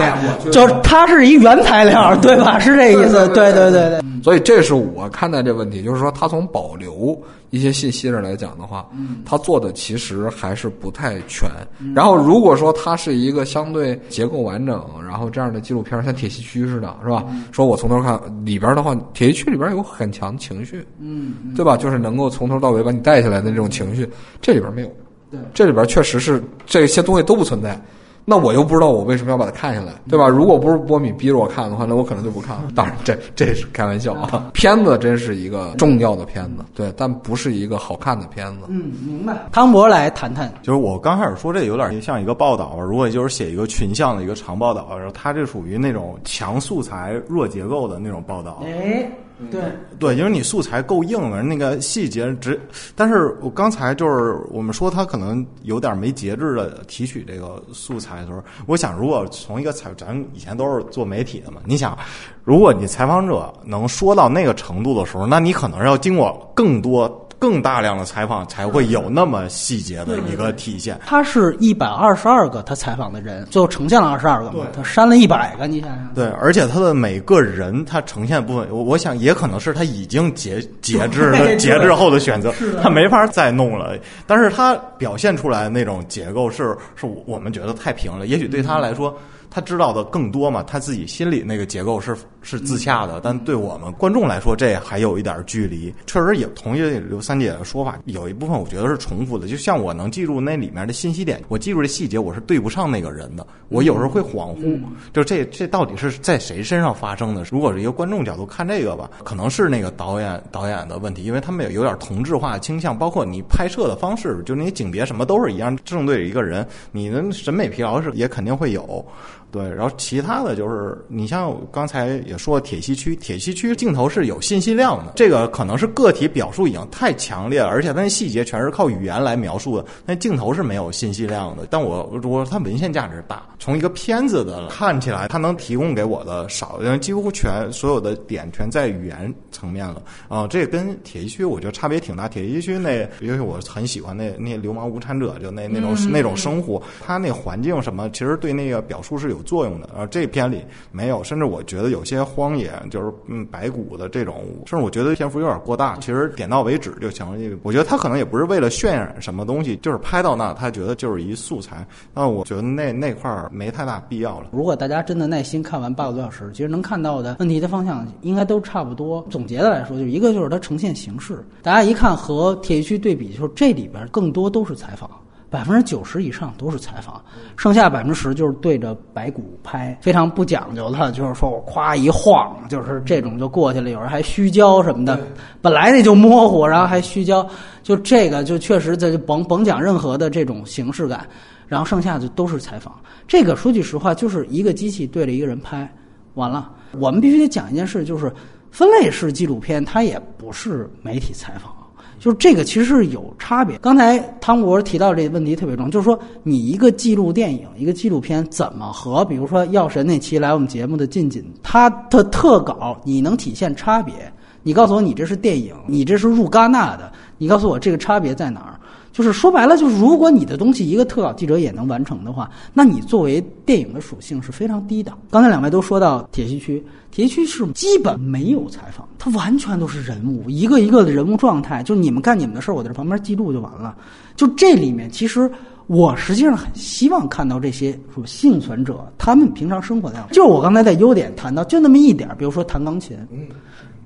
[0.50, 2.58] 就是它是一原材料，对吧？
[2.58, 3.26] 是这意思？
[3.28, 4.00] 对对对对。
[4.22, 7.18] 所以这是我看待这问题，就是说他从保留
[7.50, 8.86] 一些信息上来讲的话，
[9.24, 11.48] 他做的其实还是不太全。
[11.94, 17.24] 然后如果说它是一个相对结构完整，然后这样的纪录片，像《铁西区》似的，是吧？
[17.52, 21.76] 说我从头看里边的话，《铁西区》里边有很强情绪，嗯，对吧？
[21.76, 24.06] 就是能够从头到尾把你带下来的这种情绪，
[24.42, 24.90] 这里边没有。
[25.30, 27.80] 对，这里边确实是这些东西都不存在，
[28.24, 30.28] 那我又不知道我为什么要把它看下来，对吧？
[30.28, 32.64] 如果不是波米逼着我看的话，那我可能就不看了。
[32.76, 34.50] 当然，这这是开玩笑啊。
[34.52, 38.66] 片子真是一个重要的片子，对，但不是一个好看的片子。
[38.68, 39.34] 嗯，明白。
[39.50, 48.62] 汤博来谈谈，就是我刚开始说这有点像一个报道，如果就是写一个群像的一个长报道，然后它这属于那种强素材弱结构的那种报道。
[48.64, 49.10] 哎。
[49.50, 49.60] 对
[49.98, 52.60] 对，因为你素材够硬了，那个细节只，
[52.96, 61.96] 但是我刚才就是我们说他可能有点没节制的提取这个素材的时候，我想如果从一个采，咱以前都是做媒体的嘛，你想，
[62.42, 67.27] 如果你采访者能说到那个程度的时候，那你可能要经过更多。
[67.38, 70.98] 更大量的采访才会有那么细节的一个体现。
[71.06, 74.66] 他是一百二十二个他采访的人，最后呈现了二十二个嘛？
[74.74, 76.08] 他删了一百个，你想想。
[76.14, 83.96] 对，而且他的每个人他呈现部分，我我想也可能是他已经节节制的节制后的选择，他没法再弄了。
[84.26, 89.16] 但是他表现出来的那种结构是是我们觉得太平了，也许对他来说。
[89.50, 90.62] 他知道的更多嘛？
[90.62, 95.92] 他自己心里那个结构是是自洽的，但对我们观众来说，这还有一点距离。
[96.06, 99.48] 确实也同意刘三姐的说法，有一部分我觉得是重复的。
[99.48, 103.46] 就像我能记住那里面的信息点，我记住这细节，我是对不上那个人的。
[103.68, 104.80] 我有时候会恍惚，
[105.12, 107.44] 就这这到底是在谁身上发生的？
[107.50, 119.04] 如果是一个观众角度看这个吧，可能是那个导演导演的问题，因为他们有点同质化倾向，包括你拍摄的方式，就那些景别什么都是一样，正对着一个人，你的审美疲劳是也肯定会有。
[119.50, 131.66] 对，然后其他的就是你像刚才也说铁西区，铁西区镜头是有信息量的，这个可能是个体表述已经太强烈了，而且它那细节全是靠语言来描述的，那镜头是没有信息量的。
[131.70, 142.28] 但我如果它文献价值大，从一个片子的看起来，它能提供给我的少，因为几乎全所有的点全在语言层面了啊、这跟铁西区我觉得差别挺大。
[142.28, 149.88] 铁西区那，因为我很喜欢那那流氓无产者，就那那种、那种生活，它那环境什么，其实对那个表述是有有作用的。
[149.92, 150.62] 然后这篇里
[150.92, 157.58] 没有，甚至我觉得有些荒野就是嗯白骨的这种，甚至我觉得篇幅有点过大，其实点到为止就行了。
[157.62, 161.86] 我觉得他可能也不是为了渲染什么东西，就是拍到那，他觉得就是一素材。
[162.12, 164.48] 那我觉得那那块儿没太大必要了。
[164.50, 169.24] 如果大家真的耐心看完八个多小时，其实能看到的问题的方向应该都差不多。
[169.30, 175.08] 总结的来说，就一个就是它呈现形式，大家一看和铁西区对比，就是这里边更多都是采访。
[175.50, 177.24] 百分之九十以上都是采访，
[177.56, 183.88] 剩下百分之十就是对着白骨拍，非常不讲究的，就是说我夸一晃，就是这种就过去了。
[183.88, 185.18] 有人还虚焦什么的，
[185.62, 187.48] 本来那就模糊，然后还虚焦，
[187.82, 191.26] 就这个就确实这就甭甭讲任何的这种形式感，
[191.66, 192.94] 然后剩下的都是采访。
[193.26, 195.90] 这个说句实话，就是一个机器对着一个人拍，
[196.34, 198.30] 完了，我们必须得讲一件事，就是
[198.70, 201.72] 分类式纪录片，它也不是媒体采访。
[202.18, 203.78] 就是这个其实是有差别。
[203.78, 214.14] 刚才汤博提到这个问题特别重，就是说你一个记录电影、一个纪录片怎么和比如说《药神》那期来我们节目的近景，它的特稿你能体现差别？
[214.62, 218.77] 你告诉我你这是电影，你这是入戛纳的，你告诉我这个差别在哪儿？
[219.12, 225.12] 就是说白了，就是如果你的东西一个特稿记者也能完成的话，那你作为电影的属性是非常低的。
[225.30, 233.96] 刚才两位都说到铁西区，铁西区是基本没有采访，它完全都是人物，一个一个的人物状态，就是你们干你们的事儿，我在这旁边记录就完了。
[234.36, 235.50] 就这里面，其实
[235.88, 240.34] 我实际上很希望看到这些说幸存者他们平常生活的样子。
[240.34, 243.16] 就是我刚才在优点谈到就那么一点儿，比如说弹钢琴，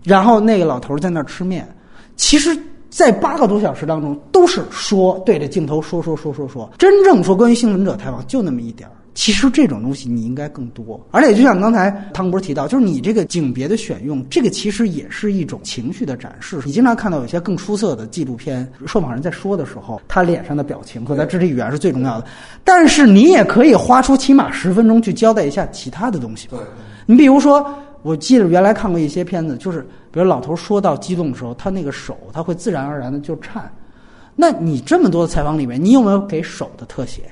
[0.04, 1.68] 然后那个老头在那儿吃面，
[2.16, 2.56] 其实。
[2.92, 8.92] 在八个多小时当中，都是说对着镜头说说说说说，真正说关于幸存者采访就那么一点儿。
[9.14, 16.60] 其实这种东西你应该更多，而且就像刚才汤博提到，就是你这个景别的选用，这个其实也是一种情绪的展示。
[16.66, 22.26] 你经常看到有些更出色的纪录片，受访人在说的时候，他脸上的表情和他肢体语言是最重要的。
[22.62, 26.46] 但是你也可以花出起码十分钟去交代一下其他的东西。
[26.48, 26.58] 对，
[27.06, 27.66] 你比如说。
[28.02, 29.80] 我记得原来看过一些片子，就是
[30.10, 33.72] 比如老头说到激动的时候，他那个手他会自然而然的就颤。
[34.34, 37.22] 那你这么多的采访里面，你有没有给手的特写？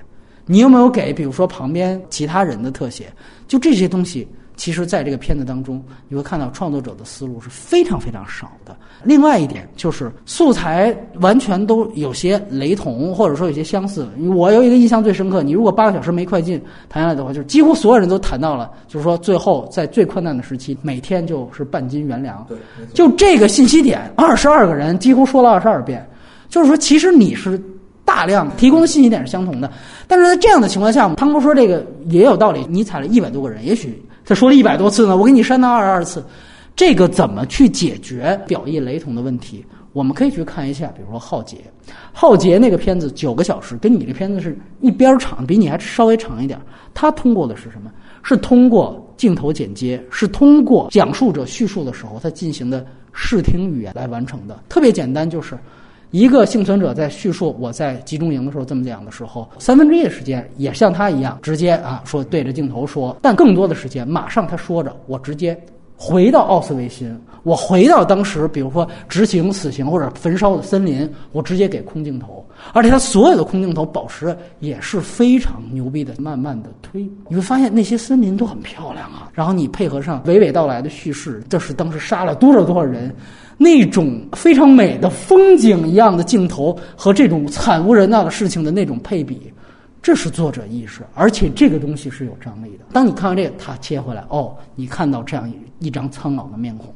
[0.46, 3.12] 你有没有给比如说旁边其他人的特写？
[3.48, 4.28] 就这些东西，
[4.60, 8.76] 其实在这个片子当中，你会看到创作者的思路是非常非常少的。
[9.02, 14.06] 另外一点就是素材完全都有些雷同，或者说有些相似。
[14.36, 22.44] 我有一个印象最深刻，你如果八个小时没快进谈下来的话，就是几乎所有人都谈到了，就是说最后在最困难的时期，每天就是半斤原粮。
[22.46, 22.58] 对，
[22.92, 26.06] 就这个信息点，二十二个人几乎说了二十二遍，
[26.50, 27.58] 就是说其实你是。
[28.02, 29.70] 大量提供的信息点是相同的，
[30.08, 32.66] 但是在这样的情况下，汤哥说这个也有道理。
[32.68, 36.24] 你采了一百多个人，也许他说了一百多次呢，我给你删到二十二次，
[36.76, 39.66] 这个怎么去解决表意雷同的问题？
[39.92, 41.56] 我们可以去看一下，比如说《浩劫》，
[42.12, 46.56] 《浩劫》那个片子九个小时，跟你这片子是一边长，比你还稍微长一点。
[46.94, 47.90] 它通过的是什么？
[48.22, 54.62] 是通过镜头剪接，是通过讲述者叙述的时候他进行的视听语言来完成的。
[54.68, 55.58] 特别简单，就是。
[56.10, 65.56] 一个幸存者在叙述我在集中营的时候这么讲的时候，三分之一的时间也像他一样直接啊说对着镜头说，但更多的时间马上他说着我直接
[65.96, 83.14] 回到奥斯维辛，我回到当时比如说执行死刑或者焚烧的森林，我直接给空镜头，而且他所有的空镜头保持也是非常牛逼的，慢慢的推，你会发现那些森林都很漂亮啊，然后你配合上娓娓道来的叙事，这是当时杀了多少多少人。
[83.62, 89.52] 那种非常美的风景一样的镜头和这种惨无人道的事情的那种配比，
[90.00, 92.86] 这是作者意识，而且这个东西是有张力的。
[92.90, 96.86] 当你看完这个，他切回来，哦，你看到这样一张苍老的面孔，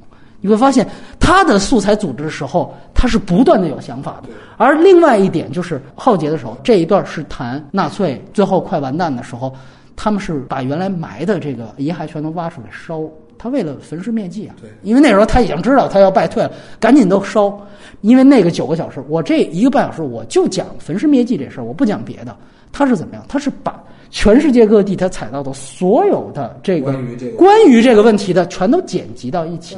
[0.41, 0.89] 你会发现
[1.21, 4.31] 他的素材组织的时候，他是不断的有想法的。
[4.57, 9.55] 而另外一点就是浩劫的时候，这一段是谈纳粹最后快完蛋的时候，
[9.95, 13.03] 他们是把原来埋的这个遗骸全都挖出来烧。
[13.45, 17.55] 他为了焚尸灭迹啊，对，因为那时候他已经知道他要败退了，赶紧都烧。
[18.01, 22.35] 因为那个九个小时，我这一个半小时我就讲焚尸灭迹这事儿，我不讲别的。
[22.73, 23.23] 他是怎么样？
[23.29, 23.79] 他是把
[24.09, 29.77] 全世界各地他采到的所有的这个关于这个关于这个问题的，全都剪辑到一起。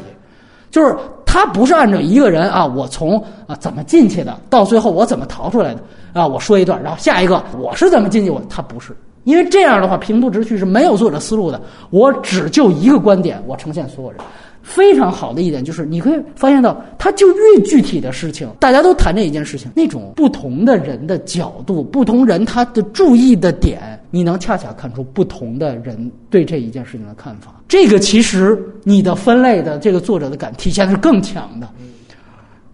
[0.70, 8.96] 就是他不是按照一个人啊，我从啊怎么进去的，到最后我怎么逃出来的啊，我说一段，然后下一个我是怎么进去，我他不是。
[9.26, 11.60] 因为这样的话平铺直叙是没有作者思路的，
[11.90, 14.20] 我只就一个观点，我呈现所有人。
[14.62, 27.60] 非常好的一点就是，你可以发现到，他就越具体的事情，大家都谈这一件事情，那种不同的人的角度，不同人他的注意的点，你能恰恰看出不同的人对这一件事情的看法。
[27.66, 31.68] 这个其实你的分类的这个作者的感体现是更强的。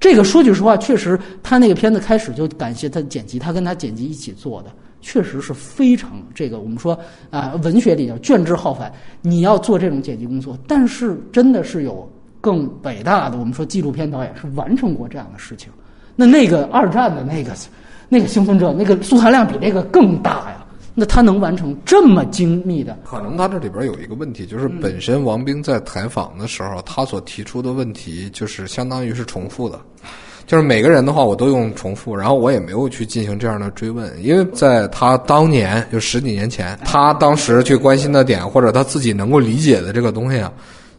[0.01, 4.71] 这个说句实话，确实他那个片子开始就感谢他剪辑，他跟他剪辑一起做的。
[5.03, 6.99] 确实是非常这个，我们说
[7.29, 8.91] 啊，文学里叫卷帙浩繁，
[9.21, 15.71] 你要做这种剪辑工作，但是真的是有更伟大的，我们说纪录片导演是完成过这样的事情。
[16.17, 17.53] 那那个二战的那个
[18.09, 20.65] 那个幸存者，那个素材量比那个更大呀。
[20.95, 22.99] 那他能完成这么精密的？
[23.03, 29.81] 可能他这里边有一个问题，就是本身王兵在采访的时候，他所提出的问题就是相当于是重复的。
[30.47, 40.53] 就是每个人的话，我都用重复，然后我也没有去进行这样的追问，因为在他当年就十几年前，他当时去关心的点或者他自己能够理解的这个东西啊，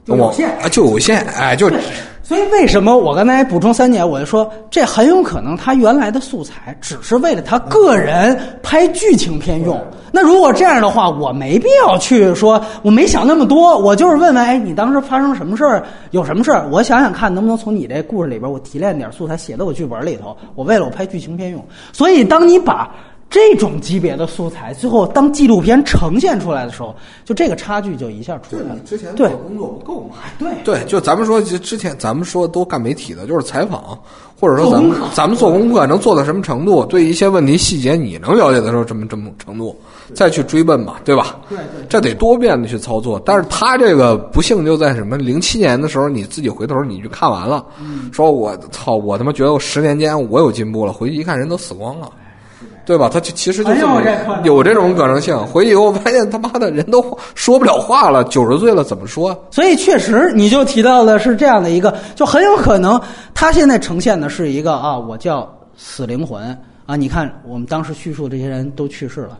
[0.05, 1.69] 有限啊，就有限，哎，就。
[2.23, 9.79] 所以为什么我刚才补充三点，我就说这很有可能他原来的素材只是为了他个人拍剧情片用。
[10.09, 16.65] 那如果这样的话，我没必要去说，我没想那么多，我就是问问，哎，你当时发生什么事儿，有什么事儿？
[16.71, 20.37] 我想想看，能不能从你这故事里边我提炼点素材，写到我剧本里头。
[20.55, 21.61] 我为了我拍剧情片用。
[21.91, 22.89] 所以当你把。
[23.33, 28.75] 这种级别的素材，最后当纪录片呈现出来的时候，就这个差距就一下出来了。
[28.85, 30.17] 之前做工作不够嘛？
[30.37, 33.97] 对对，就咱们说之前咱们说都干媒体的，就是采访，
[34.39, 36.85] 或者说咱们咱们做功课能做到什么程度？
[36.85, 39.75] 对一些问题细节你能了解的时候，这么这么程度，
[40.13, 41.37] 再去追问嘛，对吧？
[41.49, 43.19] 对对，这得多变的去操作。
[43.25, 45.17] 但是他这个不幸就在什么？
[45.17, 47.65] 零七年的时候，你自己回头你去看完了，
[48.11, 52.11] 说我操，我他妈觉得我十年间我有进步了，回去一看人都死光了。
[52.85, 53.07] 对吧？
[53.07, 53.71] 他就其实就
[54.43, 55.37] 有这种可能性。
[55.47, 59.33] 回去以后发现他妈的人都说不了话了，九十岁了怎么说？
[59.51, 62.99] 所以确实，你就提到的是这样的一个，就很有可能
[63.33, 66.43] 他现在呈现的是一个啊，我叫死灵魂
[66.85, 66.95] 啊。
[66.95, 69.37] 你看我们当时叙述这些人都去世了，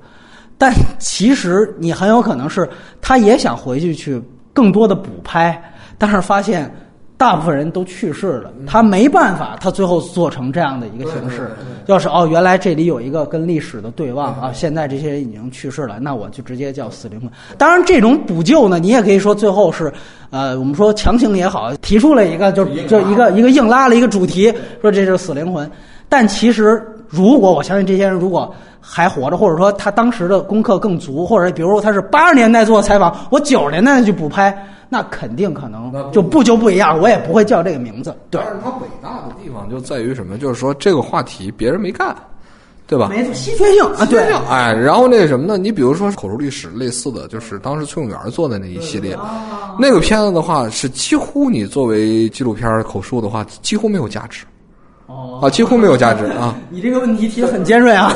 [0.57, 2.69] 但其实你很有可能是
[3.01, 4.21] 他也想回去去
[4.53, 5.61] 更多的补拍，
[5.97, 6.73] 但是发现。
[7.23, 11.49] 大部分人都去世了，他没办法，他最后做成这样的一个形式。
[11.85, 17.29] 要是哦，原来这里有一个跟历史的对望啊，现在这些人已经去世了，那我就直接叫死灵魂。
[17.57, 19.89] 当然，这种补救呢，你也可以说最后是，
[20.31, 25.71] 呃，我们说强行也好，提出了一个就就一个一个硬拉了一个主题，说这是死灵魂。
[26.09, 28.53] 但其实，如果我相信这些人如果
[28.85, 34.53] 还活着，或者说他当时的功课更足，或者比如说他是八十年代做采访，我九十年代去补拍。
[34.89, 38.15] 那肯定可能就不就不一样，我也不会叫这个名字。
[38.29, 40.37] 对，但是他伟大的地方就在于什么？
[40.37, 42.15] 就是说这个话题别人没干，
[42.85, 43.07] 对吧？
[43.09, 44.21] 没错，稀缺性啊，对。
[44.47, 45.57] 哎，然后那什么呢？
[45.57, 49.17] 你比如说口述历史类似的就是当时崔永元做的那一系列，
[49.79, 54.45] 那个片子的话是几乎你作为纪录片口述的话几乎没有价值。
[55.07, 56.55] 哦，啊，几乎没有价值啊！
[56.69, 58.11] 你这个问题提的很尖锐啊，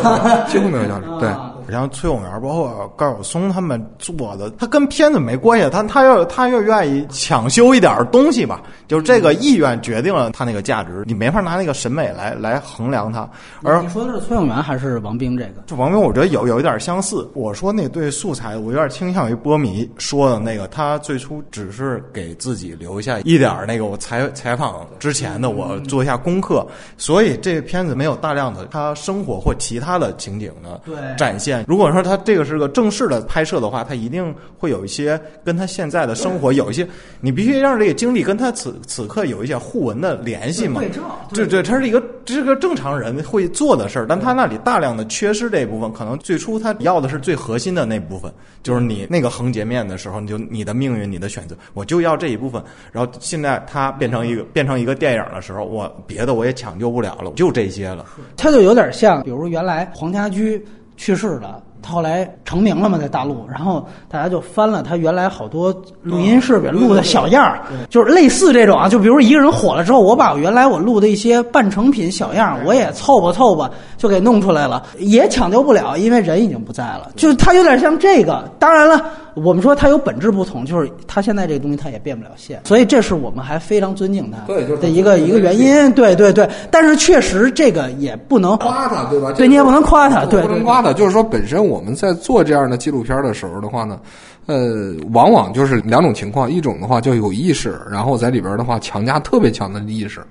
[0.47, 1.29] 几乎没有价值，对。
[1.71, 13.29] 像崔永元，包括高晓松他们做的，他跟片子没关系，他他要他要愿意抢修一点东西吧，就是这个意愿决定了他那个价值，你没法拿那个审美来来衡量他。
[13.63, 15.37] 而你说的是崔永元还是王兵？
[15.37, 17.29] 这个就王兵，我觉得有有一点相似。
[17.33, 26.65] 我说那对素材，我有点倾向于波米说的那个，他最初只是给自己留下一点那个我采采访之前的我做一下功课，
[26.97, 30.79] 所以这个片子没有大量的他生活或其他的情景的
[31.17, 31.56] 展现。
[31.67, 36.87] 如果说他这个是个正式的拍摄的话，他一定会有一些跟他现在的生活有一些，
[37.21, 40.81] 你必须让这个经历跟他此此刻有一些互文的联系嘛？
[40.81, 41.01] 对照，
[41.33, 48.31] 对对，他是一个这是个正常人会做的事儿，但他那里大量的缺失这一部分，可能最初他要的是最核心的那部分，
[48.63, 52.61] 就是你那个横截面的时候，你就你的命运、你的选择，我就要这一部分。
[52.91, 58.05] 然后现在他变成一个变成一个电影的时候，我别的我也抢救不了了，就这些了。
[58.35, 60.63] 他就有点像，比如原来黄家驹。
[60.97, 79.05] 去世了，他后来成名了嘛，在大陆，然后大家就翻了他原来好多录音室里录的小样儿，就是类似这种啊，就比如一个人火了之后，我把原来我录的一些半成品小样儿，我也凑吧凑吧，就给弄出来了，也抢救不了，因为人已经不在了，就是他有点像这个，当然了。
[79.43, 84.37] 我们说它有本质不同，就是它现在这个东西它也变不了现，所以这是我们还非常尊敬它
[84.81, 85.91] 的一个一个原因。
[85.93, 89.31] 对对对，但是确实这个也不能夸它，对吧？
[89.33, 90.91] 对你也不能夸它，对，不能夸它。
[90.91, 93.99] 就是说，本身我们在做这样的纪录片的时候的话呢，
[94.47, 100.21] 呃，往往就是两种情况，一种的话就有意识，然后在里边的话强加特别强的意识，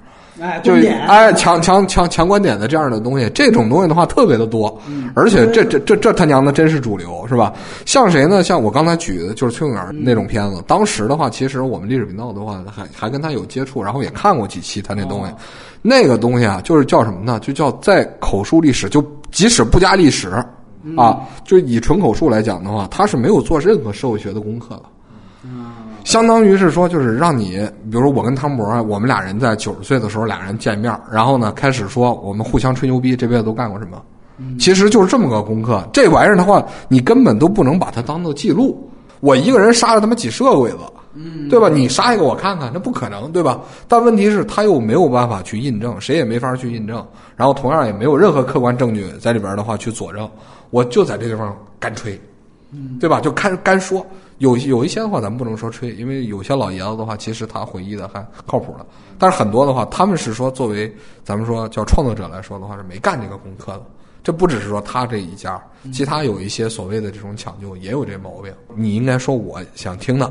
[0.40, 7.52] 哎，就哎强强强强观点的这样的东西，这种东西的话特别的多，嗯而且这这这这他娘的真是主流，是吧？
[7.84, 8.42] 像谁呢？
[8.42, 15.32] 像我刚才举的就是崔永元那种片子，当时的话，其实我们历史频道的话还还跟他有接触，然后也看过几期他那东西，
[15.82, 17.40] 那个东西啊，就是叫什么呢？
[17.40, 20.30] 就叫在口述历史，就即使不加历史。
[20.96, 24.82] 啊，就以纯口述来讲的话，他是没有做任何社会学的功课的。
[26.07, 34.01] 相当于是说，就是让你，比如说我跟汤博，我们俩人在九十岁的时候，俩人见面，然后呢，开始说我们互相吹牛逼，这辈子都干过什么，
[34.57, 35.85] 其实就是这么个功课。
[35.93, 38.89] 这玩意儿的话，你根本都不能把它当做记录。
[39.19, 40.78] 我一个人杀了他妈几十个鬼子，
[41.51, 41.69] 对吧？
[41.69, 43.61] 你杀一个我看看，那不可能，对吧？
[43.89, 47.05] 但问题是，他又没有办法去印证，谁也没法去印证，
[47.35, 50.31] 然后同样也没有任何客观证据在里边的话去佐证。
[50.70, 52.16] 我就在这地方干吹，
[53.01, 53.20] 对吧？
[53.20, 54.07] 就干干说。
[54.38, 58.84] 有有一些的话，咱们不能说吹，因为有些老爷子的话，其实他回忆的还靠谱的。
[59.18, 60.94] 但是很多的话，他们是说作为
[61.24, 63.82] 咱们说叫创作者来说的话，是没干这个功课的。
[64.22, 68.52] 这不只是说他这一家，其他有一些所谓的这种抢救也有这毛病。
[68.74, 70.30] 你应该说我想听的，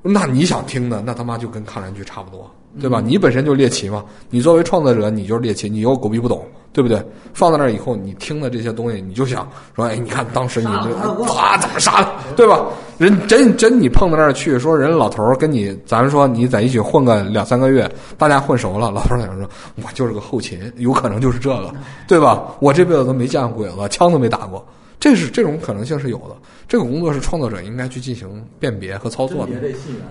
[0.00, 2.50] 那你想听的，那他妈就跟抗战剧差不多，
[2.80, 3.00] 对吧？
[3.00, 6.42] 你本身就猎奇嘛，你作为创作者，你就是猎奇，你又狗逼不懂，
[6.76, 7.02] 对不对？
[7.32, 12.66] 放在那儿以后，你听的这些东西，你就想说，哎，你看当时你这啊怎么杀的，对吧？
[12.98, 21.72] 人真真你碰到那儿去，说人老头儿跟你，咱们说你在一起混个两三个月，大家混熟了，老头儿在那说，我就是个后勤，有可能就是这个，
[22.06, 22.44] 对吧？
[22.60, 24.62] 我这辈子都没见过鬼子，枪都没打过。
[24.98, 26.34] 这是这种可能性是有的，
[26.66, 29.52] 这个工作是创作者应该去进行辨别和操作的。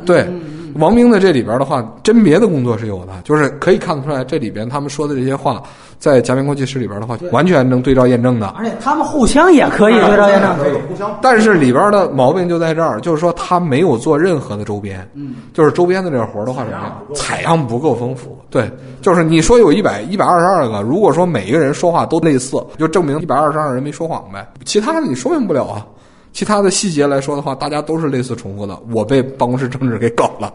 [0.06, 0.30] 对，
[0.76, 5.62] 王兵的这里边的话，甄别的工作是有的，就是可以看得出来，这里边他们说的这些话，
[5.98, 8.48] 在假面国际室里边的话，完全能对照验证的。
[8.58, 10.56] 而且他们互相也可以对照验证。
[10.58, 16.66] 可以互相但是里边的毛病就在这儿，就是说他没有做任何的周边，嗯，就是周边的这个活儿的话
[17.14, 18.70] 采样不够丰富，对，
[19.02, 25.86] 就是你说有一百一百二十二个，如果说每一个人说话都类似，就证明一百二十二人没说谎呗，其他的你说明不了啊。
[26.34, 28.78] 其他的细节来说的话，大家都是类似重复的。
[28.94, 30.54] 我被办公室政治给搞了，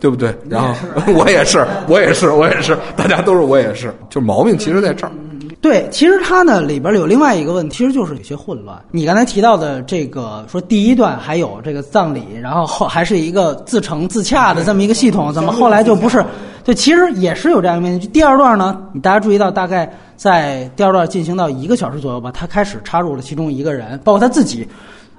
[0.00, 0.34] 对不对？
[0.48, 0.74] 然后
[1.12, 5.12] 我也是，我也是，我也是，大家都是我也是，就毛病其实在这儿。
[5.60, 8.82] 对，其实它呢里边有另外一个问题，其实就是有些混乱。
[8.90, 16.24] 你刚才提到的这个说第一段还有这个葬礼，然后后还是一个自成自洽的这么一个系统，怎么后来就不是？
[16.64, 18.06] 对，其实也是有这样的问题。
[18.06, 24.66] 第二段呢，你大家注意到，大概在第二段进行到一个小时左右吧，他开始插入了其中一个人，包括他自己，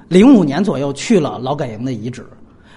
[0.07, 2.25] 零五年左右去了劳改营的遗址。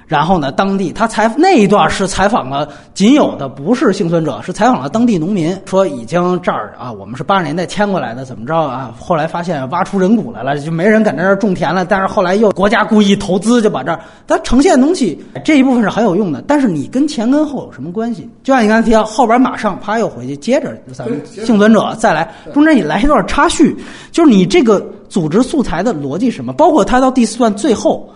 [0.06, 8.94] 然后呢，当地他采那一段是采访了仅有的不是幸存者，是采访了当地农民，说已经这儿啊，我们是八十年代迁过来的，怎么着啊？
[8.98, 11.85] 后来发现挖出人骨来了，就没人敢在这儿种田了。
[11.86, 16.44] 但是后来又国家故意投资，就把这儿它呈现的东西这一部分是很有用的。
[16.47, 18.28] 但是你跟前跟后有什么关系？
[18.43, 23.74] 就像你刚才提到，后边马上啪又回去，接着咱们幸存者再来，中间你来一段插叙，
[24.12, 26.52] 就是你这个组织素材的逻辑是什么？
[26.52, 28.06] 包括他到第四段最后。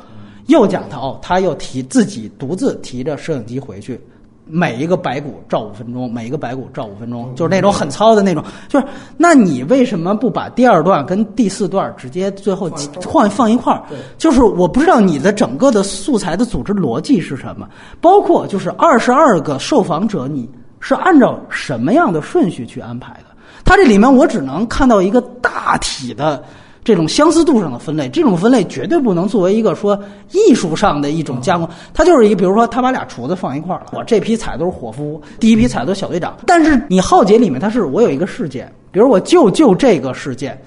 [0.48, 4.00] 又讲他哦，他又提自己独自提着摄影机回去，
[4.46, 8.42] 每一个白骨照五分钟，每一个白骨照五分钟，就是那种很糙的那种。
[8.66, 8.86] 就是，
[9.18, 12.70] 那你为什么不把第二段跟第四段直接最后
[13.06, 13.82] 换放一块儿？
[14.16, 17.68] 就是我不知道你的整个的素材的组织逻辑是什么，
[18.00, 20.48] 包括就是二十二个受访者，你
[20.80, 23.36] 是按照什么样的顺序去安排的？
[23.66, 26.42] 它这里面我只能看到一个大体的。
[26.88, 30.02] 这种相似度上的分类，这种分类绝对不能作为一个说
[30.32, 31.68] 艺术上的一种加工。
[31.92, 36.34] 它就是一个，比如说他把俩厨子放一块儿了，我这批采都是伙夫，第一批采都是小队长。
[36.46, 40.58] 但是你浩劫里面，它是我有一个事件，比如我就就这个事件，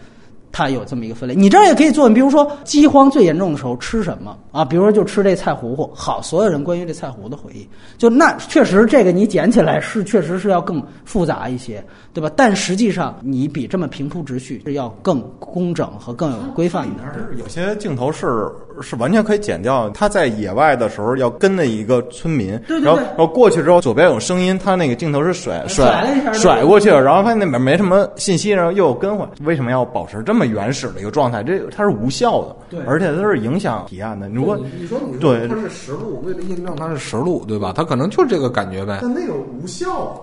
[0.51, 1.33] 它有这么一个分类。
[1.33, 4.65] 你这儿也可以做，比如说饥荒最严重的时候吃什么啊？
[4.65, 5.89] 比如说就吃这菜糊糊。
[5.93, 7.67] 好，所有人关于这菜糊的回忆，
[7.97, 11.83] 就那确实这个你捡起来是确实是要更复杂一些，
[12.13, 12.29] 对吧？
[12.35, 17.03] 但实际上你比这么平铺直叙是要更工整和更有规范的。
[17.37, 18.49] 有些镜头是
[18.81, 19.89] 是完全可以剪掉。
[19.91, 29.31] 他在野外的时候要跟着一个村民，对对对然后然后过去之后左边有声音，他那个镜头是甩甩甩过去了，然后发现那边没什么信息，然后又跟回来。
[29.45, 31.43] 为什么要保持这么原始的一个状态？
[31.43, 34.29] 这它是无效的，对而且它是影响体验的。
[34.41, 37.71] 如果你说你对它是实录，为了印证它是实录，对吧？
[37.75, 38.99] 它可能就是这个感觉呗。
[39.01, 40.19] 但那个无效，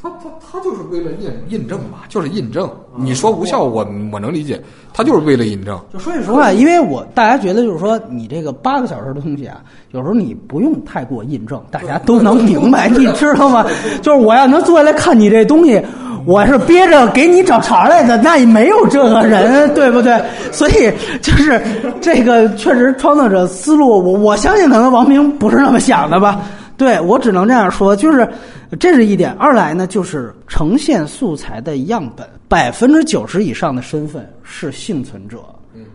[0.00, 2.70] 它它它就是为了印印证嘛，就是印证。
[2.96, 4.60] 你说无效，我我能理解，
[4.92, 5.78] 它就是为了印证。
[5.92, 13.64] 就说句实话，因为我大家觉得就是说，你这个八个小时的东西啊，有时候你不用太过印证，大家都能明白，你知道吗？
[14.02, 15.80] 就是我要能坐下来看你这东西，
[16.26, 20.20] 我是憋着给你找茬来的，那也没有这个人，对不对？
[20.52, 20.92] 所以
[21.22, 21.60] 就是
[22.00, 26.40] 这个确实创作者思路，我我相信可能王明不是那么想的吧。
[26.76, 28.28] 对我只能这样说，就是
[28.78, 29.32] 这是一点。
[29.32, 35.38] 二来呢，就是呈现素材的样本，百分之九十以上的身份是幸存者。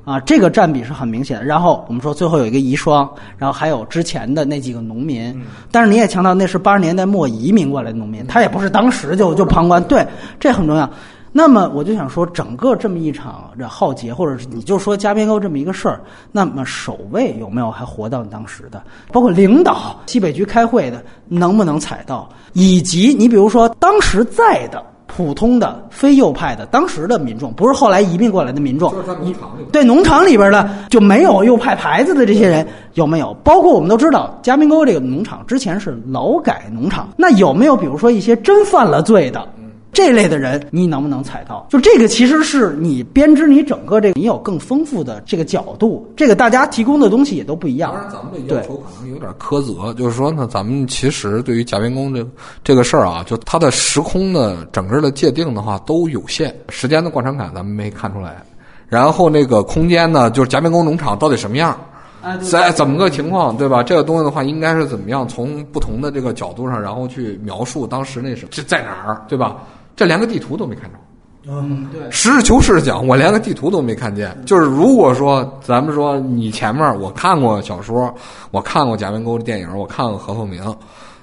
[0.05, 1.45] 啊，这个占比是很明显的。
[1.45, 5.41] 然后我们说最后有一个遗孀，然后还有之前的那几个农民。
[5.71, 9.83] 但是你也强调那是八十年代末移民过来的农民，他也不是当时就就旁观。
[9.83, 10.05] 对，
[10.39, 10.89] 这很重要。
[11.35, 15.99] 那么我就想说，整个这么一场这浩劫，或者是你就说加边沟这么一个事儿，
[16.31, 18.83] 那么守卫有没有还活到当时的？
[19.11, 22.29] 包括领导西北局开会的能不能采到？
[22.53, 24.85] 以及你比如说当时在的
[25.15, 32.65] 普通的非右派的当时的民众，不是后来移民过来的民众，就是在农场里对农场里边的就没有右派牌子的这些人
[32.95, 33.35] 有没有？
[33.43, 39.47] 包括我们都知道嘉明沟这个农场之前是劳改农场，那有没有比如说一些真犯了罪的？
[39.93, 41.65] 这类的人，你能不能采到？
[41.69, 46.11] 就这个，其实是你编织你整个这个，你有更丰富的这个角度。
[46.17, 47.93] 这个大家提供的东西也都不一样。
[47.93, 52.27] 当然，咱们的要求可能有点苛责，就是说呢，咱们其实对于贾边工这
[52.63, 58.43] 这个事儿啊，就它的时空的整个的界定的话都有限，时间的贯穿感咱们没看出来。
[58.89, 61.77] 然后那个空间呢，就是贾边工农场到底什么样？
[62.21, 63.83] 啊，对在怎么个情况，对吧？
[63.83, 65.27] 这个东西的话，应该是怎么样？
[65.27, 69.57] 从不同的这个角度上，然后去描述当时那是这在哪儿，对吧？
[69.95, 70.97] 这连个地图都没看着。
[71.45, 72.01] 嗯，对。
[72.09, 74.35] 实事求是讲，我连个地图都没看见。
[74.45, 78.13] 就是如果说咱们说你前面我看过小说，
[78.51, 80.63] 我看过贾文沟的电影，我看过何凤鸣，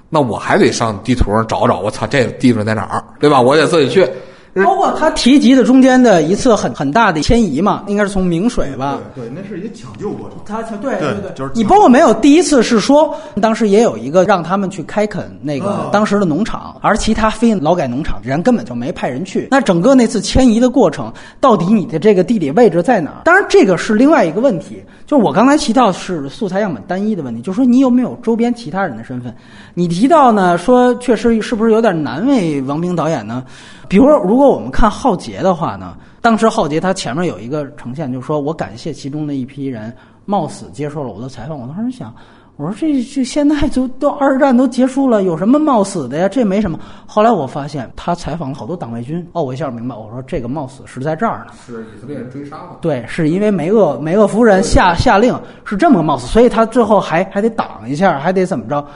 [0.09, 1.81] 那我还得上地图上找找。
[1.81, 3.41] 我操，这个地方在哪儿，对吧？
[3.41, 4.07] 我得自己去。
[4.55, 8.99] 包括他提及的中间的一次很很大的迁移嘛，应该是从明水吧。
[9.15, 10.39] 对，那是一个抢救过程。
[10.45, 19.49] 他对对对就是你包括没有第一次是说，当时也有一个让他们去开垦那个当时的农场，而其他非劳改农场人根本就没派人去。
[19.51, 23.23] 那整个那次迁移的过程，到底你的这个地理位置在哪儿？
[23.25, 24.83] 当然，这个是另外一个问题。
[25.11, 29.35] 就我刚才提到是素材样本单一的问题，就是说你有没有周边其他人的身份？
[29.75, 33.45] 你提到呢，说确实是不是有点难为王兵导演呢？
[33.89, 39.93] 比如说，如果我们看《浩劫》的话呢，当时《浩劫》他前面有一个呈现，就是说我感谢其中的一批人
[40.27, 41.59] 冒死接受了我的采访。
[41.59, 42.15] 我当时想，
[42.61, 46.29] 我说这这现在就都二战都结束了，有什么冒死的呀？
[46.29, 46.79] 这没什么。
[47.07, 51.55] 后来我发现他采访了好多党卫军，哦，我一下明白，我说这个冒死是在这儿呢。
[51.67, 52.77] 是以色列人追杀吗？
[52.83, 55.35] 对，是因为梅厄梅厄夫人下下令
[55.65, 58.87] 是这么个冒死，所以他最后还还得挡一下，还得怎么着？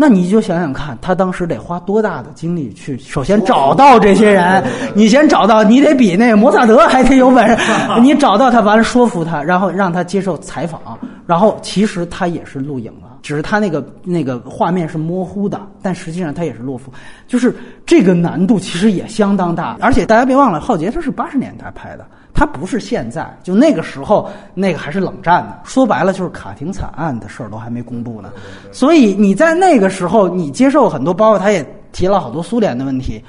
[0.00, 4.62] 那你就想想看，他当时得花多大的精力去首先找到这些人，
[4.94, 7.56] 你先找到，你得比那个摩萨德还得有本事，
[8.00, 10.80] 你找到他完了说服他，然后让他接受采访，
[11.26, 16.92] 然后其实他也是录影了，只是他那个那个画面是模糊的，但实际上他也是落幅，
[17.26, 17.52] 就是
[17.84, 22.06] 这个难度其实也相当大，而且大家别忘了，《浩劫》他是八十年代拍的。
[22.38, 25.56] 它不是现在，就那个时候，那个还是冷战呢。
[25.64, 28.30] 说白了，就是卡廷惨案的事儿都还没公布呢。
[28.70, 33.20] 所以你在那个时候，你接受很多，包括他也提了好多苏联的问题，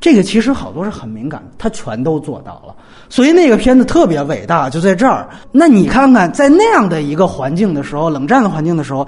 [0.00, 2.74] 这个其实好多是很敏感的，他全都做到了。
[3.08, 5.28] 所以那个片子特别伟大，就在这儿。
[5.52, 9.06] 那你看看，在那样的一个环境的时候，冷战的环境的时候，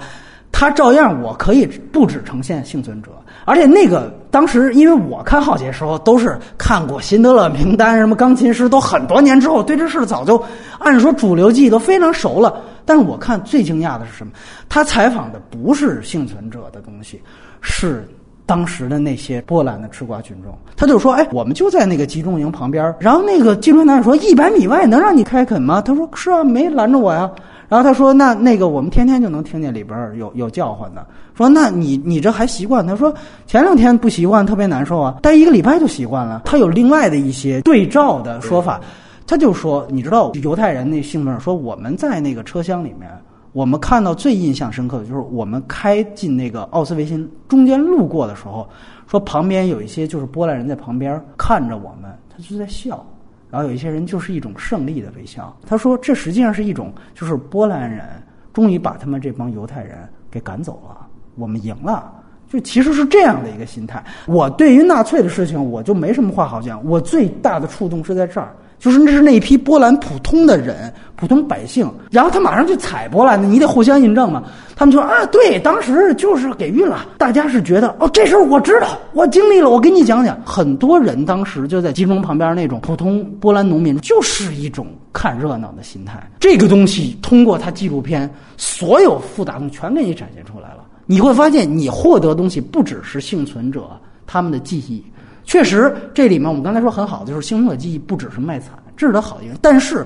[0.53, 3.09] 他照样我可以不只呈现幸存者。
[3.49, 10.39] 而且那个当时，因为我看《浩劫》时候都是看过《辛德勒名单》什么《钢琴师》，都很多年之后，对这事早就
[10.77, 12.61] 按说主流记忆都非常熟了。
[12.85, 14.31] 但是我看最惊讶的是什么？
[14.69, 17.19] 他采访的不是幸存者的东西，
[17.59, 18.07] 是
[18.45, 20.55] 当时的那些波兰的吃瓜群众。
[20.77, 27.27] 他就说：“哎，我们就在那个集中营旁边。”然后那个集中男说：“一百米外能让你开垦吗？”他说：“是啊，没拦着我呀。”
[27.69, 31.05] 然后他说：“那那个我们天天就能听见里边有有叫唤的。”
[31.37, 33.13] 说：“那你你这还习惯？”他说
[33.45, 38.81] ：“前两天不习惯，特别难受啊，待一个礼拜就习惯了。”他有另外的一些对照的说法，
[39.27, 43.07] 他就说：“你知道犹太人那兴奋说我们在那个车厢里面，
[43.53, 48.67] 我们看到最印象深刻的就是我们开进那个奥斯维辛中间路过的时候，
[49.05, 53.05] 说旁边有一些就是波兰人在旁边看着我们，他就在笑。”
[53.49, 55.55] 然后有一些人就是一种胜利的微笑。
[55.67, 58.05] 他说：“这实际上是一种，就是波兰人
[58.53, 59.97] 终于把他们这帮犹太人
[60.29, 62.13] 给赶走了，我们赢了。
[62.47, 64.03] 就其实是这样的一个心态。
[64.25, 66.83] 我对于纳粹的事情，我就没什么话好讲。
[66.83, 74.43] 我最大的触动是在这儿，就是那是那一批波兰普通的人、普通百姓，然后他马上去踩波兰的，你得互相印证嘛。
[74.75, 77.05] 他们就说啊，对，当时就是给运了。
[77.17, 80.39] 大家是觉得哦，这事儿我知道，我经历了，我给你讲讲。
[80.45, 86.25] 很多人当时就在集中旁边那种普通波兰农民，就是一种看热闹的心态。
[86.39, 90.85] 这个东西通过他纪录片，所有复杂东西全给你展现出来了。
[91.05, 93.89] 你会发现，你获得东西不只是幸存者
[94.25, 95.03] 他们的记忆。
[95.49, 100.05] 确实，这里面我们刚才说很好的，就是《幸存者记忆》不只是卖惨，这是它好的一个，但是。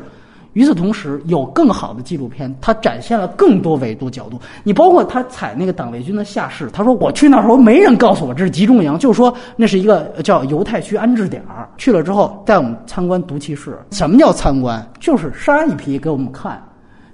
[0.54, 4.40] 与此同时，有更好的纪录片，它展现了更多维度角度。
[4.64, 11.68] 你包括他踩那个党卫军的下士，他说我去那时候没人告诉我这是集中营，就说那是一个叫犹太区安置点儿。
[11.76, 13.76] 去了之后带我们参观毒气室。
[13.90, 14.88] 什么叫参观？
[15.00, 16.64] 就是杀一批给我们看，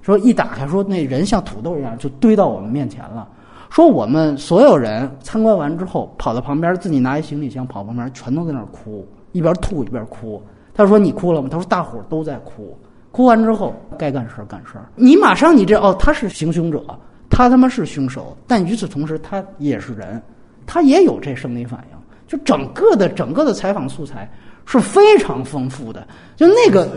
[0.02, 3.26] 说一打开说那人像土豆一样就堆到我们面前了。
[3.70, 10.42] 说我们所有人参观完之后跑到旁边自己拿一行李箱跑旁边，全都在那儿哭，一边吐一边哭。
[10.74, 11.48] 他说你哭了吗？
[11.50, 12.76] 他说大伙儿都在哭。
[13.12, 14.86] 哭完之后，该干事儿干事儿。
[14.96, 16.84] 你马上你这哦，他是行凶者，
[17.28, 20.20] 他他妈是凶手，但与此同时，他也是人，
[20.66, 21.98] 他也有这生理反应。
[22.26, 24.28] 就整个的整个的采访素材
[24.64, 26.06] 是非常丰富的，
[26.36, 26.88] 就那个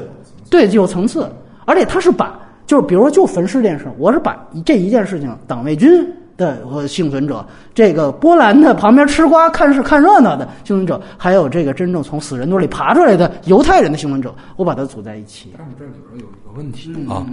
[0.49, 1.27] 对有层次，
[1.65, 6.07] 而且他是把就是比如说就焚尸这件事，我是把这一件事情，党卫军。
[6.35, 15.53] 的和幸存者，这个波兰的旁边吃瓜看是看热闹的幸存者，还有这个真正从死人堆里爬出来的犹太人的幸存者，我把它组在一起。
[15.57, 17.25] 但是这里边有一个问题啊，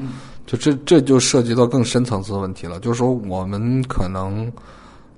[0.47, 4.53] 就这这就涉及到更深层次的问题了，就是说我们可能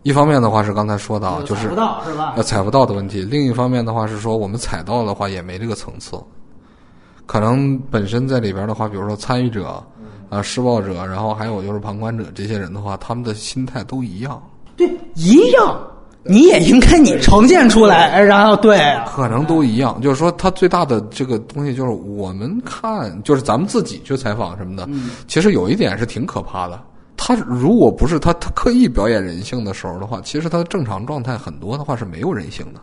[0.03, 2.35] 一方面的话是刚才说到，就是踩不到是吧？
[2.37, 6.17] 呃，踩不到的问题；另一方面的话是说我们踩到的话也没这个层次，
[7.27, 9.83] 可能本身在里边的话，比如说参与者。
[10.33, 14.43] 啊，施暴者，然后还有就是旁观者，这些人的话，他们的心态都一样。
[14.79, 15.79] 对，一样，
[16.23, 20.01] 你也应该你呈现出来，然后对， 可能都一样。
[20.01, 24.89] 就是说，他最大的这个东西，就是我们看，就是咱们自己去采访什么的，
[25.29, 26.83] 其实有一点是挺可怕的。
[27.15, 32.81] 他如果不是他他刻意表演人性的时候的话，其实他的正常状态很多的话是没有人性的。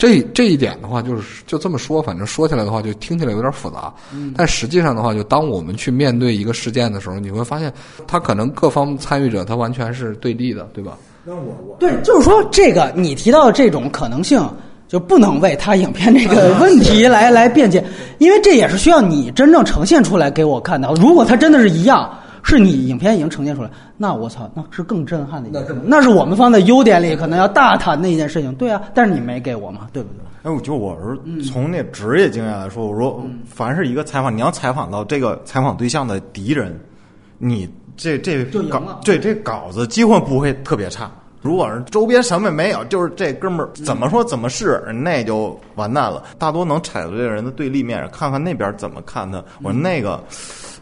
[0.00, 3.92] 这这一点的话，就是就这么说，反正说起来的话，就听起来有点复杂。
[4.34, 7.70] 但实际上的话，就当我们去面对一个事件的时候，你会发现，
[8.06, 10.96] 他可能各方参与者他完全是对立的，对吧？
[11.22, 14.42] 那我我对，就是说这个你提到的这种可能性，
[14.88, 17.84] 就不能为他影片这个 问题来来辩解，
[18.16, 20.90] 因为这也是需要你真正呈现出来给我看的。
[20.94, 22.10] 如果他真的是一样。
[22.42, 25.76] 是你影片已经呈现出来，那我操，那是更震撼的一件事。
[25.84, 28.54] 那是我们放在优点里可能要大谈的一件事情。
[28.54, 30.20] 对啊，但是你没给我嘛，对不对？
[30.42, 36.78] 哎，我就我是从那职业经验来说，我说凡是一个采访，你要采访到这个采访对象的敌人，
[37.36, 41.10] 你这这稿对这稿子几乎不会特别差。
[41.42, 46.22] 如果是周边什么也没有，就是这哥们儿怎么说怎么是，那就完蛋了。
[46.38, 49.44] 大多能踩到这个人的对立面，看看那边怎么看他。
[49.62, 50.22] 我说那个。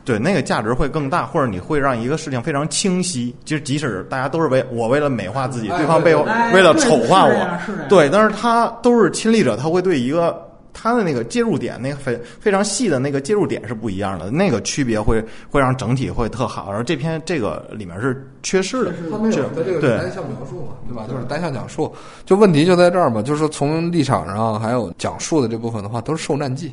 [0.08, 3.36] 对，那个价值会更大，或者你会让一个事情非常清晰。
[3.44, 6.14] 其实，即使大家都是为我为了美化自己，对方被
[6.54, 7.58] 为了丑化我，
[7.90, 16.70] 对，但是他都是亲历者，他会对一个他的那个介入点，那个非非常细的那个介入点是不一样的，那个区别会会让整体会特好。
[16.70, 21.04] 而这篇这个里面是缺失的，他没有他这个单向描述嘛，对吧？
[21.06, 21.94] 就是单向讲述，
[22.24, 26.72] 就问题就在这儿嘛，就是说从立场上还有讲述的这部分的话，都是受难记。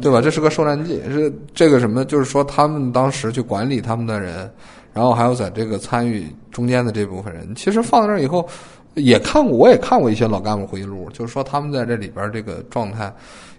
[0.00, 0.20] 对吧？
[0.20, 2.04] 这是个受难记，是这个什么？
[2.04, 4.50] 就是说，他们当时去管理他们的人，
[4.92, 8.46] 然后还有在这个参与中间的这部分人，其实放在那儿以后，
[8.94, 13.12] 也看过，我也看过一些老干部回忆录，就是说他们在这里边这个状态，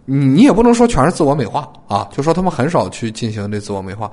[0.06, 4.12] 你你也不能说全是自我美化啊，就说他们很少去进行这自我美化，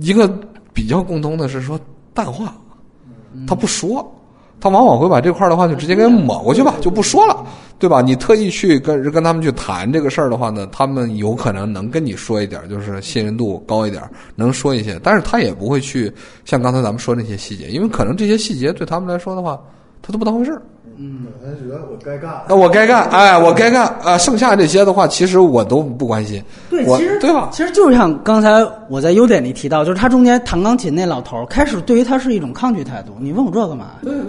[0.00, 0.28] 一个
[0.72, 1.78] 比较共通的是说
[2.14, 2.54] 淡化，
[3.46, 4.10] 他不说。
[4.62, 7.44] 他往往会把这块的话就直接给抹过去吧，就不说了，
[7.80, 8.00] 对吧？
[8.00, 14.00] 你特意去跟跟他们去谈这个事儿的话呢，他们有可能能跟你说一点，就是信任度高一点，
[14.36, 16.12] 能说一些，但是他也不会去
[16.44, 19.60] 像刚才咱们说那些细节，因为可能这些细节对他们来说的话，
[20.00, 20.62] 他都不当回事儿。
[20.98, 24.18] 嗯，他觉得我该干，那我该干，哎，我该干啊！
[24.18, 26.42] 剩下这些的话，其实我都不关心。
[26.68, 27.48] 对，其实对吧？
[27.52, 33.12] 其实就像刚才我在优点里提到，就是他中间弹钢琴那老头开始对于他是一种抗拒态度。
[33.18, 33.86] 你问我这干嘛？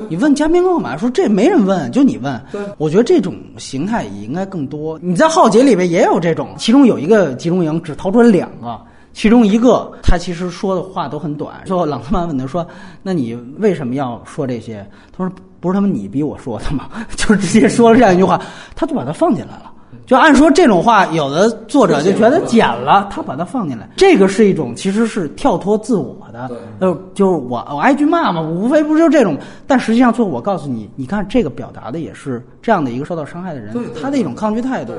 [0.10, 0.96] 你问嘉宾干嘛？
[0.98, 2.42] 说这没人问，就你问。
[2.78, 4.98] 我觉得这种形态也应该更多。
[5.02, 8.80] 你在浩劫里面也有这种，其中有一个集中营只逃出来两个，
[9.14, 11.56] 其中一个他其实说的话都很短。
[11.66, 12.66] 最后朗特曼问他说
[13.04, 14.86] ：“那你为什么要说这些？”
[15.16, 15.34] 他说。
[15.64, 16.90] 不是他们你逼我说的吗？
[17.16, 18.38] 就是直接说了这样一句话，
[18.76, 19.72] 他就把它放进来了。
[20.06, 26.52] 就按说这种话，有的作者就觉得剪了，他把它放进来，这个是一种其实是跳脱自我的。
[26.82, 29.38] 就就是我我挨句骂嘛，无非不就这种。
[29.66, 34.92] 但实际上，最后我告诉你，你看这个表达的也是这样的一个受到伤害的人，他的一种抗拒态度。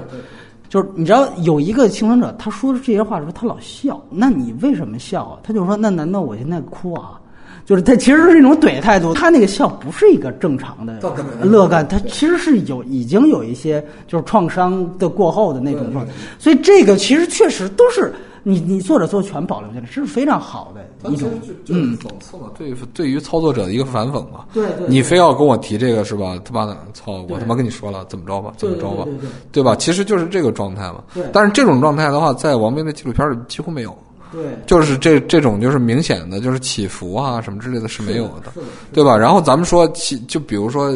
[0.70, 4.00] 就是你知道有一个幸存者，他说的这些话的时候，他老笑。
[4.08, 5.38] 那你为什么笑啊？
[5.42, 7.20] 他就说：那难道我现在哭啊？
[7.64, 11.00] 就是他其实是一种怼态度，他那个笑不是一个正常的
[11.42, 18.12] 乐感，他其实是有已经有一些就是创伤的过后的那种状态，所以这个其实确实都是
[18.42, 21.30] 你你作者做全保留下来，这是非常好的一种，
[21.68, 24.44] 嗯，讽刺嘛，对对于操作者的一个反讽嘛。
[24.52, 26.38] 对对，你非要跟我提这个是吧？
[26.44, 27.24] 他妈的，操！
[27.30, 28.52] 我他妈跟你说了，怎么着吧？
[28.58, 29.06] 怎么着吧？
[29.50, 29.74] 对吧？
[29.76, 31.02] 其实就是这个状态嘛。
[31.14, 31.24] 对。
[31.32, 33.96] 但是这种状态的话，在王兵的纪录片里几乎没有。
[34.34, 34.44] 对。
[34.66, 38.52] 就是这这种就是明显的就是起伏啊什么之类的是没有的，
[38.92, 39.16] 对吧？
[39.16, 40.92] 然后咱们说，其就比如说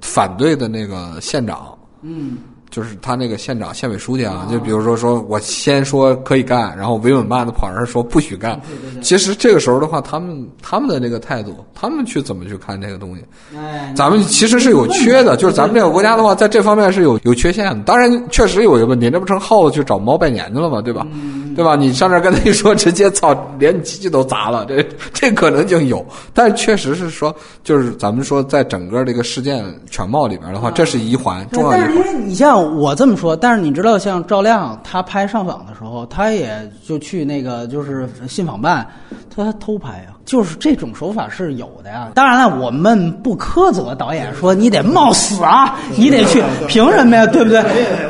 [0.00, 2.38] 反对的那个县长，嗯。
[2.72, 8.58] 就是他那个县长、县委书记啊，就比如说，说我先说可以干，然后维稳办的跑人说不许干。
[9.02, 13.22] 其实这个时候的话，他们他们的那个态度，他们去怎么去看这个东西？
[13.54, 17.84] 哎，咱们其实是有缺的，就是咱们这个国家的话，在这方面是有有缺陷的。
[17.84, 20.80] 当然，确实有一个问题，那不成耗子去找猫拜年去了吗？
[20.80, 21.06] 对吧？
[21.54, 21.76] 对吧？
[21.76, 26.04] 你上这跟他一说，直接操，连机器都砸了，这这可能就有。
[26.32, 31.80] 但是确实是说，就是咱们说，在整个这个事件全貌里边的话，这是一环重要一环。
[31.80, 32.62] 但是因为你像。
[32.72, 38.86] 我这么说，但是你知道，像赵亮他拍上访的时候，他也就去那个就是信访办，
[39.34, 42.08] 他偷拍啊，就是这种手法是有的呀。
[42.14, 47.26] 当然了，我们不苛责导演说你得冒死啊，你得去，凭什么呀？
[47.26, 47.62] 对不对？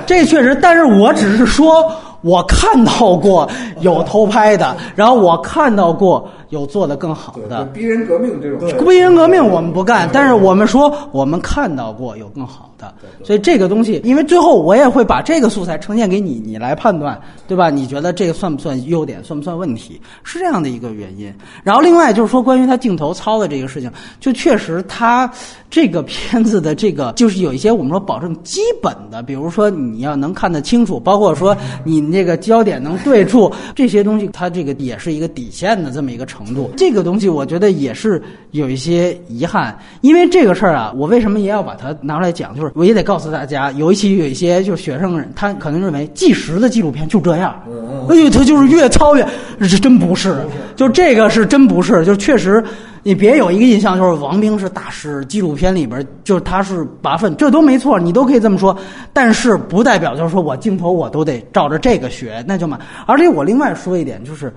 [0.06, 1.92] 这确实，但是我只是说。
[2.22, 3.48] 我看到过
[3.80, 7.64] 有偷拍的，然后我看到过有做的更好的。
[7.66, 12.94] 逼人革命这种，逼人革命我们不干，但是我们说我们看到过有更好的。
[13.24, 17.70] 所以这个东西，因为最后我也会把这个素材呈现给你，你来判断，对吧？
[17.70, 20.00] 你觉得这个算不算优点，算不算问题？
[20.22, 21.32] 是这样的一个原因。
[21.64, 25.30] 然后另外就是说，关于他镜头操的这个事情，就确实他
[25.70, 32.02] 这个片子的这个就是有一些我们说保证基本的，比如说你要能看得清楚，包括说你。
[32.12, 36.70] 那个焦点能对住这些东西，它这个也是一个底线的这么一个程度。
[36.76, 42.54] 这个东西我觉得也是有一些遗憾，因为这个事儿啊，我为什么也要把它拿出来讲？
[42.54, 47.54] 就是我也得告诉大家，尤其有一些就是学生，他可能认为纪实的纪录片就这样，
[48.08, 49.26] 哎呦，他就是越操越，
[49.60, 50.36] 是真不是，
[50.76, 52.62] 就这个是真不是，就确实。
[53.04, 58.78] 你别有一个印象，就是王兵是大师，纪录片里边就是他是拔粪，这都没错，你都可以这么说。
[59.12, 62.78] 但是不代表就是说我镜头我都得照着这个学，那就嘛。
[63.04, 64.54] 而且我另外说一点，就是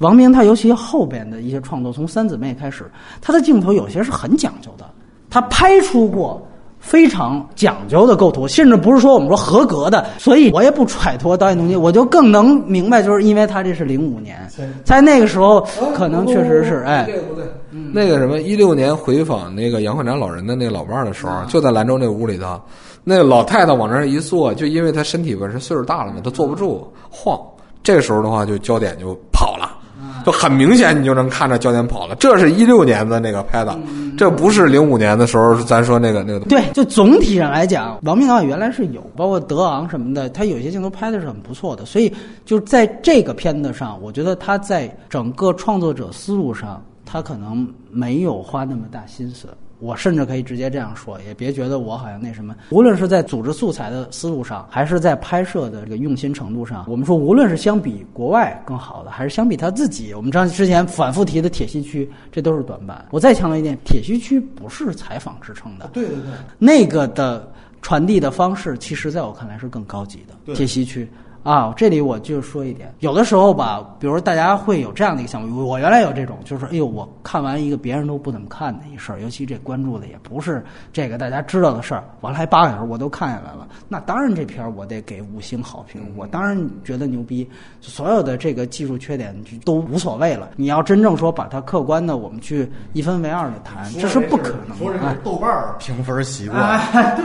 [0.00, 2.90] 王明他尤其后边的一些创作，从三姊妹开始，
[3.22, 4.84] 他的镜头有些是很讲究的，
[5.30, 6.46] 他拍出过。
[6.82, 14.48] 非常讲究的构图，甚至不是说我们说合格的，所以我也不揣托导演动机，我就更能明白，就是因为他这是零五年，
[14.82, 15.60] 在那个时候
[15.94, 17.44] 可能确实是哎，这个不对，
[17.92, 22.58] 那个什么一六年回访那个杨焕展老人的那个老伴儿的时候，就在兰州那屋里头，
[23.04, 27.38] 那个老太太往那儿一坐，就因为她身体本身岁数大了嘛，她坐不住晃，
[27.82, 29.76] 这个时候的话就焦点就跑了。
[30.24, 32.14] 就很明显，你就能看着焦点跑了。
[32.16, 33.78] 这是一六年的那个拍的，
[34.16, 35.54] 这不是零五年的时候。
[35.62, 36.40] 咱说那个那个。
[36.46, 41.84] 对，就总体上来讲，王明导演原来是有，包括德昂什么的，他有些镜头拍的是很不错的。
[41.84, 42.12] 所以
[42.44, 49.48] 就在这个片子上，我觉得他在整个创作者思路上，他可能没有花那么大心思。
[49.80, 52.54] 我甚至可以直接这样说，也别觉得我好像那什么。
[52.70, 63.04] 无论是在组织素材的思路上，还是在拍摄的这个用心程度上，我们说，无论是相比国外更好的，还是相比他自己，我们知道之前反复提的铁西区，这都是短板。
[63.10, 67.50] 我再强调一点，铁西区不是采访支撑的，对对对，那个的
[67.80, 70.54] 传递的方式，其实在我看来是更高级的。
[70.54, 71.08] 铁西区。
[71.42, 80.62] 啊，这里我就说一点，有的时候吧，比如大家会有这样的一个想法，我原来有这种，就是哎呦，我看完一个别人都不怎么看的一事儿，尤其这关注的也不是
[80.92, 87.48] 这个大家知道的事儿，完了还八个小时我都看下来了，那当然这片儿我得给五星好评，我当然觉得牛逼，
[87.80, 89.34] 所有的这个技术缺点
[89.64, 90.50] 都无所谓了。
[90.56, 94.76] 你要真正说把它客观的我们去一分为二的谈，这是不可能。
[94.76, 95.50] 说人豆瓣
[95.80, 96.78] 评分习惯，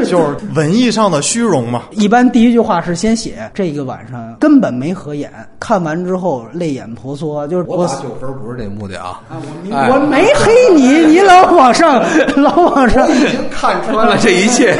[0.05, 1.83] 就是文艺上的虚荣嘛。
[1.91, 4.04] 一般第一句话是先写这一个晚。
[4.07, 7.47] 上根本没合眼，看完之后泪眼婆娑。
[7.47, 9.21] 就是我打九分不是这目的啊，
[9.69, 12.03] 我没黑你， 你老往上，
[12.35, 14.71] 老往上，已经看穿了这一切。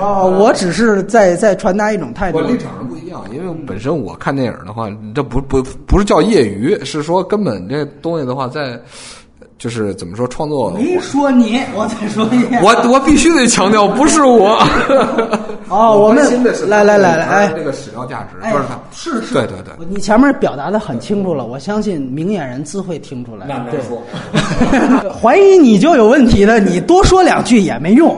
[0.00, 2.38] 啊， 我只是在在传达一种态度。
[2.38, 8.80] 我立场上不一样，因为本身我看电影的话，这不不不是叫业余，是说根本这东西的话在。
[9.58, 10.72] 就是怎么说创作？
[10.72, 12.60] 没说你，我再说一遍。
[12.64, 14.58] 我我必须得强调，不是我。
[15.72, 16.22] 哦，我们
[16.68, 19.72] 来来来来，哎，这个史料价值不是他，是是，对对对。
[19.88, 23.46] 你前面表达的很清楚了，我相信明眼人自会听出来。
[23.70, 23.80] 对，
[25.10, 28.14] 怀疑你就有问题的，你多说两句也没用。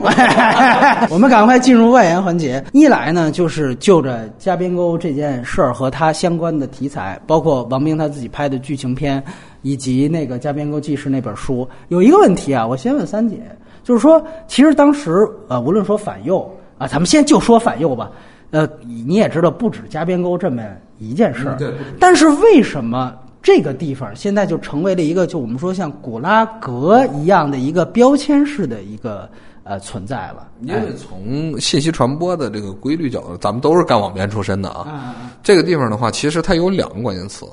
[1.09, 2.63] 我们赶快进入外延环节。
[2.73, 9.23] 一来呢，就是就着嘉宾沟这件事儿和他相关的题材，包括王兵他自己拍的剧情片。
[9.61, 13.41] 以及那个《加边沟纪事》那本书有一个问题啊，我先问三姐，
[13.83, 18.11] 就是说，其实当时呃，无论说反右啊，咱们先就说反右吧，
[18.51, 20.61] 呃，你也知道，不止加边沟这么
[20.99, 21.57] 一件事儿、
[21.99, 29.29] 但是为什么这个地方现在就成为了一个就我们说像古拉格一样的一个标签式的一个
[29.63, 30.47] 呃存在了？
[30.61, 34.81] 因为从信息传播的这个规律角度，咱们都是干网编出身的啊。
[34.89, 37.45] 啊，这个地方的话，其实它有两个关键词。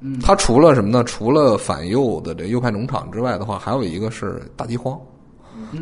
[0.00, 1.02] 嗯，它除了什么呢？
[1.04, 4.98] 除了反右的这右派农场之外的话，还有一个是大饥荒。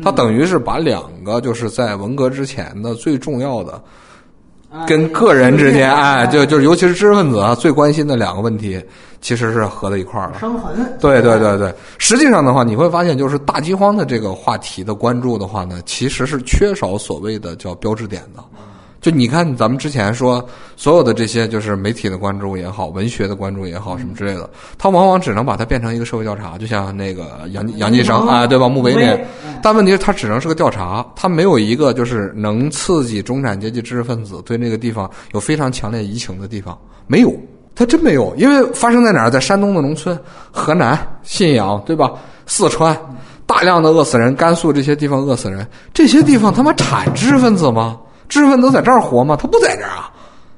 [0.01, 3.73] 它等于是把两个就是在文革之前的最重要的
[4.71, 8.83] 啊跟个人之间，哎，就就是尤其是知识分子啊最关心的两个问题，
[9.21, 10.37] 其实是合在一块儿了。
[10.99, 18.43] 对对对对，实际上的话，你会发现，就是大饥荒的这个话题的关注的话呢，其实是缺少所谓的叫标志点的。
[19.03, 20.41] 就你看，咱们之前说
[20.77, 28.69] 所有的这些，就是媒体的关注也好，文学的关注也好，什么之类的，它往往只能把它变成一个社会调查，就像那个杨杨继生啊，对吧？
[28.69, 29.19] 墓碑那，
[29.61, 37.35] 但问题是它只能是个调查，它没有一个就是能刺激中产阶级知识分子对那个地方有非常强烈移情的地方，没有。
[37.75, 39.31] 他真没有，因为发生在哪儿？
[39.31, 40.17] 在山东的农村、
[40.51, 42.11] 河南、信阳，对吧？
[42.45, 42.95] 四川，
[43.47, 47.97] 大量的饿死人，甘肃这些地方饿死人，这些地方他妈产知识分子吗？
[48.33, 49.37] 知识分子在这儿活吗？
[49.39, 50.11] 他不在这儿啊，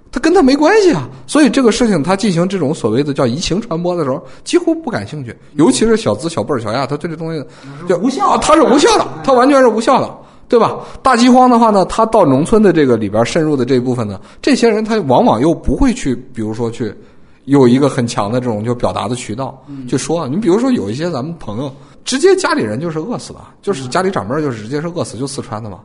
[0.09, 1.09] 他跟他没关系啊。
[1.27, 7.45] 所以这个事情他进行这种所谓的叫移情传播的时候，几乎不感兴趣，尤其是小资、小辈儿、小亚，他对这东西
[7.85, 10.09] 就无效的啊他是无效的，他完全是无效的。
[10.47, 10.77] 对吧？
[11.01, 16.95] 大饥荒的话呢，他到农村的这个里边渗入的这一部分呢，这些人他往往又不会去，比如说去
[17.43, 20.27] 有一个很强的这种就表达的渠道去说。
[20.27, 21.71] 你比如说有一些咱们朋友，
[22.05, 25.79] 直接家里人就是饿死的，就是家里长辈儿就是直接是饿死，就四川的嘛。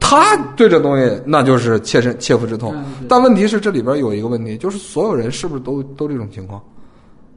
[0.00, 2.74] 他对这东西那就是切身切肤之痛，
[3.08, 6.62] 但问题是这里边有一个问题，就是所有人是不是都都这种情况？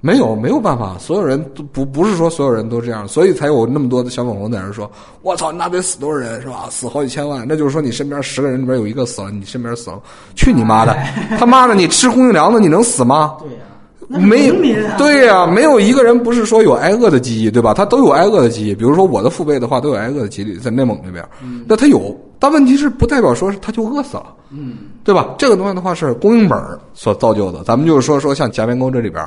[0.02, 4.90] 没有，没有办法，所有人都不不是说所有人都这样，所以才有那么多的小网红在那说
[5.24, 6.68] ：“我操，那得死多少人是吧？
[6.70, 10.02] 死好几千万，那就是说你身边十个人里边有一个死了，你身边死了，
[10.36, 10.96] 去你妈的！
[11.38, 13.36] 他妈的，你吃公营粮的你能死吗？
[13.42, 14.50] 对呀、没
[14.98, 17.74] 对呀、没有一个人不是说有挨饿的记忆，对吧？
[17.74, 18.74] 他都有挨饿的记忆。
[18.74, 21.28] 比如说我的父辈的话，都有挨饿的记忆，在内蒙那边，
[21.68, 25.36] 那他有，但问题是不代表说是他就饿死了，嗯，对吧？
[25.38, 27.64] 这个东西的话是供应本儿所造就的。
[27.64, 29.24] 咱们就是说说像夹边沟这里边，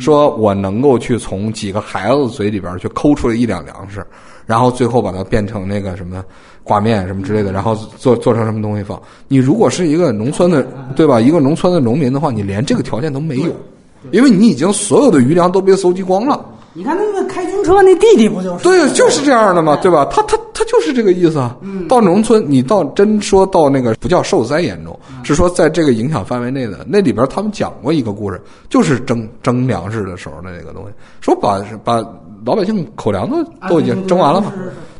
[0.00, 4.04] 说我能够去从几个孩子嘴里边去抠出来一两粮食，
[4.44, 6.24] 然后最后把它变成那个什么
[6.64, 9.00] 挂面什么之类的，然后做做成什么东西放。
[9.28, 10.66] 你如果是一个农村的，
[10.96, 11.20] 对吧？
[11.20, 13.52] 一个农村的农民的话，你连这个条件都没有。
[14.12, 16.44] 因为你已经所有的余粮都被搜集光了，
[16.74, 18.64] 你看那个开军车那弟弟不就是？
[18.64, 20.06] 对，就是这样的嘛，对吧？
[20.10, 21.54] 他他他就是这个意思啊。
[21.88, 28.40] 到农村，你到真说到那个不叫受灾严重，是说在这个影响范围内的那里边，他们讲过一个故事，
[28.70, 32.02] 就是征征粮食的时候的那个东西，说把把
[32.44, 34.52] 老百姓口粮都都已经征完了嘛，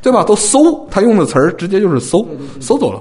[0.02, 0.24] 对吧？
[0.24, 2.26] 都搜，他用的词儿直接就是搜，
[2.60, 3.00] 搜走了，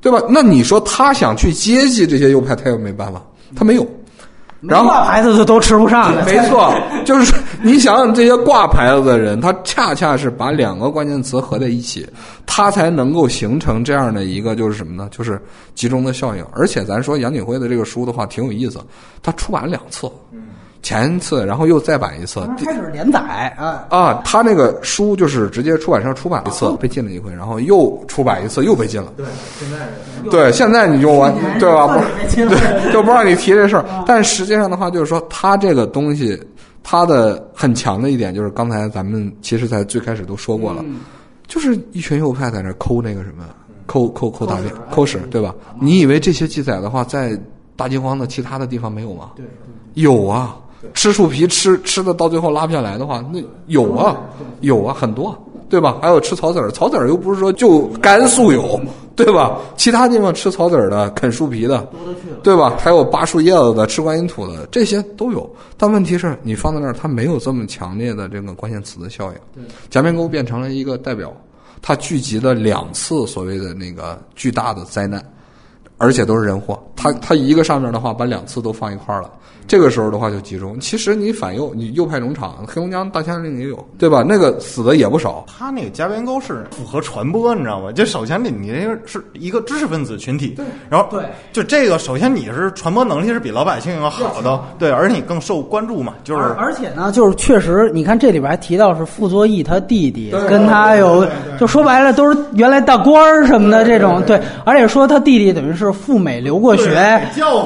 [0.00, 0.18] 对吧？
[0.28, 3.22] 那你说他想去接济这些右派，他又没办法，
[3.54, 3.86] 他没有。
[4.62, 6.72] 然后挂牌子的都吃不上了，没错，
[7.04, 12.08] 就是你想想这些挂牌子的人，他恰恰是把两个关键词合在一起，
[12.46, 15.08] 他才能够形成这样的一个就是什么呢？
[15.10, 15.40] 就是
[15.74, 16.44] 集中的效应。
[16.52, 18.78] 而且咱说杨景辉的这个书的话挺有意思，
[19.22, 20.08] 他出版了两次，
[20.82, 23.20] 前一次然后又再版一次，开始连载
[23.56, 29.12] 啊，啊，他那个书就是直接出版社出版一次被禁了一回，然后又出版一次又被禁了。
[29.16, 29.24] 对，
[29.58, 31.86] 现在对，现在你就完对吧？
[31.86, 32.00] 不
[32.34, 33.84] 对，就不让你提这事儿。
[34.06, 36.36] 但实际上的话，就是说，他这个东西，
[36.82, 40.84] 他的很强的一点就是，刚才咱们其实在最开始都说过了，
[41.46, 43.44] 就是一群右派在那儿抠那个什么，
[43.86, 45.54] 抠抠抠大便、抠屎，对吧？
[45.80, 47.38] 你以为这些记载的话，在
[47.76, 49.30] 大饥荒的其他的地方没有吗？
[49.36, 49.44] 对，
[49.94, 50.56] 有啊，
[50.94, 54.16] 吃树皮吃吃的到最后拉不下来的话，那有啊，
[54.60, 55.36] 有啊，很多，
[55.68, 55.98] 对吧？
[56.02, 58.80] 还有吃草籽儿，草籽儿又不是说就甘肃有，
[59.14, 59.58] 对吧？
[59.76, 61.88] 其他地方吃草籽儿的、啃树皮的，
[62.42, 62.76] 对吧？
[62.78, 65.48] 还有扒树叶子的、吃观音土的，这些都有。
[65.76, 69.64] 但问题是你放在那儿，它没有这么强烈的这个关键词的效应。
[69.88, 71.32] 夹面沟变成了一个代表，
[71.80, 75.24] 它聚集了两次所谓的那个巨大的灾难。
[75.98, 76.78] 而且都是人祸。
[76.96, 79.30] 他他一个上面的话，把两次都放一块儿了。
[79.64, 80.78] 这个时候的话就集中。
[80.80, 84.24] 其实你反右，你右派农场，黑龙江大夏令也有，对吧？
[84.28, 85.44] 那个死的也不少。
[85.46, 87.92] 他那个夹边沟是符合传播，你知道吗？
[87.92, 101.24] 就首先你你这个是一个知识分子群体，对然后对，就这个首先你是传播能力是比老百姓要好的，对，而且你更受关注嘛，就是而而且呢，就是确实，你看这里边还提到是傅作义他弟弟对跟他有，
[101.58, 107.20] 就说白了都是原来大官儿什么的这种，对，而且说他弟弟等于是是赴美留过学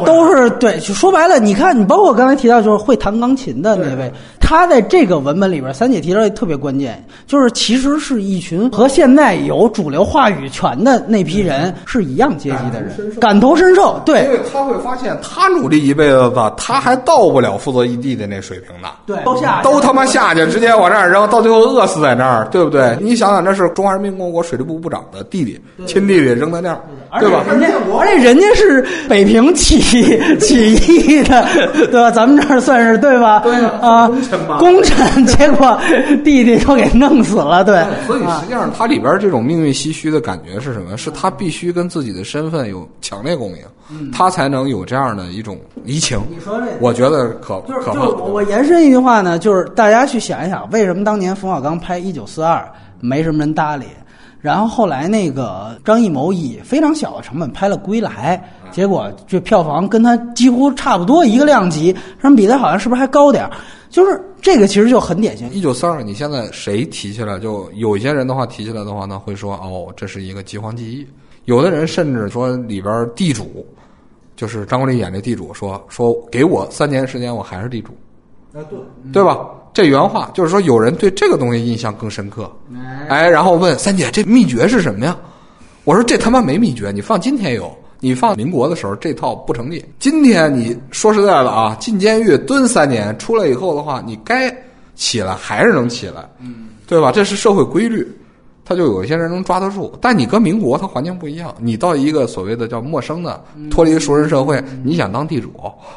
[0.04, 0.78] 都是对。
[0.80, 14.00] 说白了，你看，你包括我刚才提到，就是会弹钢琴的那位，他在这个文本里边，三姐提到一特别关键，就是其实是一群和现在有主流话语权的那批人是一样阶级的人，感同身受。
[14.04, 18.88] 对因为他会发现，他努力一辈子吧，他还到不了负责一地的那水平呢。
[19.06, 22.96] 对，都下都他妈下去，直接往那儿扔，到最后饿死在那儿，对不对？
[23.00, 26.80] 你想想，那是中华人民共和国水利部部长的弟弟，亲弟弟扔在那儿，
[27.20, 27.42] 对吧？
[27.48, 27.68] 人家，
[28.06, 29.80] 而且人家是北平起
[30.38, 31.44] 起义的，
[31.90, 32.10] 对吧？
[32.10, 33.40] 咱们这儿算是对吧？
[33.40, 35.78] 对啊，功臣吧功臣，结果
[36.24, 37.84] 弟弟都给弄死了，对。
[38.06, 40.96] 所以实际上，它里边这种命运唏嘘的感觉是什么？
[40.96, 43.60] 是他必须跟自己的身份有强烈共鸣，
[44.12, 46.20] 他才能有这样的一种移情。
[46.30, 47.94] 你说这我觉得可就是可怕。
[47.94, 52.58] 就我我延伸一句话呢，就是大家去想一想，为什么当年冯小刚拍《一九四二》
[53.00, 53.86] 没什么人搭理，
[54.46, 58.40] 然后后来那个张艺谋以非常小的成本拍了《归来》，
[58.72, 63.50] 结果这票房跟他几乎差不多一个量级，什么比他好像是不是还高点儿？
[63.90, 65.50] 就是这个其实就很典型。
[65.50, 71.04] 一九三二，你现在谁提起来，就有一些人的话提起来的话呢，会说哦，这是一个饥荒记忆。
[71.46, 73.66] 有的人甚至说里边地主，
[74.36, 77.90] 就是张国立演这地主说说给我三年时间，我还是地主，
[78.52, 78.78] 啊，对，
[79.12, 79.40] 对吧？
[79.76, 82.50] 这原话就是说，有人对这个东西印象更深刻，
[83.10, 85.14] 哎，然后问三姐这秘诀是什么呀？
[85.84, 87.70] 我说这他妈没秘诀，你放今天有，
[88.00, 89.84] 你放民国的时候这套不成立。
[89.98, 94.50] 今天你说实在的啊，进监狱蹲三年，出来以后的话，你该
[94.94, 97.12] 起来还是能起来，嗯，对吧？
[97.12, 98.10] 这是社会规律，
[98.66, 99.96] 他就有一些人能抓得住。
[100.00, 105.50] 但你搁民国，它环境不一样，你到一个所谓的叫陌生的，脱离熟人社会，你想当地主，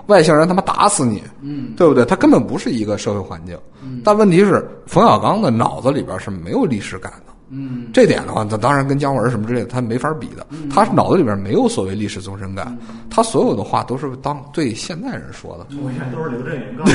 [0.05, 2.05] 外星人他妈打死你，嗯，对不对？
[2.05, 3.57] 他根本不是一个社会环境。
[4.03, 7.28] 但问题是，冯小刚的脑子里边是没有历史感的。
[7.51, 10.45] 嗯，这点的话，那当然跟姜文什么之类的，他没法比的。
[10.73, 12.77] 他脑子里边没有所谓历史纵深感，
[13.09, 15.65] 他所有的话都是当对现代人说的。
[15.83, 16.91] 我现在都是刘震云告诉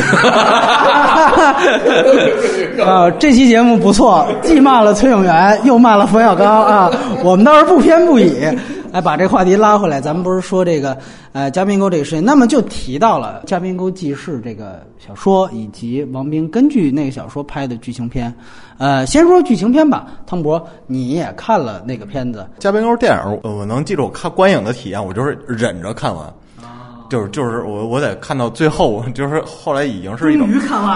[2.78, 2.84] 我。
[2.84, 6.90] 啊， 这期节目不错，既骂了崔永元，又骂了冯小刚啊，
[7.24, 8.32] 我们倒是不偏不倚。
[8.94, 10.96] 哎把这话题拉回来，咱们不是说这个
[11.32, 18.32] 呃嘉宾沟这个事情，那么就提到了《嘉宾沟记事》这个小说，以及王冰根据那个小说拍的剧情片。
[18.78, 26.32] 呃，先说剧情片吧，汤博，你也看了那个片子，嘉宾沟电影，我能记住我看观影的体验，我就是忍着看完。
[27.08, 30.48] 就是就是我我得看到最后，就是后来已经是一种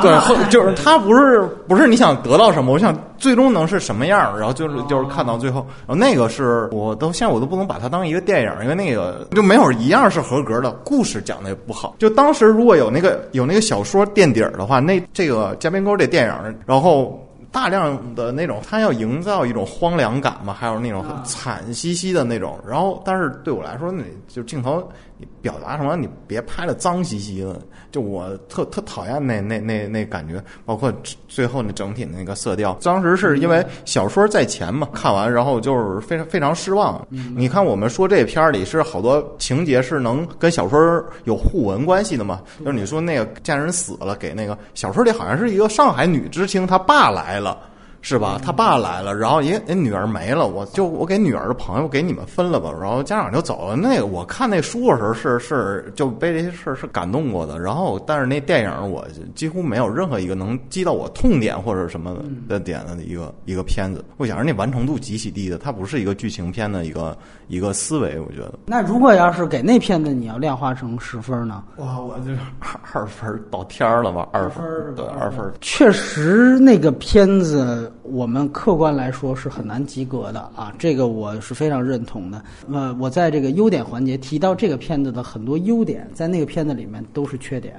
[0.02, 11.94] 对，后就是他不是不是你想得到什么，我想最终能是什么样儿，然后就是就是看到最后，然后那个是我都现在我都不能把它当一个电影，因为那个就没有一样是合格的，故事讲的也不好。
[11.98, 17.22] 就当时如果有那个有那个小说垫底儿的话，那这个嘉宾沟这电影，然后。
[17.50, 22.58] 大量的那种，他要营造一种荒凉感嘛，还有那种很惨兮兮的那种。
[22.68, 24.86] 然后，但是对我来说，那就镜头
[25.18, 27.60] 你表达什么，你别拍的脏兮兮的。
[27.90, 30.92] 就我特特讨厌那那那那感觉，包括
[31.26, 32.78] 最后那整体那个色调。
[32.82, 37.04] 当时是因为小说在前嘛，看完然后就是非常非常失望。
[37.34, 42.42] 你看我们说这片儿里是好多情节是能跟小说有互文关系的嘛？
[42.60, 47.58] 就是你说那个家人死了，给那个小说里好像是一个上海女知青，她爸来了。
[48.00, 48.40] 是吧？
[48.42, 53.76] 他爸来了，然后爷人女儿没了，我就我给女儿的朋友给你们分了吧，然后家长就走了。
[53.76, 62.16] 那个我看那书的时候是是就被这些事儿是感动过的，然后但是那电影我几乎没有任何一个能击到我痛点或者什么
[62.48, 64.04] 的点的一个一个片子。
[64.16, 67.16] 我想着那完成度极其低的，它不是一个剧情片的一个
[67.48, 68.54] 一个思维，我觉得。
[68.66, 71.62] 那如果要是给那片子你要量化成十分呢？
[71.76, 74.28] 哇，我这二二分到天儿了吧？
[74.32, 75.44] 二分儿对二分。
[75.60, 82.42] 确实，那个片子我们客观来说是很难及格的啊，这个我是非常认同的。
[82.72, 87.74] 呃，我在这个优点环节提到这个片子的很多优点，在那个片子里面都是缺点，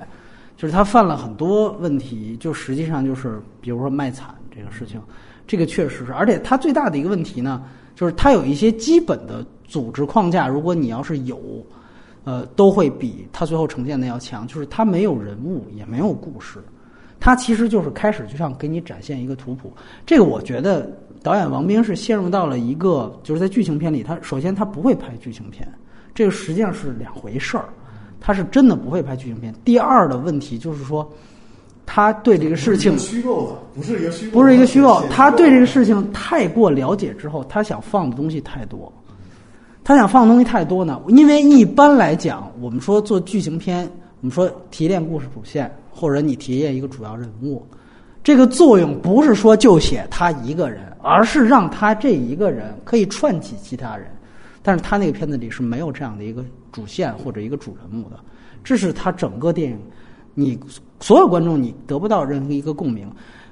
[0.56, 5.02] 就是他犯了很多问题，就实际上就是比如说卖惨这个事情，
[5.48, 7.64] 这个确实是，而且他最大的一个问题呢，
[7.96, 11.40] 就是他有一些基本的组织框架，如果你要是有。
[12.26, 16.60] 呃，都会比他最后呈现的要强，就是他没有人物，也没有故事，
[17.20, 19.72] 他其实就是开始就像给你展现一个图谱。
[20.06, 20.90] 这个我觉得
[21.22, 25.68] 导演王兵是陷入到了一个，就是在剧情片里，他首先他不会拍剧情片，
[26.16, 27.66] 这个实际上是两回事儿，
[28.20, 29.54] 他是真的不会拍剧情片。
[29.66, 31.10] 第二的问题就是说，
[31.86, 38.92] 他对这个事情虚构的，不是一个虚构不是一个虚构，他对这个事情太过了解之后，他想放的东西太多。
[39.82, 43.90] 他想放的东西太多呢，因为一般来讲，我们说做剧情片，
[44.22, 47.66] 我们说提炼故事主线，或者你提炼一个主要人物，
[48.24, 54.08] 这个作用不是说就写他一个人，而是让他这一个人可以串起其他人。
[54.62, 58.18] 但是他那个片子里是没有这样的一个主线或者一个主人物的，
[58.64, 59.80] 这是他整个电影，
[60.36, 60.60] 你
[61.00, 63.10] 所有观众你得不到任何一个共鸣。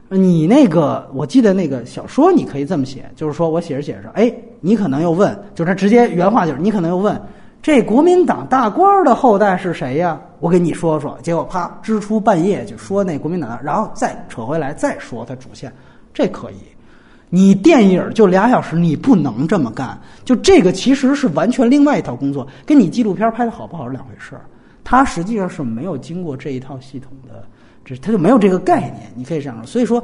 [0.09, 7.19] 你那个，我记得那个小说，你可以这么写，就是说我写着写着，哎，你可能又问，就是他直接原话就是，你可能又问，
[7.67, 10.17] 这国民党大官儿的后代是谁呀？
[10.39, 15.69] 我给你说说，结果啪支出半夜就说那国民党，然后再扯回来再说他主线，
[16.13, 16.55] 这可以。
[17.29, 19.99] 你电影就俩小时，你不能这么干。
[20.23, 24.43] 就这个其实是完全另外一套工作，跟你纪录片拍的好不好是两回事儿。
[24.85, 27.43] 它实际上是没有经过这一套系统的，
[27.83, 29.11] 这它就没有这个概念。
[29.13, 29.65] 你可以这样说。
[29.65, 30.01] 所以说，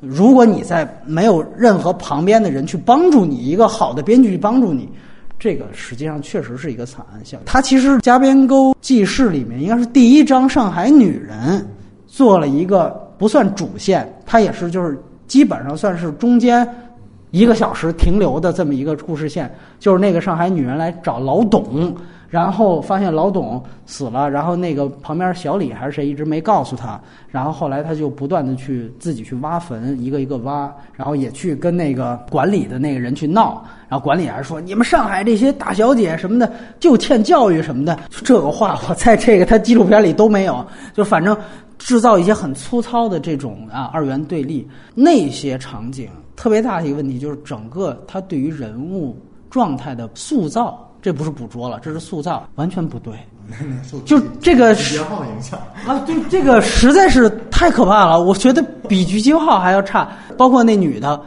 [0.00, 4.90] 如果你在没有任何旁边的人去帮助你，一个好的编剧去帮助你，
[5.38, 7.40] 这个实际上确实是一个惨案像。
[7.44, 11.66] 它其实《加边沟记事》里面应该是第一章上海女人
[12.06, 14.98] 做了一个不算主线，它也是就是。
[15.26, 16.64] 基本上算是中间
[17.32, 21.92] 一个小时停留的这么一个故事线，就是那个上海女人来找老董，
[22.28, 41.36] 然后发现老董死了，然后那个旁边小李还是谁一直没告诉他，然后后来他就不断的去自己去挖坟，一个一个挖，然后也去跟那个管理的那个人去闹，然后管理还说你们上海这些大小姐什么的就欠教育什么的，这个话我在这个他纪录片里都没有，就反正。
[41.78, 49.14] 制造一些很粗糙的这种啊二元对立，那些场景特别大的一个问题就是整个他对于人物
[49.50, 53.14] 状态的塑造，这不是捕捉了，这是塑造，完全不对。
[54.04, 55.56] 就这个是号影响
[55.86, 60.08] 啊，对这个实在是太可怕了，我觉得比狙击号还要差。
[60.36, 61.22] 包括那女的，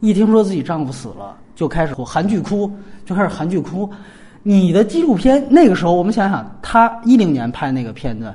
[0.00, 2.72] 一听说自己丈夫死了，就开始韩剧哭，
[3.04, 3.86] 就开始韩剧哭。
[4.42, 8.34] 你的纪录片那个时候，我们想想，他一零年拍那个片子。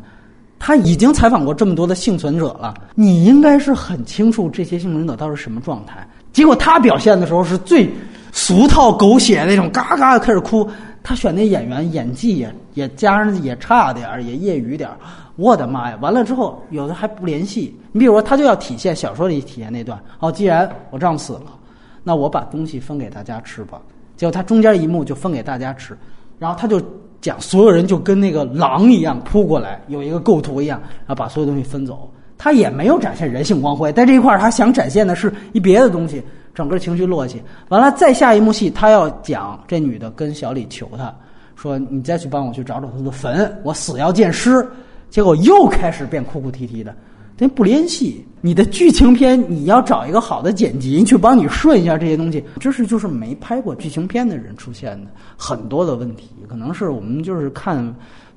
[0.59, 6.07] 他已经采访过这么多的幸存者了，你应该是很清楚这些幸存者到底是什么状态。
[6.31, 7.91] 结果他表现的时候是最
[8.33, 10.69] 俗套、狗血那种，嘎嘎开始哭。
[11.01, 14.97] 他选那演员演技也也加上也差点儿，也业余点儿。
[15.37, 15.97] 我的妈呀！
[16.01, 17.73] 完了之后有的还不联系。
[17.93, 19.97] 你比如说，他就要体现小说里体现那段。
[20.19, 21.57] 哦，既然我丈夫死了，
[22.03, 23.79] 那我把东西分给大家吃吧。
[24.17, 25.97] 结果他中间一幕就分给大家吃，
[26.37, 26.81] 然后他就。
[27.23, 30.77] 讲所有人就跟那个狼一样扑过来，有一个构图一样，
[31.07, 32.11] 然后把所有东西分走。
[32.37, 36.21] 他也没有展现人性光辉，在这一块儿他想展现的是一别的东西，
[36.53, 37.41] 整个情绪落去。
[37.69, 41.13] 完了，再下一幕戏，他要讲这女的跟小李求他，
[41.55, 44.65] 说你再去帮我去找找他的坟，我死要见尸。
[45.09, 46.95] 结果又开始变哭哭啼啼的。
[47.37, 57.83] 那不联系，你的剧情片你要找一个好的剪辑去帮你顺一下这些东西，这是就是没拍过剧情片的人出现的很多的问题，可能是我们就是看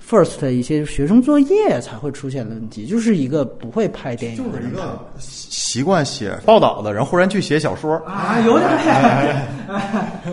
[0.08, 4.72] first 的一些学生作业才会出现的问题，就是一个不会拍电影的人，
[5.18, 8.70] 习惯写报道的人忽然去写小说啊，有点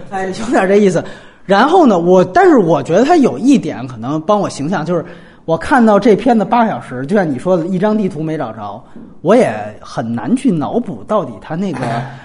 [0.10, 1.04] 哎，有点这意思。
[1.46, 5.06] 然后呢，我但是我觉得他有一点可能帮我形象就是。
[5.46, 8.82] 我看到这片子八小时，就像你说的一张地图没找着，
[9.22, 11.80] 我也很难去脑补到底他那个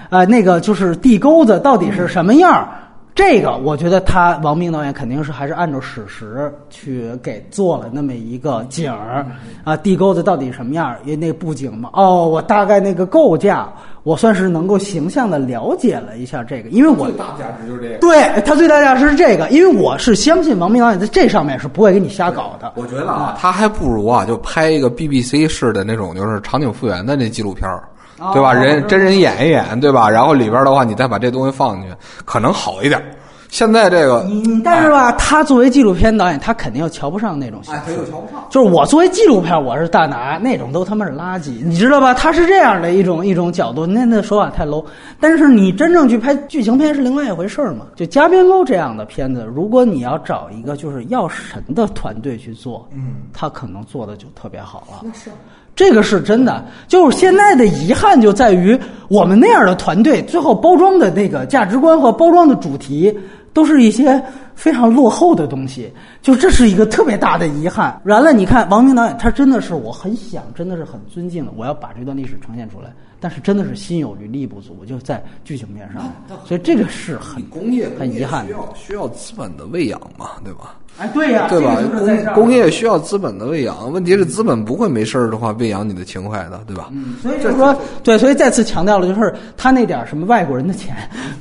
[0.09, 2.69] 呃那个就是地沟子到底是什么样儿。
[3.19, 9.25] 这个我觉得他王明导演肯定是还是按照史实去给做了那么一个景儿
[9.65, 10.95] 啊，地沟子到底什么样？
[11.03, 13.67] 因为那布景嘛，哦，我大概那个构架，
[14.03, 22.71] 我算是能够形象的了解了一下这个，因为我最大价值就是这个，对他最大价值是这个，因为我是相信王明导演在这上面是不会给你瞎搞的。
[22.77, 27.83] 我觉得啊，他还不如啊，就拍一个 BBC 式的那种，就是场景复原的那纪录片儿。
[28.33, 28.53] 对吧？
[28.53, 30.09] 人真人演一演，对吧？
[30.09, 33.01] 然后里边的话，你再把这东西放进去，可能好一点。
[33.51, 37.79] 现在这个，你但是吧，他作为纪录片导演，他肯定又瞧不上那种形式。
[37.79, 38.45] 哎，他又瞧不上。
[38.47, 42.13] 就是我作为纪录片，我是大拿，那种都他妈是垃圾，你知道吧？
[42.13, 44.85] 他是这样的一种一种角度，那那手法太 low。
[45.19, 47.87] 但是你真正去拍剧情片是另外一回事儿嘛？
[47.95, 54.99] 就《加边沟》这样的片子，如果你要找一个就是药神的团队去做，嗯，他可能做的就特别好了。
[55.01, 55.31] 那是。
[55.79, 58.77] 这个是真的，就是现在的遗憾就在于
[59.07, 63.17] 我们那样的团队，最后包装的那个价值观和包装的主题，
[63.53, 64.21] 都是一些
[64.55, 65.89] 非常落后的东西，
[66.21, 67.97] 就这是一个特别大的遗憾。
[68.03, 72.91] 完了，你看王明导演，他真的是我很想，真的是很尊敬的，我要把这段历史呈现出来。
[73.19, 76.11] 但是真的是心有余力不足，就在剧情面上，
[76.45, 80.75] 所以这个是很工业很遗憾，需要需要资本的喂养嘛，对吧？
[80.97, 81.75] 哎，对呀，对吧？
[82.33, 86.89] 工工业需要资本的喂养，问题是资本不会没事儿的话喂养你的情怀的，对吧？
[86.91, 90.95] 嗯，所以就是说，对，所以再次强调了，就是他那点什么外国人的钱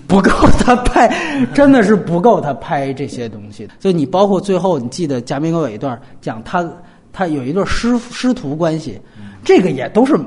[0.06, 0.30] 不够
[0.60, 1.12] 他拍，
[1.54, 3.68] 真的是不够他拍这些东西。
[3.78, 6.68] 就你包括最后，你记得贾明哥有一段讲他
[7.12, 9.00] 他有一对师师徒关系，
[9.44, 10.18] 这个也都是。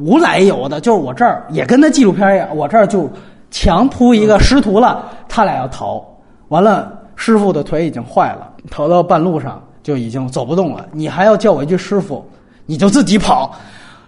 [0.00, 3.08] 无来由的，就是我这儿也跟那纪录片一样，我这儿就
[3.50, 6.02] 强扑一个师徒了，他俩要逃，
[6.48, 12.24] 完了师傅的腿已经坏了，逃到半路上就已经走不动了，你还要叫我一句师傅，
[12.66, 13.54] 你就自己跑。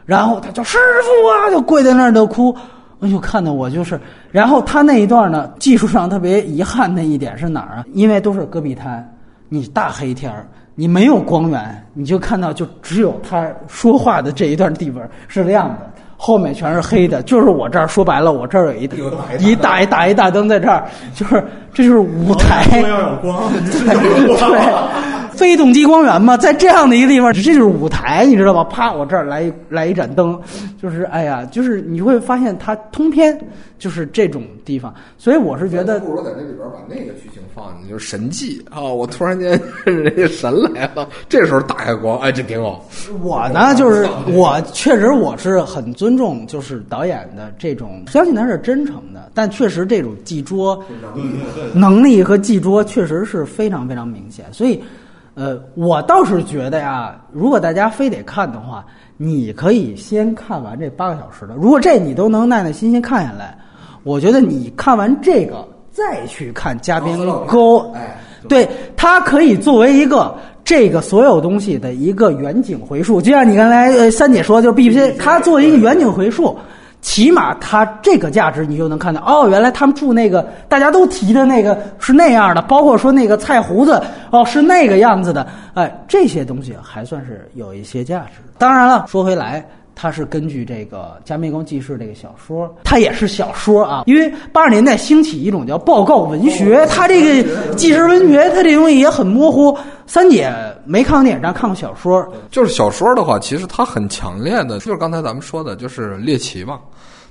[0.04, 2.54] 然后他叫师傅啊，就跪在那儿就哭。
[3.00, 4.00] 哎呦，看的我就是。
[4.30, 7.84] 然后他那一段呢，技术上特别遗憾的一点是哪儿啊？
[7.92, 9.16] 因为都是戈壁滩，
[9.48, 17.22] 你大黑天儿，你没有光源，你就看到就只有他说话的这一段地方是亮的，后面全是黑的。
[17.22, 18.88] 就是我这儿说白了，我这儿有一
[19.38, 20.84] 一大一大一大灯在这儿，
[21.14, 21.44] 就是
[21.74, 22.64] 这就是舞台。
[22.88, 25.31] 要有光， 对。
[25.34, 28.64] 非动机光源嘛，在这样的一个地方，这就是舞台，你知道吧？
[28.64, 30.38] 啪，我这儿来来一盏灯，
[30.80, 33.38] 就是哎呀，就是你会发现它通篇
[33.78, 38.80] 就是这种地方，所以我是觉得不如在这里边把那个剧情放进去，就是神迹啊！
[38.82, 42.86] 我突然间人家神来了，这时候打开光，哎，这挺好。
[43.22, 50.80] 我呢，就是我确实我是很尊重，就是导演的这种，相信他是真诚的，但确实这种记拙
[51.74, 54.82] 能力和记拙确实是非常非常明显，所以。
[55.34, 58.84] 呃，我倒是觉得呀，如果大家非得看的话，
[59.16, 61.54] 你可以先看完这八个小时的。
[61.54, 63.56] 如果这你都能耐耐心心看下来，
[64.02, 68.18] 我觉得你看完这个再去看《嘉宾沟》，哎，
[68.48, 73.22] 对，它可以作为一个这个所有东西的一个远景回溯。
[73.22, 76.58] 就像你刚才呃三姐说，就 B P，它作为一个远景回溯。
[77.02, 84.00] 起码它这个价值，你就能看到哦，原来他们住那个大家都提的那个是那样的，包括说那个菜胡子
[84.30, 88.40] 哦是那个样子的，哎，这些东西还算是有一些价值。
[88.56, 99.76] 当然了，说回来，它是根据这个《加密宫记事》这个小说，它也是小说啊，因为八十年代兴起一种叫报告文学，它这个纪实文学，它这东西也很模糊。
[100.06, 100.52] 三姐
[100.84, 102.26] 没看过电影，但看过小说。
[102.50, 106.80] 就是小说的话，其实它很强烈的，就是刚才咱们说的，就是猎奇嘛。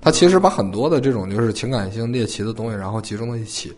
[0.03, 3.71] 它其实把很多的这种就是情感性猎奇的东西，然后集中在一起。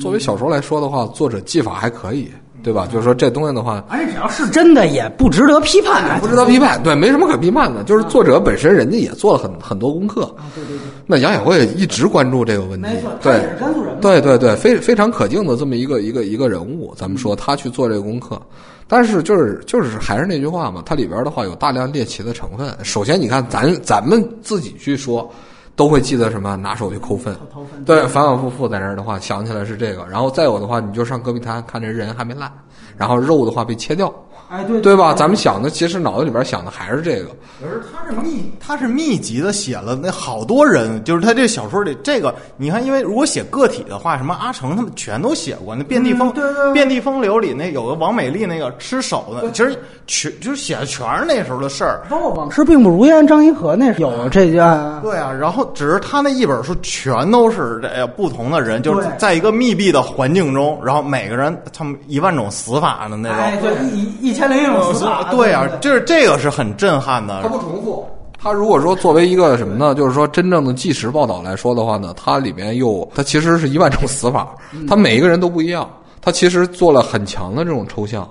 [0.00, 2.32] 作为小说来说的话，作者技法还可以，
[2.62, 2.88] 对吧？
[2.90, 6.82] 就是说这东西的话，而且只要是真的，也不值得批判，不值得批判。
[6.82, 7.82] 对，没什么可批判的。
[7.84, 10.34] 就是作者本身，人家也做了很很多功课。
[10.54, 10.86] 对对对。
[11.06, 16.94] 那杨晓慧一直关注这个问题，没错，对，甘肃人，对对对，非非常可敬的这么一个一个一个人物。
[16.96, 18.40] 咱们说他去做这个功课，
[18.86, 22.68] 但是就是就是还是那句话嘛，它里边的话有大量猎奇的成分。
[22.82, 25.30] 首先，你看咱咱们自己去说。
[25.78, 26.56] 都会记得什么？
[26.56, 27.36] 拿手去抠粪，
[27.86, 30.04] 对，反反复复在那儿的话，想起来是这个。
[30.06, 32.52] 然后再有的话，你就上戈壁滩看这人还没烂，
[32.96, 34.12] 然后肉的话被切掉，
[34.48, 35.14] 哎，对，对吧？
[35.14, 37.28] 咱们想的其实脑子里边想的还是这个。
[37.60, 46.32] 可是他是密，他是密集的写了那好多人，就是他这小说里这个，你看，因为如果写个体的话，什么阿成他们全都写过，那遍地风，
[46.72, 52.02] 遍地风流里那有个王美丽那个吃手的，其实全就是写的全是那时候的事儿。
[52.08, 54.64] 包括往事并不如烟，张一和那有这件，
[55.02, 55.68] 对啊，然后。
[55.74, 67.40] 只是他那一本书全都是这不同的人，就是在一个密闭的环境中，然后每个人他们一万种死法的那种，哎，对，一一千零一种死法，对啊，就是这个是很震撼的。
[67.42, 68.06] 它不重复。
[68.40, 69.92] 它如果说作为一个什么呢？
[69.94, 74.54] 就是说真正的纪实报道来说的话呢，它里面又它其实是一万种死法，
[74.88, 75.88] 它每一个人都不一样，
[76.22, 78.26] 它其实做了很强的这种抽象。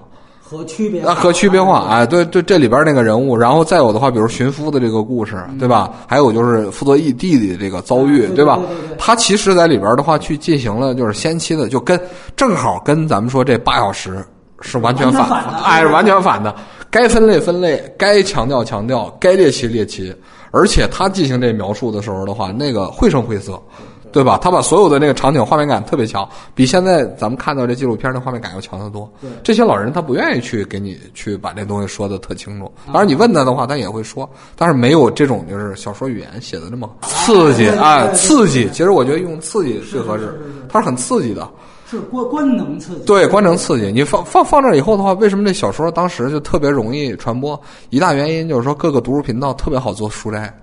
[0.49, 5.91] 和区别啊，和区别化，哎，对对，这里边那个人物，然后再有的话，比如寻夫的这个故事，对吧？
[6.07, 8.57] 还有就是傅作义弟弟的这个遭遇，对吧？
[8.97, 11.99] 他其实在里边的话，去进行了就是先期的，就跟
[12.37, 14.25] 正好跟咱们说这八小时
[14.61, 16.55] 是完全反， 哎，是完全反的。
[16.89, 20.13] 该分类分类，该强调强调，该猎奇猎奇，
[20.51, 23.61] 而且他进行这描述的时候的话，那个绘声绘色。
[24.09, 24.39] 对吧？
[24.41, 29.07] 他把所有的那个场景画面感特别强，比现在咱们看到这纪录片的画面感要强得多。
[29.43, 38.67] 这些老人他不愿意去给你去把这东西说的特清楚，当然你问他的话，他也会说，但是没有这种就是小说语言写的那么刺激啊，刺激。
[38.69, 40.39] 其实我觉得用刺激最合适，
[40.69, 41.47] 它是很刺激的，
[41.89, 43.05] 是观观能刺激。
[43.05, 43.91] 对，观能刺激。
[43.91, 47.59] 你放放放这以后的话，为什么这小说当时就特别容易传播？
[47.89, 50.53] 一大原因就是说各个读书频道特别好做书斋，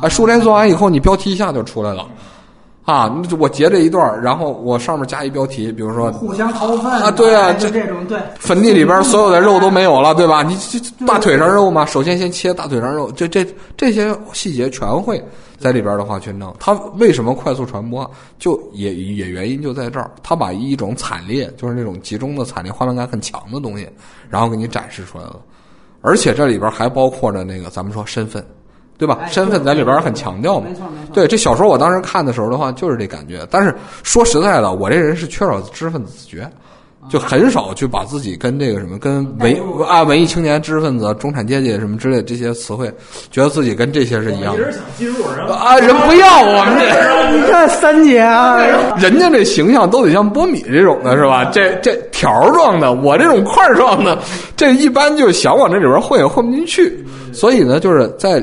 [0.00, 2.06] 啊，书斋做完以后，你标题一下就出来了。
[2.84, 8.18] 啊，我截这一段，然后我上面加一标题，比如说互相掏粪啊，对啊，就这种对。
[8.38, 10.42] 坟地里边所有的肉都没有了，对吧？
[10.42, 15.22] 你这大腿上肉嘛，首先先切大腿上肉，这这这些细节全会
[15.58, 16.54] 在里边的话去弄。
[16.60, 18.08] 它为什么快速传播？
[18.38, 23.88] 就也也原因就在这儿，他把一种惨烈，就是那种集中的惨烈、画面感很强的东西，
[24.28, 25.40] 然后给你展示出来了。
[26.02, 28.44] 而且这里边还包括着那个咱们说身份。
[28.96, 29.20] 对吧？
[29.30, 30.66] 身份在里边很强调嘛。
[30.68, 31.14] 没错没错。
[31.14, 33.46] 对这小说，我当时看的时候的话，就是这感觉。
[33.50, 36.48] 但是说实在的，我这人是缺少知识分子自觉，
[37.08, 39.54] 就很少去把自己跟这个什么跟文
[39.86, 42.90] 啊文艺青年、知识分子、中产阶级什么之类这些词汇，
[43.30, 47.34] 觉得自己跟这些是一样的一直想进入人啊，人不要 我们这。
[47.34, 48.58] 你看三姐啊，
[48.96, 51.44] 人家这形象都得像波米这种的是吧？
[51.46, 54.16] 这这条状的，我这种块状的，
[54.56, 57.04] 这一般就想往这里边混也混不进去。
[57.32, 58.40] 所以呢，就是在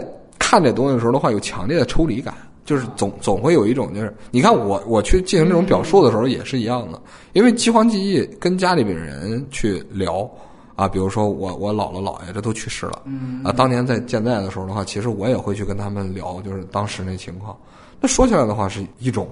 [0.51, 2.33] 看这东西的时候的话，有强烈的抽离感，
[2.65, 7.01] 就是总总会有一种就是，你看我我去进行这种表述的时候也是一样的，
[7.31, 10.29] 因为饥荒记忆跟家里边人去聊。
[10.75, 13.03] 啊，比如说我我姥姥姥爷这都去世了，
[13.43, 17.55] 啊，当年在健在的时候的话，其实我也会去跟他们聊，就是当时那情况。
[18.01, 19.29] 那说起来的话是一种，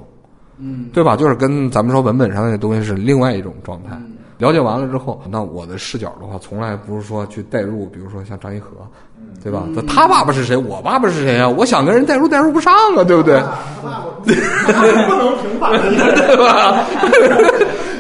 [0.58, 1.18] 嗯，对吧？
[1.18, 4.00] 就是跟咱们说文本上的东西是另外一种状态。
[4.38, 8.70] 了解完了之后，那我的视角的话，从来不是说去代入，比如说像张一和，
[9.44, 9.64] 对吧？
[9.74, 10.56] 那他爸爸是谁？
[10.56, 11.48] 我爸爸是谁啊？
[11.48, 13.42] 我想跟人代入，代入不上啊，对不对？
[14.24, 16.84] 不能平反，对吧？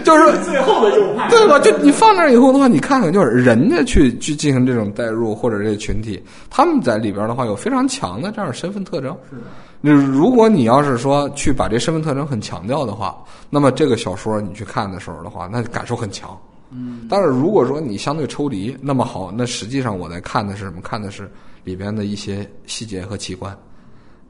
[0.04, 1.60] 就是 最后的右派，对吧？
[1.60, 9.16] 就你放那儿以后的话，你看看，就是人家去去进行这种代入，或者这个群体，他们在里边的话有非常强的这样的身份特征。
[9.30, 9.44] 是的。
[9.82, 13.16] 如果你要是说去把这身份特征很强调的话，
[13.50, 16.38] 那么这个小说你去看的时候的话，那感受很强。
[16.72, 17.08] 嗯。
[17.10, 20.82] 但是如果说你相对抽离，那么好，那实际上我在看的是什么？
[20.82, 21.30] 看的是
[21.64, 23.58] 里边的一些细节和器官。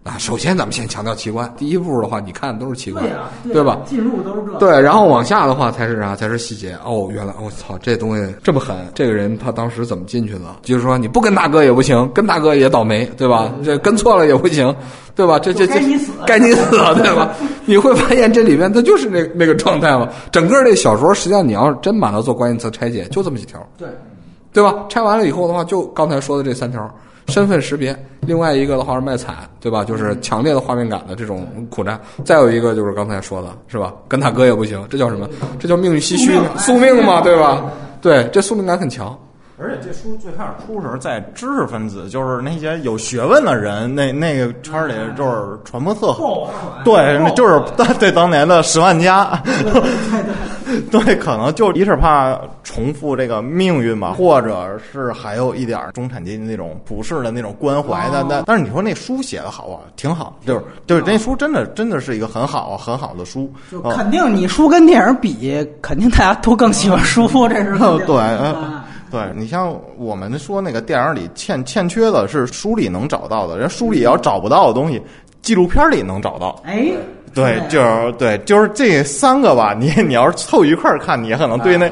[0.01, 1.53] 啊，首先咱们先强调奇观。
[1.57, 3.03] 第一步的话，你看的都是奇观，
[3.51, 3.79] 对吧？
[3.85, 6.15] 进入都是这，对，然后往下的话才是啥？
[6.15, 6.73] 才是细节。
[6.85, 8.75] 哦，原来我操，这东西这么狠！
[8.95, 10.45] 这个人他当时怎么进去的？
[10.63, 13.53] 就是说你不跟大哥也不行，跟大哥也倒霉，对吧？
[13.63, 14.73] 这跟错了也不行，
[15.15, 15.37] 对吧？
[15.37, 17.35] 这这这该你死该你死，对吧？
[17.65, 20.07] 你会发现这里面它就是那那个状态嘛。
[20.31, 23.89] 整个这小说实际上你要真把它做关键词拆解，就这么几条，对，
[24.53, 24.85] 对吧？
[24.87, 26.89] 拆完了以后的话，就刚才说的这三条。
[27.29, 29.85] 身份识别，另外一个的话是卖惨，对吧？
[29.85, 31.99] 就是强烈的画面感的这种苦战。
[32.25, 33.93] 再有一个就是刚才说的，是吧？
[34.07, 35.29] 跟大哥也不行，这叫什么？
[35.59, 37.63] 这叫命运唏嘘，宿命嘛，对吧？
[38.01, 39.17] 对，这宿命感很强。
[39.61, 46.49] 而且这书最开始出的时候，在知识分子，就是那些有学问的人，那那个圈里就是传播特好。
[46.85, 47.61] 对，就是
[47.99, 49.41] 对当年的十万加。
[50.91, 58.23] 对，可能就一是怕重复这个命运吧，或者是还有一点中产阶级那种普世的那种关怀的。
[58.29, 63.51] 但但是你说那书写的好啊，挺好，就是就是那书真的真的是一个很好很好的书。
[63.71, 68.15] 就肯定你书跟电影比，肯定大家都更喜欢书，这是 对。
[69.11, 75.01] 对你像我们说那个电影里欠欠缺的是书里能找到的，人书里要找不到的东西，
[75.41, 76.61] 纪录片里能找到。
[76.65, 76.91] 哎，
[77.33, 81.89] 对，就是对，就是这三个吧，你你要是凑一块儿看，你也可能对那。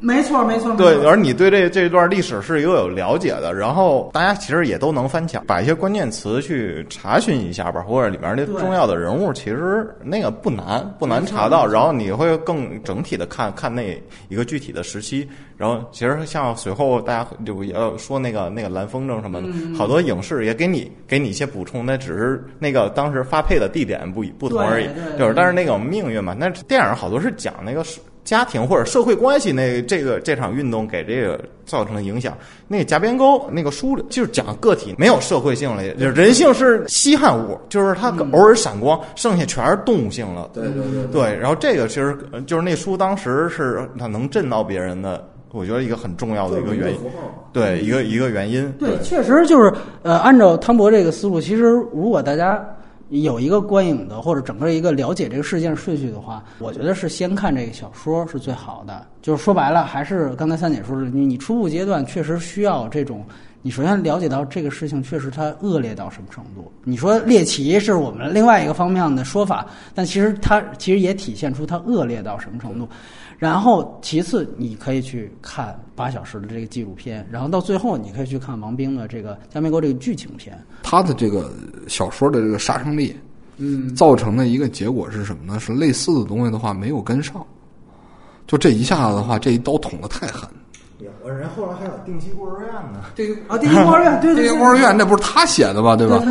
[0.00, 0.74] 没错，没错。
[0.76, 11.66] 对，而你对这这段历史是一个有了解的，然后大家其实也都能翻墙，把一些关键词去查询一下吧，或者里面那重要的人物，其实那个不难，不难查到。
[11.66, 15.28] 然后你会更整体的看看那一个具体的时期。
[15.56, 24.88] 然后其实像随后大家就也要说那个那个蓝风筝什么的，好多影视也给你给你一些补充，那只是那个当时发配的地点不不同而已。
[25.18, 28.00] 就是但是那个命运嘛，那电影好多是讲那个是。
[28.24, 32.36] 家庭或者社会关系，那这个这场运动给这个造成的影响，
[32.68, 40.50] 那个夹边沟那个书就是讲个体没有社会性了，人性是稀罕物，就是它偶尔闪光，剩下全是动物性了。
[40.52, 41.04] 对对对。
[41.10, 42.16] 对，然后这个其实
[42.46, 46.98] 就是那书当时是它能震到别人的，我觉得一个很重要的一个原因。
[47.52, 48.70] 对，一个一个原因。
[48.78, 49.72] 对，确实就是
[50.02, 52.64] 呃，按照汤博这个思路，其实如果大家。
[53.10, 59.06] 有一个观影的或者整个一个了解这个事件顺序的话，我觉得是先看这个小说是最好的。
[59.20, 63.24] 就是说白了，还是刚才三姐说的，你你初步阶段确实需要这种，
[63.62, 66.72] 你首先了解到这个事情确实它恶劣到什么程度。
[66.84, 72.88] 你说猎奇是我们另外一个方面的说法，但其实它其实也体现出它恶劣到什么程度。
[73.40, 80.62] 然后，其次你可以去看八小时的这个纪录片，然后到最后你可以去看王冰的这个《加梅沟》这个剧情片。
[80.82, 81.50] 他的这个
[81.88, 83.16] 小说的这个杀伤力，
[83.56, 85.58] 嗯，造成的一个结果是什么呢？
[85.58, 87.42] 是类似的东西的话没有跟上，
[88.46, 90.46] 就这一下子的话，这一刀捅的太狠。
[90.98, 95.96] 有的人后来还有定期孤儿院呢，这个啊，定期孤儿院，对对，定期孤儿院那不是他写的吧？
[95.96, 96.22] 对吧？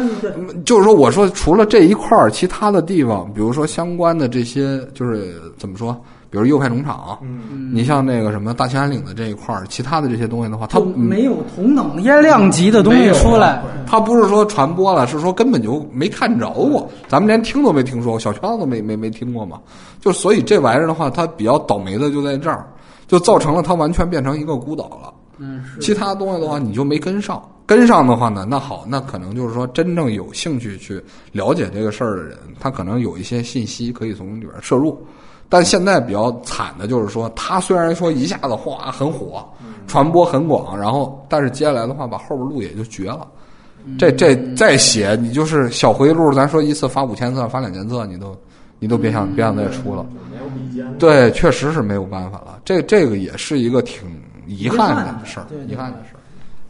[0.64, 6.00] 就是说，我说除了这一块儿，其他的地方，比如说相关的这些，就是怎么说？
[6.30, 13.64] 比如右派农场，嗯，你像那个什么大兴安岭的这一块儿，其他的这些东西的话，它没有同等烟量级的东西出来。
[13.88, 19.60] 它不是说传播了，是说根本就没看着过，咱们连听都没听说过，小圈子都没没没听过嘛。
[20.00, 22.68] 就所以这玩意儿的话，它比较倒霉的就在这儿，
[23.08, 25.14] 就造成了它完全变成一个孤岛了。
[25.40, 35.02] 嗯，其他东西的话你就没跟上，跟上的话呢，那好，那可能就是说真正有兴趣去了解这个事儿的人，他可能有一些信息可以从里边摄入。
[35.50, 39.44] 但现在比较惨的就是说，他虽然说一下子哗很火，
[39.88, 43.28] 传播很广，然后但是接下来的话，把后边路也就绝了。
[43.98, 48.38] 这这再写，你就是小回路，咱说一次发五千册，发两千册，你都
[48.78, 50.06] 你都别想别想再出了。
[50.32, 50.86] 没有比肩。
[51.00, 52.60] 对，确实是没有办法了。
[52.64, 54.08] 这这个也是一个挺
[54.46, 56.20] 遗憾的事儿遗憾的事儿。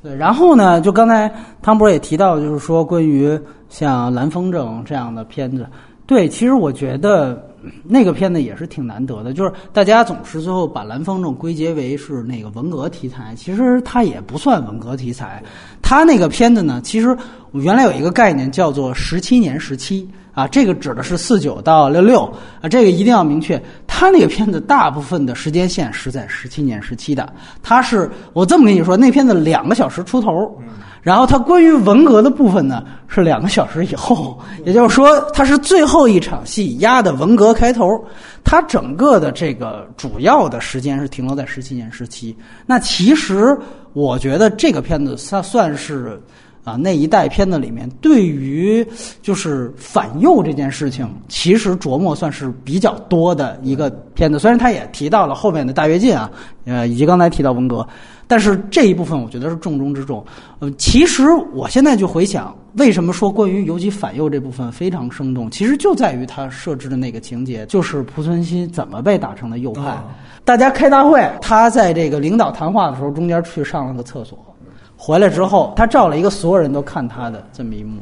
[0.01, 1.29] 对，然后呢，就刚才
[1.61, 3.37] 汤博也提到，就是说关于
[3.67, 5.67] 像《蓝风筝》这样的片子，
[6.05, 7.41] 对，其实我觉得嗯
[7.83, 15.43] 那个片子也是挺难得的，就是大家总是最后把《蓝风筝》归结为是那个文革题材，其实它也不算文革题材，
[15.81, 17.15] 它那个片子呢，其实
[17.51, 20.07] 我原来有一个概念叫做“十七年时期”。
[20.31, 22.23] 啊，这个指的是四九到六六
[22.61, 23.61] 啊，这个一定要明确。
[23.85, 30.57] 他那个片子大部分的时间线是在十七年时期的，他是我这么跟你说，那片子两个小时出头，
[31.01, 37.87] 然后它关于文革的部分呢是两个小时以后，也就是说它是最后一场戏压的文革开头，
[38.43, 42.35] 它整个的这个主要的时间是停留在十七年时期。
[42.65, 43.57] 那其实
[43.93, 46.21] 我觉得这个片子它算是。
[46.65, 48.85] 啊，那一代片子里面，对于
[49.23, 54.37] 就是反右这件事情，其实琢磨算是比较多的一个片子。
[54.37, 56.29] 虽然他也提到了后面的大跃进啊，
[56.65, 57.87] 呃，以及刚才提到文革，
[58.29, 60.23] 但是这一部分我觉得是重中之重。
[60.59, 69.97] 呃，其实我现在就回想，为什么说关于游击反右这部分非常生动，其实就在于他设置的那个情节，就是濮存昕怎么被打成了右派。
[70.45, 74.37] 大家开大会，他在这个领导谈话的时候，中间去上了个厕所。
[74.95, 77.99] 回来之后，他照了一个所有人都看他的这么一幕。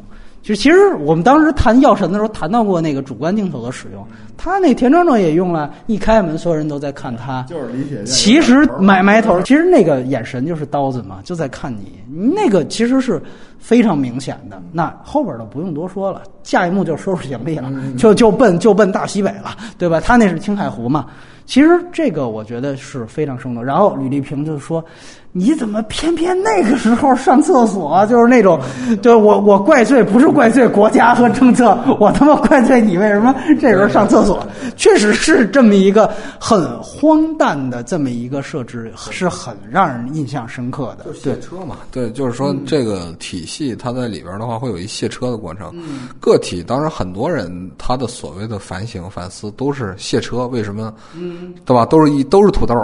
[0.48, 4.02] 就其实我们当时谈药神的时候谈到过那个主观镜头的使用，
[4.38, 7.42] 他那田壮壮也用了，一开门所有人都在看他。
[7.42, 8.06] 就是李雪健。
[8.06, 12.00] 其实埋埋头，其实那个眼神就是刀子嘛，就在看你。
[12.34, 13.20] 那个其实是
[13.58, 14.58] 非常明显的。
[14.72, 20.00] 那后边的不用多说了，下一幕就收拾行李了，就就奔就奔大西北了，对吧？
[20.00, 21.04] 他那是青海湖嘛。
[21.44, 23.62] 其实这个我觉得是非常生动。
[23.62, 24.84] 然后吕丽萍就说
[25.32, 28.04] ：“你怎么偏偏那个时候上厕所？
[28.08, 28.58] 就是那种，
[29.02, 34.44] 就是我我怪罪不是怪罪国家和政策，我他妈怪罪你为什么这时候上厕所？
[34.76, 36.10] 确实是这么一个
[36.40, 41.04] 很荒诞的这么一个设置，是很让人印象深刻的。
[41.04, 45.72] 对卸车嘛，对，就是说这个体系它在里边的话会有一卸车的过程。
[46.20, 50.92] 个体当然很多人他的所谓的反省反思都是卸车，为什么？
[51.14, 51.84] 嗯，对吧？
[51.86, 52.74] 都是一都是土豆。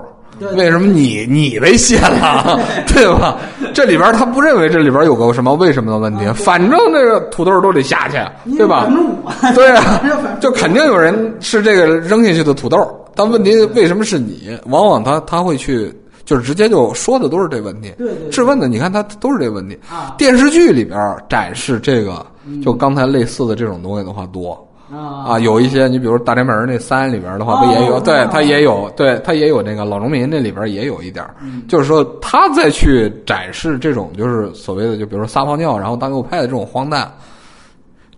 [0.57, 2.59] 为什么你你被卸了，
[2.89, 3.37] 对吧？
[3.73, 8.17] 这里边他不认为这里边有个什么为什么的问题，反正这个土豆都得下去，
[8.57, 8.89] 对吧？
[9.55, 10.01] 对啊，
[10.41, 12.79] 就肯定有人是这个扔下去的土豆，
[13.15, 14.59] 但问题为什么是你？
[14.67, 15.93] 往往他他会去。
[16.27, 19.79] 就是直接就说的都是这问题，对对质问的，你看他都是这问题。
[19.91, 20.99] 啊电视剧里边
[21.29, 22.25] 展示这个，
[22.65, 24.67] 就刚才类似的这种东西的话多。
[24.95, 27.97] 啊啊，有一些你比如大宅门那三里边的话，不也有？
[27.97, 31.35] 哦对，他也有，对，他也有那个老农民那里边也有一点儿，
[31.69, 37.11] 就是说他再去展示这种就是所谓的，就比如说撒泡尿然后当右派的这种荒诞，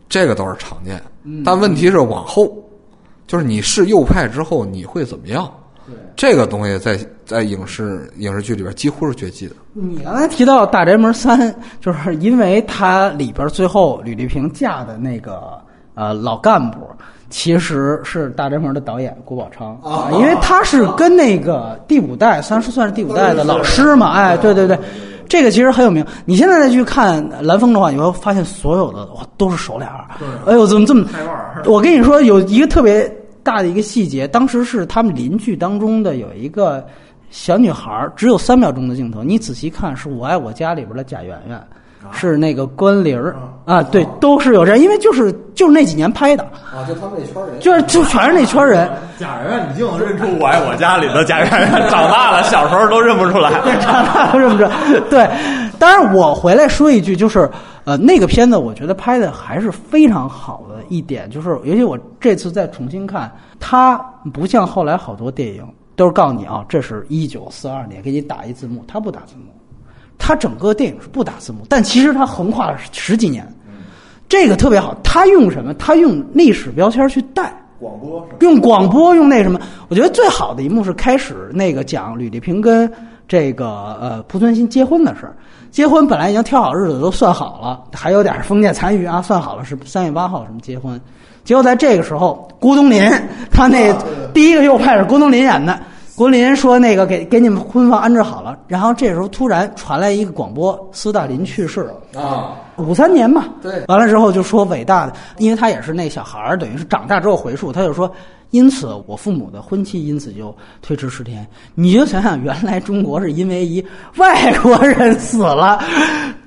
[0.09, 1.01] 这个倒是常见。
[1.45, 2.53] 但问题是往后，
[3.27, 5.51] 就是你是右派之后你会怎么样？
[6.17, 9.55] 这个东西在在影视影视剧里边几乎是绝迹的。
[9.73, 11.39] 你刚才提到《大宅门三》，
[11.81, 15.61] 就是因为它里边最后吕丽萍嫁的那个
[15.97, 16.79] 呃老干部，
[17.29, 24.79] 其实是《大宅门》的导演郭宝昌啊，因为他是跟那个第五代，算是算是第五代的老师嘛，哎，对对对。
[25.29, 26.07] 这个其实很有名。
[26.25, 30.05] 你现在再去看蓝风的话，你会发现所有的哇都是熟脸儿。
[30.47, 31.05] 哎呦，怎么这么？
[31.65, 33.13] 我跟你说，有一个特别
[33.43, 36.87] 大的一个细节，当时是他们邻居当中的有一个
[37.31, 41.61] 小女孩儿，只有三秒钟的镜头，你仔细看，是我爱我家里边的贾圆圆，
[42.13, 43.37] 是那个关玲儿。
[43.65, 47.59] 啊，对，都是有这样，因为就是就是那几年拍的，啊，就他们那圈人。
[47.59, 48.89] 就是就全是那圈人。
[49.19, 53.51] 贾圆圆，你就能认出我爱我家里的贾圆圆，长大了小时候都认不出来。
[53.83, 54.71] 长大了认不着。
[55.11, 55.29] 对，
[55.81, 57.51] 当然我回来说一句，就是
[57.83, 63.29] 呃，那个片子我觉得拍的还是非常好的一点，就是尤其我这次再重新看，
[63.59, 63.97] 它
[64.33, 65.67] 不像后来好多电影
[65.97, 69.51] 都是告诉你啊，这是一九四二年，给你打一字幕，它不打字幕，
[70.19, 73.47] 它整个电影是不打字幕，但其实它横跨了十几年，
[74.29, 74.95] 这个特别好。
[75.03, 75.73] 它用什么？
[75.75, 77.53] 它用历史标签去带。
[77.79, 82.91] 广播用广播用那什么，我觉得最好的一幕是开始那个讲吕丽萍跟
[83.29, 85.37] 这个呃濮存昕结婚的事儿。
[85.71, 90.99] 结婚本来已经挑好日子都算好了，还有点封建残余啊，算好了是三月八号什么结婚。
[91.45, 93.03] 结果在这个时候，郭冬临
[93.51, 93.93] 他那
[94.33, 95.79] 第一个右派是郭冬临演的。
[96.17, 101.93] 郭林说：“那个给给你们婚房安置好了。”然后这时候突然传来一个广播：斯大林去世了。
[102.19, 108.11] 啊，五三年嘛，对完了之后就说伟大的，因为他也是那小孩儿，等于是长大之后回溯，他就说
[108.49, 111.47] 因此我父母的婚期因此就推迟十天。
[111.75, 113.85] 你就想想，原来中国是因为一
[114.17, 115.85] 外国人死了，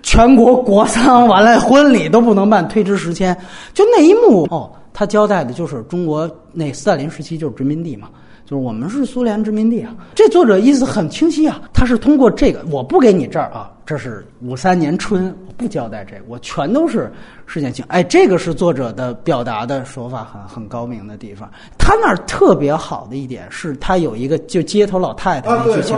[0.02, 3.38] 全国国丧完了，婚礼都不能办，推迟十天。
[3.76, 8.10] 就那一幕哦，他交代的就是中国那斯大林时期就是殖民地嘛。
[8.50, 17.12] 就是我们是苏联殖民地啊，这作者意思很清晰啊，他是通过这个，我不给你这儿啊，这是五三年春，我不交代这个，我全都是
[17.46, 17.86] 事件性。
[17.90, 21.48] 哎，这个是作者的表达的手法很很高明的地方。
[21.78, 25.96] 他那儿特别好的一点是他有一个就街头老太太那剧情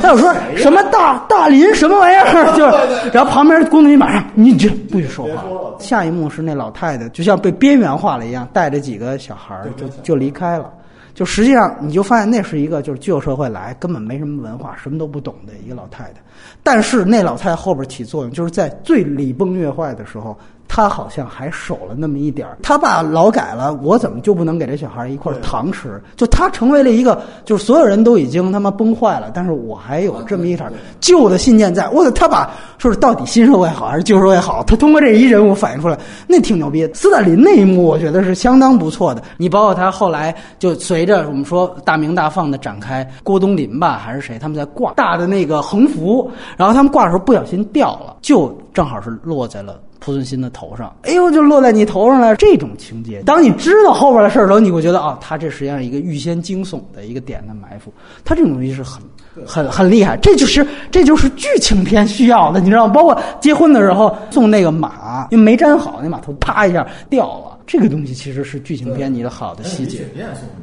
[0.00, 2.64] 他有说什么大大林什么玩意儿， 就
[3.10, 5.42] 然后旁边工作人员马上你这不许说话。
[5.80, 10.70] 下一幕是那老太太就像被边缘化了一样，带着几个小孩儿就就离开了。
[11.18, 16.20] 就实际上，你就发现那是一个就是旧社会来，根本没什么文化，什么都不懂的一个老太太。
[16.62, 20.38] 但是那老太太后边起作用，就是在最礼崩乐坏的时候，
[20.68, 22.58] 她好像还守了那么一点儿。
[22.62, 26.00] 他把劳改了，我怎么就不能给这小孩一块糖吃？
[26.14, 31.88] 就他成为了一个，就是所有人都已经他妈崩坏了，但是我还有这么一点儿旧的信念在。
[31.88, 34.62] 我他把说是到底新社会好还是旧社会好？
[34.64, 36.88] 他通过这一人物反映出来，那挺牛逼。
[36.92, 39.22] 斯大林那一幕，我觉得是相当不错的。
[39.36, 49.80] 你包括他后来就随着我们说大明大放的展开，郭冬临吧还是谁，他们在挂大的那个横幅，然后他们挂的时候不小心掉了，就正好是落在了。
[50.00, 52.36] 濮存昕的头上，哎呦，就落在你头上了。
[52.36, 57.92] 这种情节，当你知道后边的事儿的时候，你会觉得啊，他这实际上是一个预先惊悚的一个点的埋伏。
[58.24, 59.02] 他这种东西是很、
[59.44, 60.16] 很、很厉害。
[60.18, 62.92] 这就是这就是剧情片需要的，你知道吗？
[62.94, 67.57] 包括结婚的时候送那个马，因为没粘好，那马头啪一下掉了。
[67.68, 70.00] 这个东西其实是剧情片里的好的细节。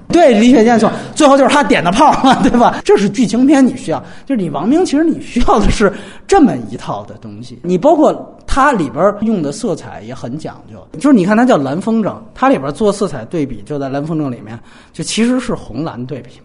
[0.09, 2.81] 对，李雪健送，最后就是他点的炮嘛，对吧？
[2.83, 5.93] 这是剧情片你需要，就是你王明，其实你需要的是
[6.25, 7.59] 这么一套的东西。
[7.61, 14.59] 你包括它里边用的色彩也很讲究，就是你看它叫蓝风筝，它里边做色彩对比，就在蓝风筝里面，
[14.91, 16.31] 就其实是红蓝对比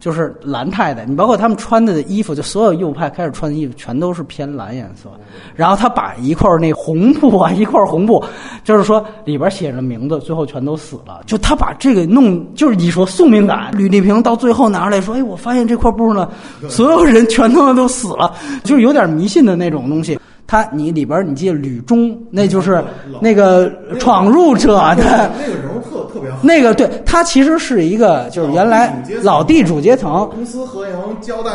[0.00, 5.10] 就是蓝太太，你包括他们穿的衣服，就所有右派开始穿的衣服全都是偏蓝颜色。
[5.54, 8.24] 然后他把一块那红布啊，一块红布，
[8.64, 11.20] 就是说里边写着名字，最后全都死了。
[11.26, 13.70] 就他把这个弄，就是你说宿命感。
[13.76, 16.28] 吕丽萍到最后拿出来说：“哎，我发现这块布呢，
[16.66, 18.32] 所有人全他妈都死了，
[18.64, 22.82] 就是有点迷信的那种东西。”他你里边你记得吕中，那就是
[23.20, 23.70] 那个
[24.00, 25.99] 闯入者的那个人物特
[26.42, 31.50] 那个，对他其实是一个就是原来老地主阶层，公私合营交代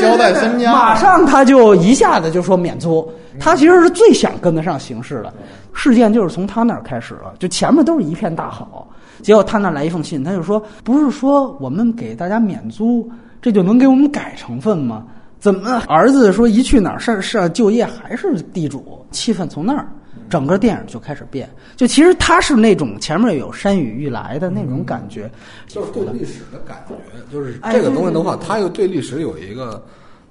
[0.00, 5.32] 交代分家，马上他就一下子就说免租，他其实是最想跟得上形势的。
[5.72, 8.86] 事件就是从他那儿开始了，就前面都是一片大好，
[9.22, 13.08] 结果他那儿来一封信，他就说不是说我们给大家免租，
[13.40, 15.04] 这就能给我们改成分吗？
[15.40, 19.04] 怎么儿子说一去哪儿是是就业还是地主？
[19.10, 19.88] 气氛从那儿。
[20.32, 21.46] 整个电影就开始变，
[21.76, 25.30] 就其实他是那种前面有山雨欲来的那种感觉，
[25.68, 26.94] 就是对历史的感觉，
[27.30, 29.84] 就是哎这个东西的话，他又对历史有一个。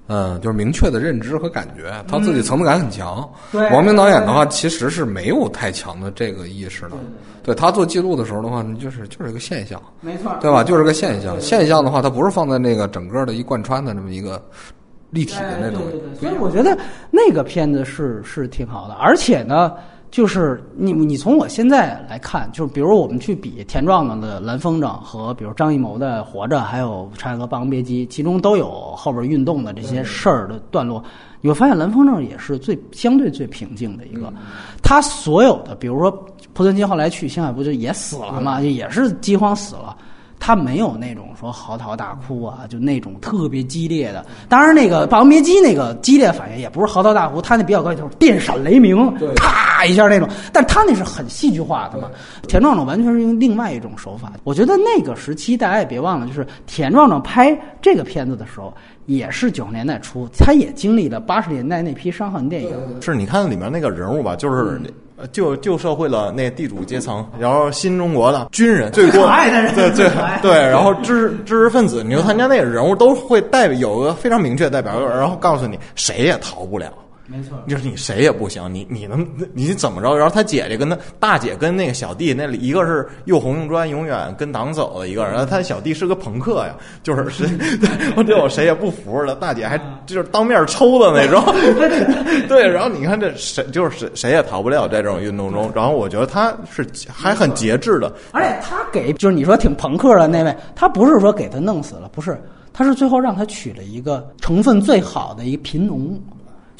[0.08, 3.26] 嗯，就是明确的认知和感觉，他自己层次感很强。
[3.70, 6.96] 王明导演的话，其实是没有太强的这个意识的。
[7.42, 10.64] 对他做记录的时候的话，就是就是一个现象，没错对吧？
[10.64, 11.40] 就是个现象。
[11.40, 14.44] 现象的话，它不是放在那个整个的一贯穿的那么一个
[15.10, 15.80] 立体的那种。
[16.20, 16.76] 所以我觉得
[17.10, 19.72] 那个片子是是挺好的，而且呢，
[20.12, 31.02] 就是你你从我现在来看，就是比如我们去比田壮壮的《蓝风筝》和比如张艺谋的《活着》，还有《柴可霸王别姬》，其中都有后边运动的这些事儿的段落。
[31.40, 34.30] 你会发现《蓝风筝》也是最相对最平静的一个，
[34.82, 36.10] 他所有的，比如说
[36.54, 39.96] 濮存昕后来去青海不就也死了嘛，就也是饥荒死了。
[40.44, 44.26] 他没有那种说嚎啕大哭啊，就那种特别激烈的。
[44.48, 50.28] 当然，那个《霸王别姬》那个激烈反应也不是嚎啕大哭，他那比较高，就是电闪雷鸣，啪一下那种。
[50.52, 52.10] 但他那是很戏剧化的嘛。
[52.48, 54.32] 田壮壮完全是用另外一种手法。
[54.42, 58.74] 我觉得那个时期大家也别忘了，就是田壮壮拍这个片子的时候，
[59.06, 62.76] 也是九十年代初，他也经历了八十年代那批伤痕电影。
[63.00, 64.92] 是你看里面那个人物吧，就是嗯
[65.22, 70.10] 呃旧旧社会的那地主阶层，然后新中国的军人，最过可爱的人对对最
[70.42, 76.92] 对，然后知识知识分子，你就参加那个人物都会代表有个非常明确的代表，然后告诉你谁也逃不了。
[77.32, 77.58] 没错。
[77.66, 80.14] 就是你谁也不行，你你能你怎么着？
[80.14, 87.46] 然后他姐姐跟他大姐跟那个小弟，那里一个是又红又专，永远跟党走的一个人，然后他小弟是个朋克呀，就是谁
[88.14, 91.42] 对这我谁也不服了，大姐还就是当面抽的那种，
[92.48, 102.38] 对，然后你看这谁就是谁谁也逃不了在这种运动中，然后我觉得他是还很节制的，而且他给就是你说挺朋克的那位，他不是说给他弄死了，不是，
[102.72, 106.20] 他是最后让他娶了一个成分最好的一个贫农，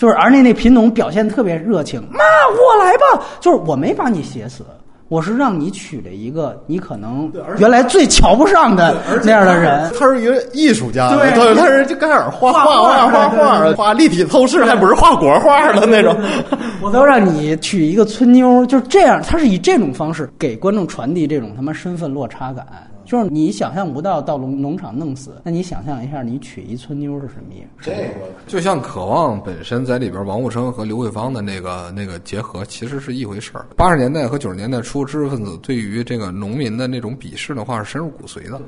[0.02, 2.18] 就是而那那贫农表现特别热情，妈
[2.50, 4.64] 我来吧，就是我没把你写死。
[5.06, 9.92] 我是让你娶了一个你可能原来最瞧不上的那样的人。
[9.96, 16.16] 他是一个艺术家，对对，他是就开始画画画画画画画立体透视，还不是画国画的那种。
[16.82, 19.22] 我都让你娶一个村妞，就是这样。
[19.22, 22.66] 他是以这种方式给观众传递这种他妈身份落差感，
[23.04, 27.90] 就是你想象不到到农农场弄死，那你想象一下，你娶一村妞是什么意思？
[27.90, 33.66] 这个就像《渴望》本身在里边，王沪生和刘慧芳的那个那个结合，其实是一回事儿。
[33.76, 38.60] 八十年代和九十年代初，知识分子对于这个农民的那种鄙视的话是深入骨髓的。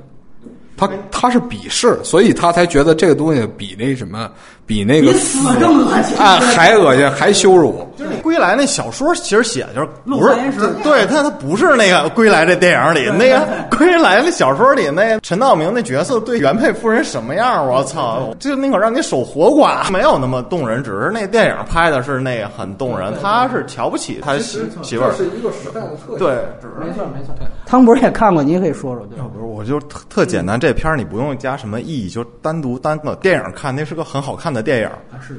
[0.76, 4.28] 他他是鄙视，所以他才觉得这个东西比那什么，
[4.66, 7.86] 比那个死更恶心啊，还恶心，还羞辱。
[7.96, 10.26] 就是《归来》那小说，其实写的就是陆不
[10.60, 13.36] 是对他他不是那个《归来》这电影里那个
[13.78, 17.66] 《归来》那小说里那陈道明那角色对原配夫人什么样？
[17.66, 26.34] 我操，就宁可让你守活寡，没有那么动人，只是那电影拍的是那个很动人，他是瞧不起他媳媳妇儿，是一个时代的特对。
[26.80, 27.34] 没错没错。
[27.66, 29.24] 汤博也看过，你也可以说说，对吧？
[29.32, 34.88] 不是，我就特特简单，这片儿你不用加什么意义，就单独单个电影看，那是个很好看的电影。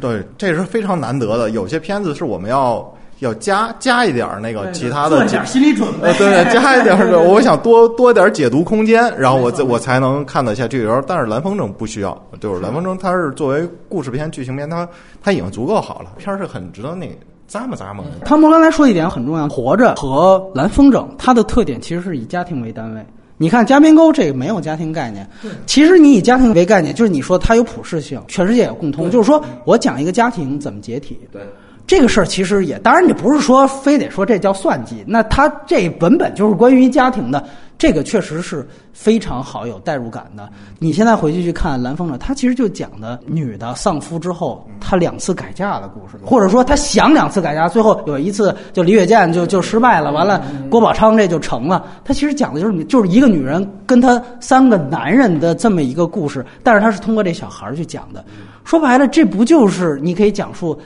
[0.02, 1.50] 对，这是非常难得的。
[1.52, 6.14] 有些片子是我们要要加加一点儿那个其他的做点心理准备呃。
[6.20, 10.84] 对，加一点我想多多点儿解读空间，然后我再我才能看得下去。
[10.84, 14.88] 然后，但是《蓝风筝》不需要，就是《蓝风筝》它是作为故事片、剧情片，它
[15.24, 17.08] 它已经足够好了，片儿是很值得那
[17.50, 18.26] 咂摸咂摸的。
[18.26, 23.06] 汤姆刚才说一点很重要，活着和蓝风筝，它的特点其实是以家庭为单位。
[23.38, 25.28] 你看加边沟这个没有家庭概念，
[25.66, 31.20] 其实你以家庭为概念，就是你说它有普适性，全世界有共通，就是说我讲一个家庭怎么解体。
[31.32, 31.42] 对。
[31.88, 37.46] 这个事儿其实也，当然你不是说非得说这叫算计，那他这文本就是关于家庭的，
[37.78, 40.50] 这个确实是非常好有代入感的。
[40.80, 51.86] 你现在回去去看《蓝风筝》，它其实就讲的女的丧夫之后，她两次改嫁的故事，或者说她想两次改嫁，最后有一次就李雪健就就失败了，完了郭宝昌这就成了。
[52.04, 58.24] 他其实讲的就是就是一个女人跟她三个男人的这么一个故事，但是他是通过这小孩儿去讲的。
[58.64, 60.80] 说白了，这不就是你可以讲述。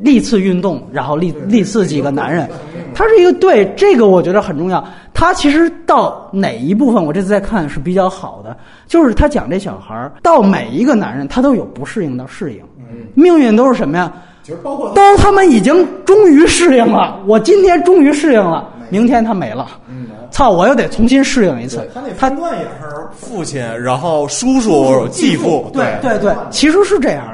[0.00, 2.48] 历次运动，然后历历次几个男人，
[2.94, 4.84] 他是一个对这个我觉得很重要。
[5.12, 8.56] 他其实到哪一部分，我这次在看是比较好的，
[8.86, 12.60] 就是他讲这小孩儿到每一个男人，他都有不适应到适应，
[13.14, 14.12] 命运都是什么呀？
[14.42, 19.66] 其实包括都他们已经终于适应了，我今天终于适应了，明天他没了，
[20.30, 21.88] 操，我又得重新适应一次。
[21.94, 22.92] 他那分段也是。
[23.16, 27.33] 父亲，然后叔叔、继父，对对对，其实是这样的。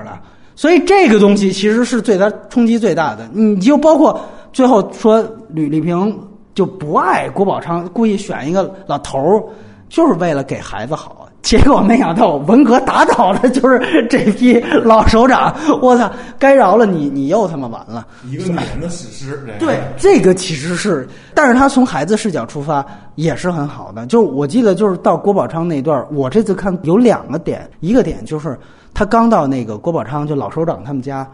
[0.61, 3.27] 所以这个东西其实是对他冲击最大的。
[3.33, 4.21] 你就包括
[4.53, 6.15] 最后说吕丽萍
[6.55, 9.43] 就不爱郭宝昌，故意选一个老头儿，
[9.89, 11.27] 就是为了给孩子好。
[11.41, 18.07] 结果没想到文革打倒的就是这批老首长，我操，该饶了你，你又他妈完了。
[18.27, 19.43] 一个女人的史诗。
[19.59, 22.85] 对，这个其实是，但是他从孩子视角出发
[23.15, 24.05] 也是很好的。
[24.05, 28.55] 就是我记得，就是到郭宝昌那段儿，我这次看有两个点，一个点就是
[28.93, 31.27] 他刚到那个郭宝昌就老首长他们家，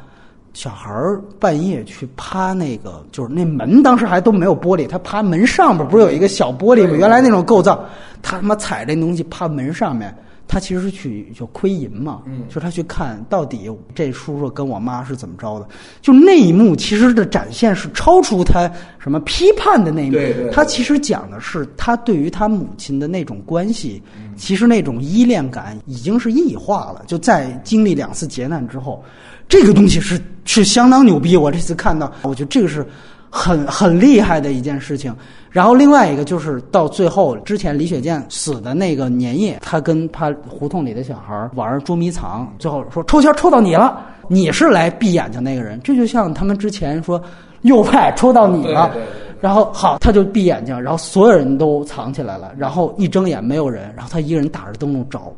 [0.53, 6.97] 小孩儿半夜去趴那个，就是那门当时还都没有玻璃，他趴门上边不是有一个小玻璃吗？
[6.97, 7.85] 原来那种构造，
[8.23, 10.15] 他他妈踩这东西趴门上面。
[10.49, 15.69] 他其实是去就窥淫嘛，就是他去看到底这叔叔跟我妈是怎么着的，
[16.01, 24.03] 就那一幕其实的展现是超出他什么批判的那一幕，他其实讲的是他对于他母亲的那种关系，
[24.37, 29.05] 其实那种依恋感已经是异化了，就在经历两次劫难之后，
[29.49, 31.37] 这个东西是是相当牛逼。
[31.37, 32.87] 我这次看到，我觉得这个是
[33.31, 35.15] 很很厉害的一件事情。
[35.57, 47.19] 然后另外一个就是到最后，之前李雪健死的那个年夜，他跟他胡同里的小孩玩捉迷藏，最后说抽签抽到你了，你是来闭眼睛那个人，这就像他们之前说
[47.63, 48.91] 右派抽到你了。
[48.93, 55.33] 对对对然后好，他就闭眼睛，然后所有人都藏起来了，然后一睁眼没有人，然后他一个人打着灯笼找，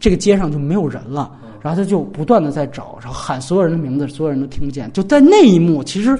[0.00, 1.30] 这个街上就没有人了，
[1.60, 4.92] 然后他就不断的在找，然后喊所有人的名字，所有人都听不见。
[4.92, 6.18] 就在那一幕，其实。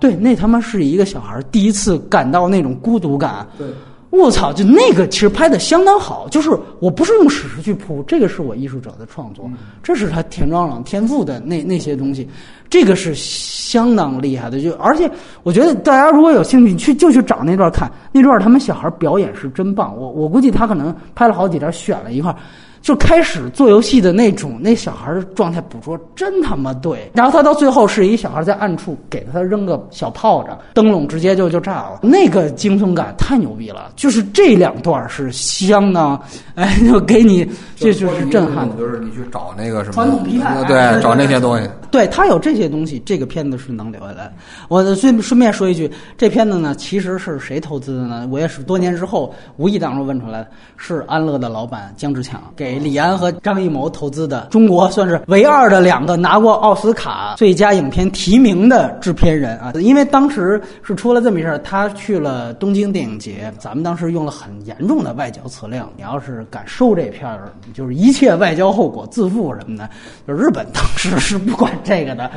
[0.00, 3.46] 对，那他妈是一个小孩第一次感到那种孤独感。
[3.58, 3.66] 对，
[4.10, 6.50] 我操，就那个其实拍的相当好，就是
[6.80, 9.48] 我不是用史实去铺，这个是我艺术者的创作，
[9.82, 12.28] 这是他田壮朗天赋的那那些东西，
[12.68, 14.60] 这个是相当厉害的。
[14.60, 15.08] 就而且
[15.42, 19.96] 我觉得大家如果有兴趣，去就去找那段看，那段他们小孩表演是真棒。
[19.96, 22.36] 我我估计他可能拍了好几段，选了一块儿。
[22.82, 27.10] 就开始做游戏的那种，那小孩的状态捕捉真他妈对。
[27.14, 33.92] 然后他到最后是一小孩在暗处给他扔个小炮仗，灯笼直接就就炸了，那个惊悚感太牛逼了。
[33.96, 36.20] 就是这两段是相当，
[36.54, 37.46] 哎，就给你
[37.76, 38.76] 这就是震撼的。
[38.76, 41.68] 就是你去找那个什么传统批判对，找那些东西。
[41.90, 44.32] 对他有这些东西，这个片子是能留下来。
[44.68, 48.28] 我顺顺便说一句，这片子呢其实是谁投资的呢？
[48.30, 59.72] 我也是多年之后无意当中问出来的，是安乐的老板姜志强给李安和张艺谋投资的，中国算是唯二的两个拿过奥斯卡最佳影片提名的制片人啊。
[59.74, 69.88] 因为当时是出了这么一事儿，他去了东京电影节，咱们当时用了很严重的外交辞令，你要是敢收这片儿，就是一切外交后果自负什么的。
[70.26, 72.30] 就日本当时是不管这个的，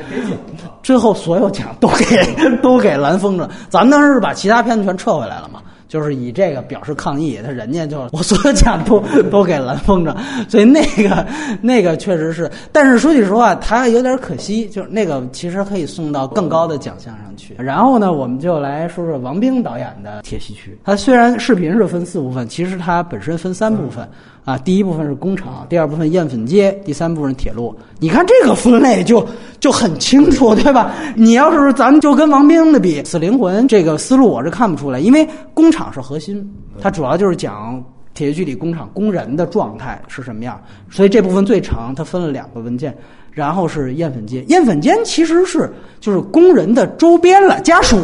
[0.81, 2.05] 最后所有奖都给
[2.63, 5.61] 都给蓝风筝，咱们当时是把其他片子全撤回来了嘛。
[5.93, 8.99] 就是以这个表示抗议，他人家就 我所有奖都
[9.29, 10.11] 都给蓝风筝，
[10.49, 11.23] 所以那个
[11.61, 17.53] 那个确实是，但是说句实话，他有点可惜，就是那个其实可以送到更高的奖项上去。
[17.59, 24.09] 然后呢，我们就来说说王冰导演的《铁西区》，它虽然视频是分四部分，其实它本身分三部分。
[24.45, 27.73] 啊，第一部分是工厂，第二部分艳粉街，第三部分铁路。
[27.99, 29.25] 你看这个分类就
[29.59, 30.93] 就很清楚，对吧？
[31.15, 36.45] 你要是咱们就跟王冰的比，《死灵魂》这个思路我是看不出来，因为工厂是核心，
[36.81, 37.83] 它主要就是讲
[38.13, 42.95] 铁西区里工厂工人的状态是什么样，所以这部分最长，它分了两个文件。
[43.31, 45.67] 然后是艳粉街，艳粉街其实是
[45.99, 47.97] 就是工人的周边了，家属，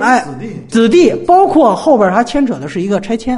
[0.00, 0.24] 哎，
[0.68, 3.36] 子弟，包括后边还牵扯的是一个拆迁。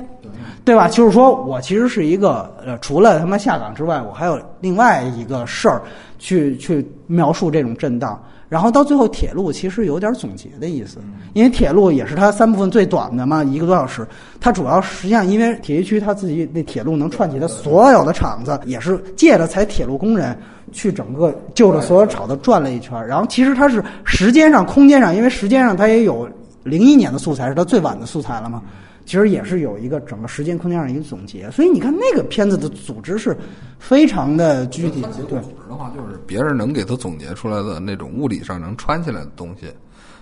[0.66, 0.88] 对吧？
[0.88, 5.80] 就是说我其实是一个呃，除了他妈下岗之外，我还有另外一个事儿，
[6.18, 8.20] 去去描述这种震荡。
[8.48, 10.98] 然后到最后，铁路其实有点总结的意思，
[11.34, 14.04] 因为铁路也是它三部分最短的嘛，一个多小时。
[14.40, 20.36] 它主要实际上因为铁一区它自己那铁路能串起的所有的厂子，也是借着才铁路工人
[20.72, 23.06] 去整个就着所有厂子转了一圈。
[23.06, 26.28] 然后其实它是时间上、空间上，因为时间上它也有
[26.64, 28.62] 零一年的素材是它最晚的素材了嘛。
[29.06, 33.34] 其实也是有一个整个时间空间上一个总结，所以你看那个片子的组织是
[33.78, 35.00] 非常的具体。
[35.28, 39.66] 对，组织的话就是别人能给他总结出来的那种物理上能穿起来的东西。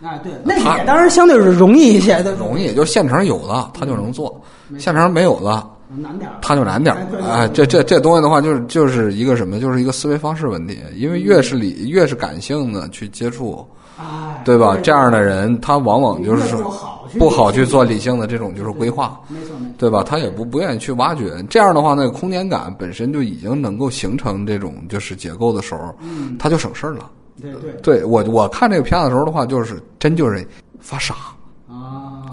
[0.06, 2.34] 啊，对，那也当然相对是容易一些的。
[2.34, 4.38] 容易，就现成有的他就能做，
[4.78, 5.66] 现成没有的
[5.96, 6.94] 难点他就难点
[7.26, 10.78] 哎，这这这东西的话，就是就是一个什么，就是一个思维方式问题。
[10.94, 13.66] 因为越是理越是感性的去接触。
[14.44, 14.76] 对吧？
[14.82, 16.60] 这样的人，他往往就是说
[17.18, 20.02] 不好去做理性的这种就是规划，没错，对吧？
[20.02, 21.42] 他也不不愿意去挖掘。
[21.48, 25.94] 这样的话，那个空间感本身就已经能够形成这种就是结构的时候，
[26.38, 27.10] 他就省事儿了。
[27.40, 30.46] 对对，对我我看这个片子的时候的话，就是真就是
[30.80, 31.14] 发傻。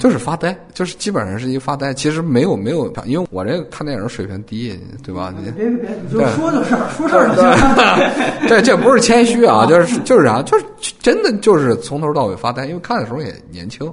[0.02, 1.94] 就是发呆，就是基本上是一个发呆。
[1.94, 5.32] 其实没有没有，因为我这个看电影水平低，对吧？
[5.44, 8.50] 别别别，你就说就事儿，说事儿就行。
[8.50, 10.66] 这这不是谦虚啊，就是就是啥，就是
[11.00, 13.88] 真的就是从头到尾发呆，因为看的时候也年轻。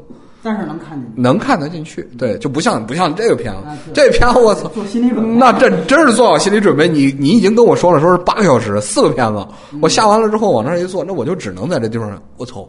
[0.48, 6.88] 但是能看进去，能看得进去，对，就不像不像这个片子，这片子我操，做心理准备，那这真是做好心理准备。
[6.88, 9.46] 你你已经跟我说了，说是八个小时，四个片子，
[9.82, 12.66] 我下完了之后往那儿一坐，那我就只能在这地方，我操，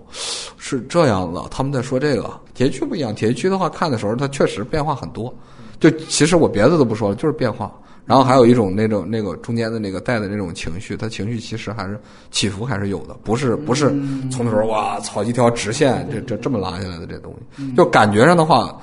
[0.57, 1.39] 是这样子。
[1.49, 5.33] 他们在说这个铁区不一样，铁区的话看的时候，它确实变化很多。
[5.79, 7.71] 就其实我别的都不说了，就是变化。
[8.09, 11.95] 然后还有一种那种那个中间的那个带的那种情绪，他情绪其实还是
[12.31, 13.93] 起伏还是有的，不是不是
[14.31, 18.75] 从头哇操一条直线这这这么拉下来的这东西，就感觉上的话，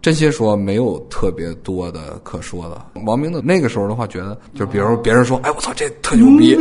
[0.00, 2.82] 真心说没有特别多的可说的。
[3.04, 6.56] 王明的那个时候的话，觉得就比如别人说，哎我操这特牛逼，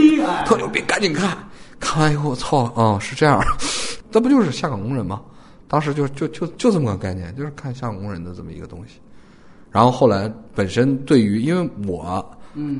[0.45, 1.37] 特牛逼，赶紧看，
[1.79, 3.41] 看完以后我操啊是这样，
[4.11, 5.21] 这不就是下岗工人吗？
[5.67, 8.99] 当时就就就就这么个概念，就是看下岗工人的这么一个东西。
[9.71, 12.23] 然后后来，本身对于因为我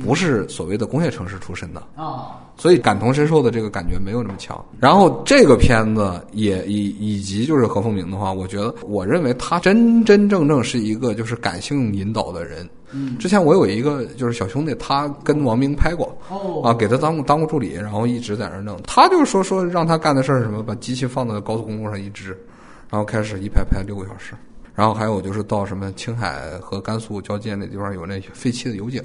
[0.04, 4.62] 不是所谓的工业城市出身的啊，所以感同身受的这个感觉没有那么强。
[4.78, 12.70] 然后这个片子也以以及就是何凤鸣的话，我觉得我认为他真真正正是一个就是感性引导的人。
[12.92, 18.78] 嗯，之前我有一个就是小兄弟，他跟王明拍过哦啊，给他当当过助理，然后一直在那儿弄。
[18.86, 22.38] 他就是说说让他干的事儿是什么，把机器放在高速公路上一支，
[22.90, 24.34] 然后开始一拍拍六个小时。
[24.74, 29.04] 然后还有就是到什么青海和甘肃交界那地方有那废弃的油井，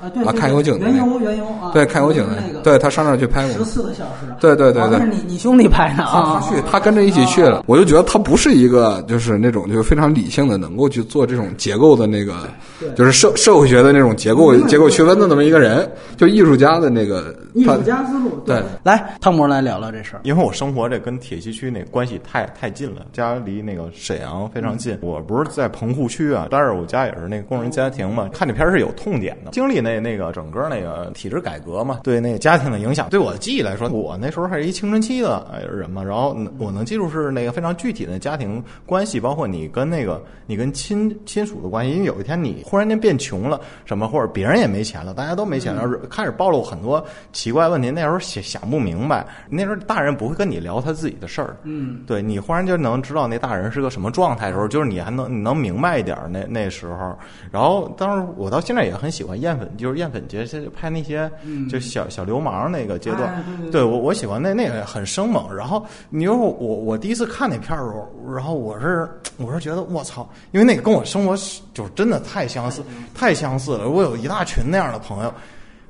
[0.00, 12.48] 啊对，啊看油井的原油原油啊，对，看油井的那个，对他上那儿去拍过十，四个小时，对对对对是你你兄弟拍的啊，他去，他跟着一起去了，我就觉得他不是一个就是那种就是非常理性的，能够去做这种结构的那个，
[12.94, 18.30] 就是社社会学的那种结构结构区分的那么一个人，就艺术家的那个，艺术他家思路。
[18.46, 20.20] 对来汤姆来聊聊这事儿。
[20.22, 24.96] 因为我生活这跟铁西区那关系太太近了，家离那个沈阳非常近。
[25.02, 28.28] 我不是在棚户区啊，但是我家也是那个工人家庭嘛。
[28.32, 47.02] 看这片儿是有痛点的，经历那那那个整个那个体制改革嘛，对那个家庭的影响，对我的记忆来说，我那时候还是一青春期的呃人嘛，然后我能记住是那个非常具体的家庭关系，包括你跟那个你跟亲亲属的关系，因为有一天你忽然间变穷了，什么或者别人也没钱了，大家都没钱了，开始暴露很多
[47.32, 57.16] 奇怪问题，那时候想想不明白，那时候大人不会跟你聊他自己的事儿，嗯，对你忽然就能知道那大人是个什么状态的时候，就是你还能你能明白一点那那时候。
[57.50, 61.30] 然后当时我到现在也很喜欢艳粉，就是艳粉节就拍那些
[61.70, 65.54] 就小小流氓那个阶段，哎对我我喜欢那那个很生猛。
[65.54, 71.36] 然后你说我我第一次看那片儿的时候，然后我是我是觉得我操，因为那个跟我生活
[71.72, 72.82] 就是真的太相似
[73.14, 73.88] 太相似了。
[73.88, 75.32] 我有一大群那样的朋友。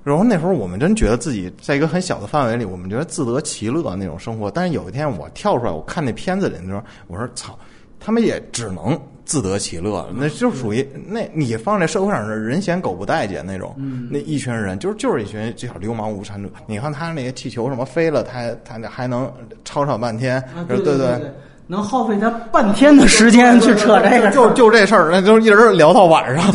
[0.04, 4.50] 然后那时候我们真觉得自己在一个很小的范围里，我们觉得自得其乐那种生活。
[4.50, 7.58] 但是有一天我跳出来，我看那片子里的时候，我说操，
[8.00, 8.98] 他们也只能
[9.28, 13.76] 自得其乐，那就属于那你放在社会上是人嫌狗不待见那种，
[14.10, 16.48] 那一群人就是就是一群这小流氓无产者。
[16.66, 19.30] 你看他那些气球什么飞了，他他还能
[19.66, 21.20] 吵吵半天，啊对对对，
[21.70, 26.50] 能耗费他半天的时间去扯这个，就就这事儿，那就一直聊到晚上，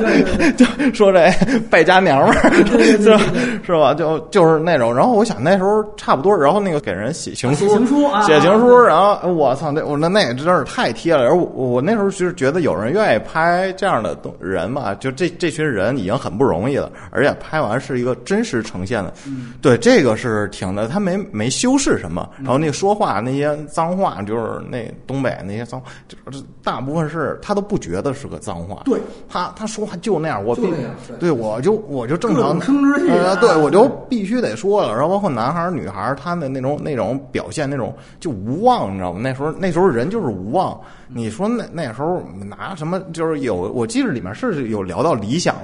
[0.56, 0.64] 就
[0.94, 1.30] 说这
[1.70, 2.50] 败家娘们儿，
[2.98, 3.20] 是吧？
[3.66, 3.92] 是吧？
[3.92, 4.94] 就就是那种。
[4.94, 11.22] 然后我想那时候差不多，然后那个给人写情书，写情书啊写情书，然后我操，那我那那真是太贴了。
[11.22, 19.12] 然后我我那时候就是觉得有人愿意拍这样的东人嘛，就这这群人已经很不容易了，而且拍完是一个真实呈现的，
[19.60, 34.92] 对这个是挺的，他没没修饰什么，然后那个说话那些脏话，就是那东北那些脏，就是大部分是他都不觉得是个脏话，对他他说话就那样，我必对对我就我就正常生殖器啊呃，对我就必须得说了。
[34.92, 39.20] 然后包括男孩儿女孩儿，他的那种那种表现，那种就无望，你知道吗？
[39.22, 40.78] 那时候那时候人就是无望。
[41.14, 42.98] 你说那那时候拿什么？
[43.12, 45.54] 就是有，我记得里面是有聊到理想，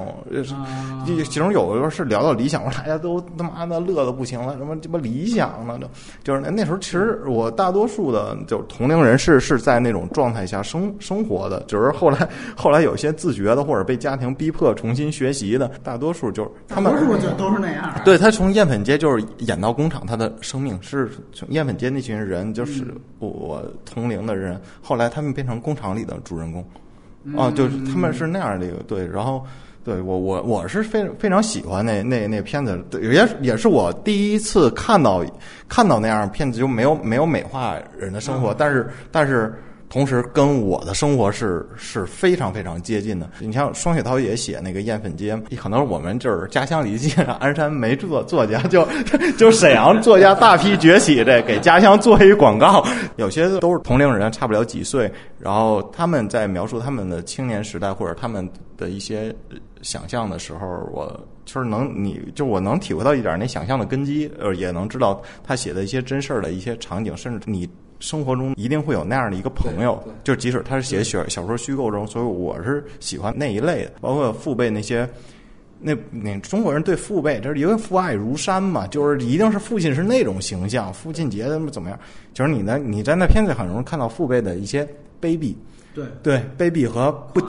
[1.05, 5.77] 其其中有一个是聊到理想，大家都他妈的乐的不行了，什么什么理想了？
[5.79, 5.89] 就
[6.23, 17.93] 就是那那时候，其实我大多数的就是同龄人是是在那种状态下生生活的，只是后来后来有些自觉的或者被家庭逼迫重新学习的，大多数就是他们多数就都是那样。
[18.05, 26.63] 对他从燕粉街就是演到工厂，他的生命是从艳粉街那群人，就是我我同龄的人，后来他们变成工厂里的主人公，
[27.35, 29.43] 啊，就是他们是那样的一个对，然后。
[29.83, 35.25] 对我我我是非非常喜欢那那那片子，对也也是我第一次看到
[35.71, 39.55] 看到那样片子，就没有没有美化人的生活，但是但是
[39.91, 43.29] 同时跟我的生活是是非常非常接近的。
[43.41, 48.87] 你像双雪涛也写那个艳粉街，可能我们就是家乡里记上鞍山没作作家，就
[49.37, 52.87] 就沈阳作家大批崛起，这给家乡做一广告。
[53.17, 59.35] 有些都是同龄人，差不了几岁，然后他们在描述他们的青年时代或者他们的一些
[59.83, 67.69] 想象的时候，我就是能你就我能体会到一点那想象的根基，呃，也能知道他写的一些真事儿的一些场景，甚至你。
[68.01, 75.09] 生活中一定会有那样的一个朋友，就即使他是写小小说虚构中，所以我是喜欢那一类的，包括父辈那些。
[75.83, 81.99] 那那中国人对父辈，这是因为父爱如山嘛，就是一定是父亲是那种形象，父亲节怎么怎么样，
[82.35, 84.87] 就是你呢，你在那片子很容易看到父辈的一些
[85.23, 85.55] 卑鄙，
[85.95, 87.41] 对对卑鄙和不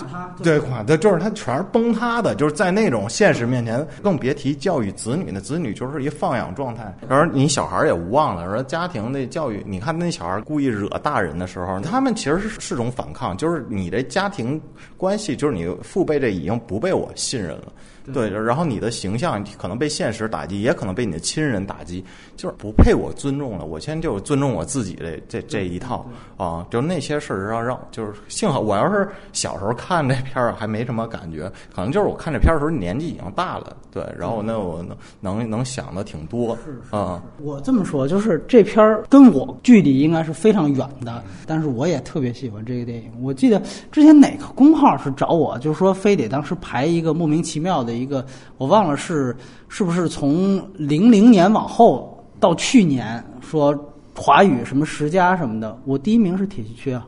[0.43, 14.59] 对垮的，就是他全是崩塌的，就是在那种现实面前，更别提教育子女的子女就是一放养状态，然后你小孩也无望了，而家庭的教育，你看那小孩故意惹大人的时候，他们其实是是种反抗，就是你的家庭
[14.97, 17.71] 关系，就是你父辈这已经不被我信任了。
[18.13, 22.03] 对，然后你的形象可能被现实打击，也可能被你的亲人打击，
[22.35, 23.65] 就是不配我尊重了。
[23.65, 26.05] 我现在就尊重我自己这这这一套
[26.37, 36.57] 啊，就那些事儿让让就是幸好我要是小时候看这片儿还没什么感觉，可能就是我看这片儿的时候年纪已经大了，对，然后那我能能能想的挺多
[36.89, 37.21] 啊。
[37.41, 43.11] 我这么说，就是这片儿跟我距离应该是非常远的，但是我也特别喜欢这个电影。
[43.21, 43.61] 我记得
[43.91, 48.25] 之前哪个公号是找我，就是说非得当时排一个莫名其妙的一个，
[48.57, 49.35] 我忘了是
[49.67, 53.73] 是不是从零零年往后到去年说
[54.15, 57.07] 华语什么十佳什么的，我第一名是铁西区啊。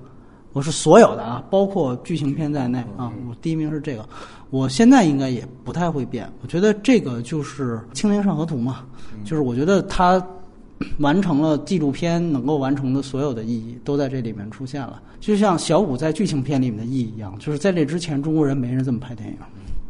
[0.54, 4.08] 我是所有的啊，包括剧情片在内啊，我第一名是这个。
[4.52, 8.86] 我现在应该也不太会变，我觉得这个就是《青年上河图》嘛，
[9.26, 10.24] 就是我觉得它
[11.00, 15.02] 完成了纪录片能够完成的所有的意义，都在这里面出现了。
[15.20, 19.36] 就像小五在剧情片里面的意义一样，就是在这之前中国人没人这么拍电影。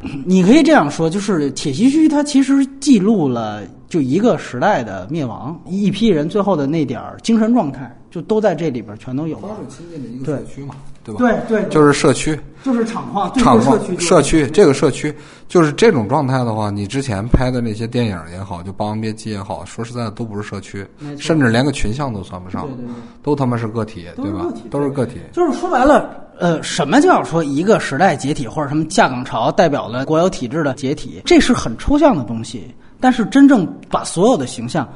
[0.25, 9.57] 你可以这样说，就是铁西区它其实记录了就一个时代的灭亡，一批人最后的那点儿精神状态，就都在这里边全都有了。
[9.69, 11.19] 亲近的一对社区嘛，对吧？
[11.19, 15.14] 对对，就是社区，就是厂矿，厂矿社区社区这个社区，
[15.48, 20.85] 就是这种状态的话，你之前拍的那些电影也好，就《霸王别姬》也好，说实在的都不是社区
[21.19, 22.67] 甚至连个群像都算不上
[23.22, 24.69] 都他妈是个体，对吧都是个体？
[24.69, 25.19] 都是个体。
[25.33, 26.09] 就是说白了，
[26.40, 32.73] 呃，什么叫说一个时代解体，或者什么下岗潮代表了国有体制的解体，这是很抽象的东西。
[32.99, 34.88] 但是真正把所有的形象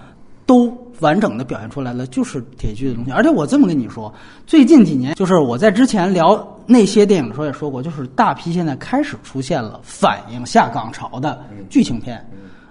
[0.45, 0.69] 都
[0.99, 3.11] 完整的表现出来了，就是铁剧的东西。
[3.11, 4.13] 而且我这么跟你说，
[4.45, 12.25] 最近几年，就是我在之前聊那些电影的时候也说过，就是大批现在开始出现了反映下岗潮的剧情片。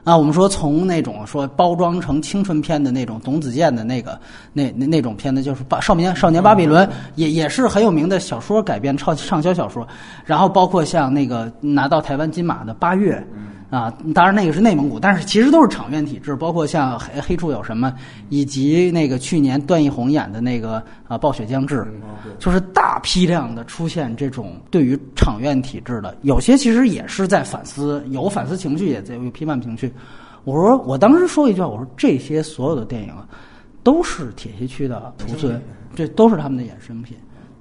[0.05, 4.17] 啊，我们说从那种说包装成青春片的那种董子健的那个
[4.53, 9.85] 那那那种片子，就是巴少年少年巴比伦，也也是很有名的小说改编畅畅销小说。
[10.25, 13.21] 然后包括像那个拿到台湾金马的八月，
[13.69, 16.37] 啊，当然那个是内蒙古，但是其实都是场院体制。
[16.37, 17.93] 包括像黑黑处有什么，
[18.29, 21.87] 以及那个去年段奕宏演的那个啊暴雪将至，
[22.39, 29.93] 就是大批量的出现这种对于场院体制的，有些其实也是在反思，有反思情绪，也在有批判情绪。
[30.45, 33.27] 我说，我当时说一句话，我说这些所有的电影啊，
[33.83, 35.61] 都是铁西区的徒孙，
[35.93, 37.17] 这都是他们的衍生品，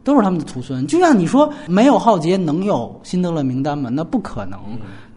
[0.06, 0.88] 都是他们的徒孙。
[0.88, 3.90] 就像你说，没有浩劫能有辛德勒名单吗？
[3.92, 4.58] 那不可能。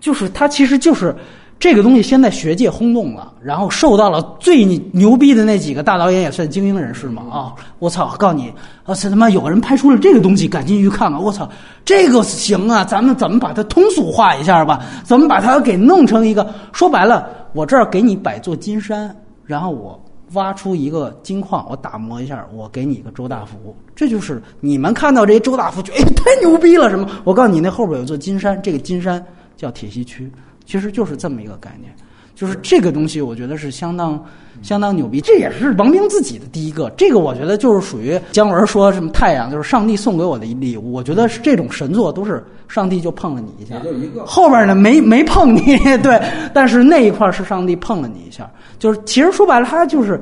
[0.00, 1.15] 就是他其实就是
[1.60, 7.52] 这个东西，现在学界轰动了，然后受到了最牛逼的那几个大导演也算精英人士嘛啊！
[7.81, 8.49] 我操，告诉你，
[8.84, 11.20] 啊，这他妈有个人拍出了这个东西，赶紧去看看！
[11.20, 11.49] 我操，
[11.84, 14.81] 这个行啊，咱们怎么把它通俗化一下吧？
[15.05, 16.49] 怎么把它给弄成一个？
[16.73, 20.00] 说白了，我这儿给你摆座金山，然后我。
[20.32, 27.08] 挖出一个金矿，我打磨一下，我给你一个周大福，这就是你们看到这些周大福，觉得哎太牛逼了什么？
[27.24, 29.24] 我告诉你，那后边有座金山，这个金山
[29.57, 30.31] 叫铁西区，
[30.65, 31.94] 其实就是这么一个概念。
[32.34, 34.24] 就是这个东西，我觉得是相当
[34.62, 36.91] 相当牛逼，这也是王兵自己的第一个。
[36.97, 40.93] 这个我觉得就是属于姜文说什么太阳，就是上帝送给我的一礼物。
[40.93, 46.20] 我觉得是这种神作都是上帝就碰了你一下，也就一个后边呢没 没碰你，对，
[46.53, 50.20] 但是那一块是上帝碰了你一下，就是其实说白了，他就是。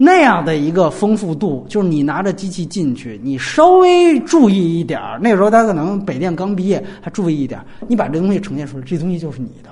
[0.00, 5.18] 那样的一个丰富度，就是你拿着机器进去，你稍微注意一点儿。
[5.20, 9.70] 那时候他可能北电刚毕业，还注意一点儿，你把这东西呈现出来，这东西就是你的。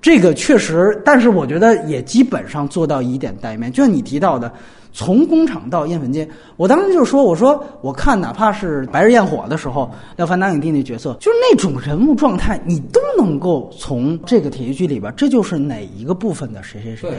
[0.00, 3.70] 这个确实，但是我觉得也基本上做到以点带面。
[3.70, 4.50] 就像你提到的，
[4.92, 17.10] 从工厂到艳粉街，我当时就说：“我说我看哪怕是《白日焰火》的时候，廖凡当影帝那角色，就是那种人物状态，你都能够从这个体育剧里边，这就是哪一个部分的谁谁谁。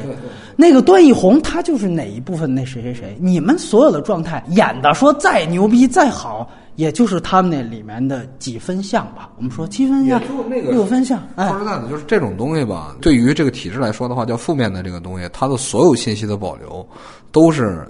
[0.55, 3.15] 那个段奕宏他就是哪一部分那谁谁谁。
[3.19, 16.87] 你们所有的状态演的说再牛逼再好。”也就是他们那里面的几分像吧，我们说七分像那个六分像，哎说，实在的，就是这种东西吧，对于这个体制来说的话，叫负面的这个东西，它的所有信息的保留，
[17.31, 17.87] 都是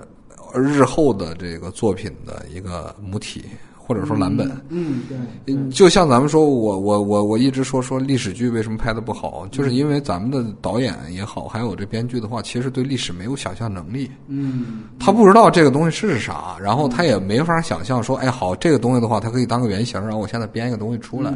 [0.53, 3.45] 日后的这个作品的一个母体
[3.91, 4.49] 或者说蓝本。
[4.69, 14.09] 嗯，对，嗯，就像咱们说，我我我我一直说说历史剧为什么拍的不好，就是因为咱们的导演也好，还有这编剧的话，其实对历史没有想象能力。
[14.29, 21.33] 嗯，他不知道这个东西是啥，然后他也没法想象说，哎，好，这个东西的话，它可以当个原型，然后我现在编一个东西出来。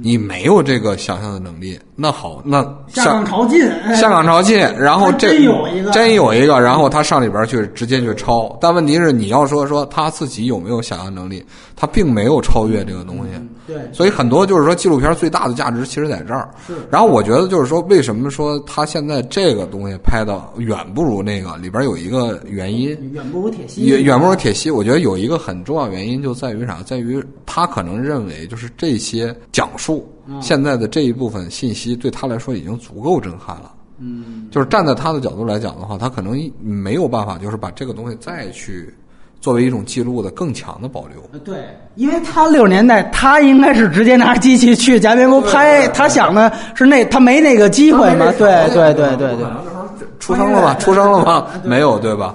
[0.00, 8.56] 你没有这个想象的能力，那好，那下岗潮进，哎下岗潮进， 然后这真有一个真有一个，然后他上里边去直接去抄。
[8.60, 11.44] 但问题是，你要说说他自己有没有想象能力，
[11.74, 13.30] 他并没有超越这个东西。
[13.66, 16.46] 对，所以很多就是说纪录片最大的价值其实在这儿。
[16.66, 24.70] 是然后我觉得就是说，为什么说他现在这个东西拍的远不如那个里边有一个原因，远不如铁西，远远不如铁西。
[24.70, 26.82] 我觉得有一个很重要原因就在于啥？
[26.84, 30.06] 在于他可能认为就是这些讲述
[30.42, 33.72] 现在的这一部分信息对他来说已经足够震撼了。
[33.98, 38.94] 嗯，就是站在他的角度来讲的话，他可能没有办法，就是把这个东西再去
[39.40, 41.22] 作为一种记录的更强的保留。
[41.32, 41.56] 呃对，
[41.94, 48.32] 因为他六十年代，他应该是直接拿机器去夹边沟拍，他想的是那他没那个机会嘛？
[48.38, 49.46] 对对对对对，
[50.18, 50.74] 出生了吗？
[50.78, 51.46] 出生了吗？
[51.62, 52.34] 没有，对吧？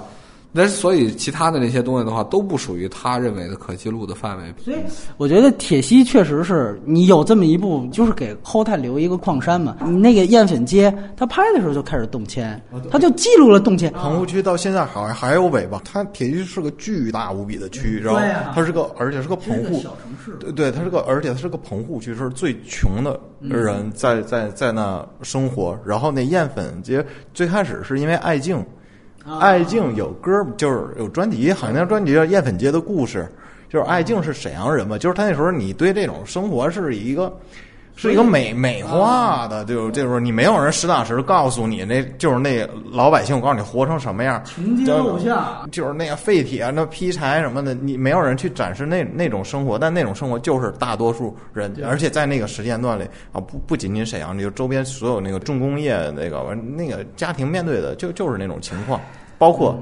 [0.54, 4.54] 那所以其他的那些东西的话，都不属于他认为的可记录的范围。
[4.62, 4.76] 所以
[5.16, 9.76] 我觉得铁西确实是你有这么一部，就是给后太留一个矿山嘛。
[9.86, 13.90] 你那个艳粉街，他拍的时候就开始动迁，他就记录了动迁。
[13.92, 25.78] 棚户区到现在好像还有尾巴，它铁西是个巨大无比的区，然后对啊它是个，而且是个棚户，小城市，对对，它是个，而且它是个棚户区，是最穷的人在在在那生活。
[25.84, 28.62] 然后那艳粉街最开始是因为爱静，
[29.40, 33.28] 艾静有歌，就是有专辑，好像专辑叫《艳粉街的故事》，
[33.72, 37.32] 就是艾静是沈阳人嘛，就是他那时候你对这种生活是一个。
[37.94, 59.00] 是一个美美化的，就就是你没有人实打实告诉你，那就是那老百姓，我告诉你活成什么样，情景偶像，就是那个废铁、那劈柴什么的，你没有人去展示那那种生活，但那种生活就是大多数人，而且在那个时间段里啊，不不仅仅沈阳，就周边所有那个重工业那个那个家庭面对的就就是那种情况，
[59.38, 59.78] 包括。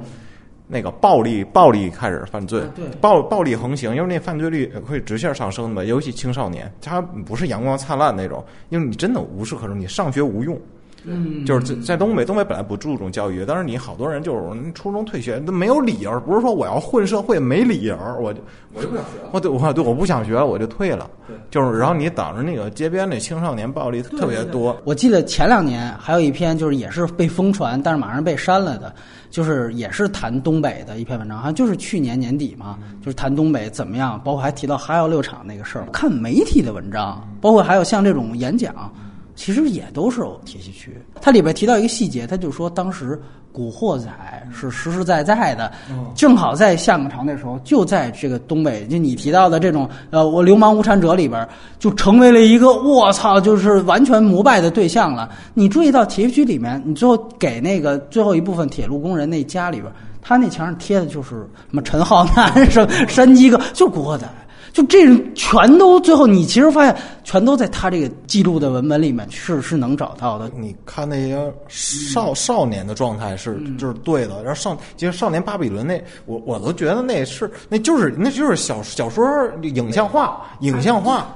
[0.70, 2.62] 那个暴力，暴力开始犯罪，
[3.00, 10.56] 暴暴力横行，因为那犯罪率会直线上升的嘛，尤其青少年，他不是阳光灿烂那种，因为你真的无事可做，你上学无用。
[11.02, 18.40] 嗯，就是在在东北，东北本来不注重教育，但是你好多人就是初中退学都没有理由，不是说我要混社会没理由，我就
[18.74, 19.30] 我就不想学了。
[19.32, 21.08] 我对我对我不想学了，我就退了。
[21.26, 24.78] 对，就是然后你导致那个街边那青少年暴力特别多。
[24.84, 28.94] 我记得前两年还有一篇，就是也是被疯传，但是马上被删了的，
[29.30, 35.86] 就是也是谈东北的一篇文章，好像就是去年年底嘛，就是谈东北怎么样，包括还提到哈药六厂那个事儿。
[35.92, 38.92] 看媒体的文章，包括还有像这种演讲，
[39.40, 40.94] 其实也都是铁西区。
[41.18, 43.16] 它里边提到一个细节，他就说当时
[43.50, 44.06] 《古惑仔》
[44.54, 45.72] 是实实在在的，
[46.14, 55.30] 正好在下岗潮那时候，就在这个东北，就你提到的这种呃，我流氓无产者里边，就成为了一个我操，就是完全膜拜的对象了。
[55.54, 64.26] 你注意到铁西区里面，你最后给那个最后一部分铁路工人那家里边，他那墙上贴的就是什么陈浩南、什么山鸡哥，就是《古惑仔》。
[64.72, 70.50] 就这种全都最后，你其实发现全都在他这个记录的文本里面是是能找到的。
[70.56, 79.24] 你看那些少少年的状态是就是对的，然后少其实少年巴比伦那我我都觉得那是那就是那就是小小说
[79.62, 81.26] 影像化影像化。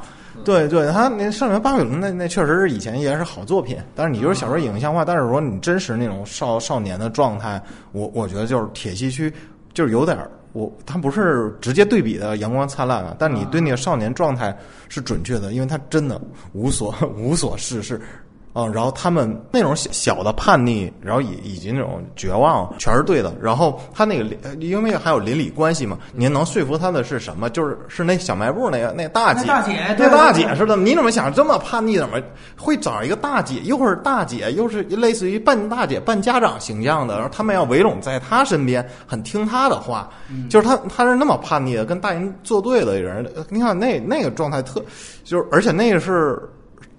[0.45, 9.33] 对对，他那《少年巴比伦》那那确实是以前也是好作品，但是你就是小说影像化，但是说你真实那种少少年的状态，我我觉得就是铁西区
[9.73, 14.57] 就是有点儿我他不是直接对比的阳光灿烂啊，但你对那个少年状态
[14.89, 16.19] 是准确的，因为他真的
[16.53, 18.01] 无所无所事事。
[18.55, 23.35] 啊、然后他们那种小小的叛逆，然后以以及那种绝望，全是对的。
[23.43, 24.25] 然后他那个
[24.61, 27.51] 因为还有邻里关系嘛，您能说服他的是什么？
[27.51, 30.77] 就是是那小卖部那个那大姐，那大姐对那大姐是的。
[30.77, 31.99] 你怎么想这么叛逆？
[31.99, 32.23] 怎么
[32.57, 33.61] 会找一个大姐？
[33.65, 40.09] 又是大姐，又是类似于半大姐半家长形象的，然后他们要围拢在他身边，很听他的话。
[40.49, 43.29] 就是他他是那么叛逆的，跟大人作对的人。
[43.35, 44.81] 呃你看那那个状态特，
[45.25, 46.41] 就是而且那个是。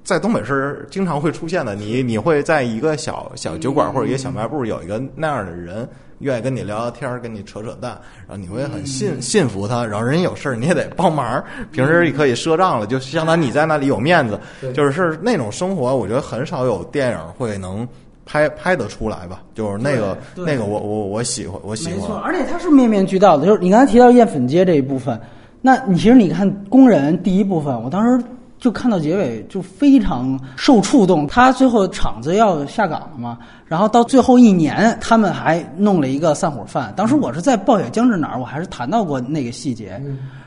[0.06, 14.40] 在东北是经常会出现的，你你会在一个小小酒馆或者一个小卖部有一个那样的人，愿意跟你聊聊天儿，跟你扯扯淡，然后你会很信信服他，然后人有事儿你也得帮忙，平时也可以赊账了，就相当于你在那里有面子，
[14.76, 17.88] 就是是那种生活，我觉得很少有电影会能
[18.28, 23.48] 拍拍得出来吧，就是那个那个我我我喜欢我喜没错，欢，而且它是面面俱到的。
[23.48, 25.20] 就是你刚才提到艳粉街这一部分，
[25.62, 28.24] 那你其实你看工人第一部分，我当时
[28.60, 31.28] 就看到结尾就非常受触动。
[31.28, 36.94] 他最后厂子要下岗了嘛，然后到最后一年，他们还弄了一个散伙饭。
[36.96, 40.02] 当时我是在暴雪将至哪儿，我还是谈到过那个细节。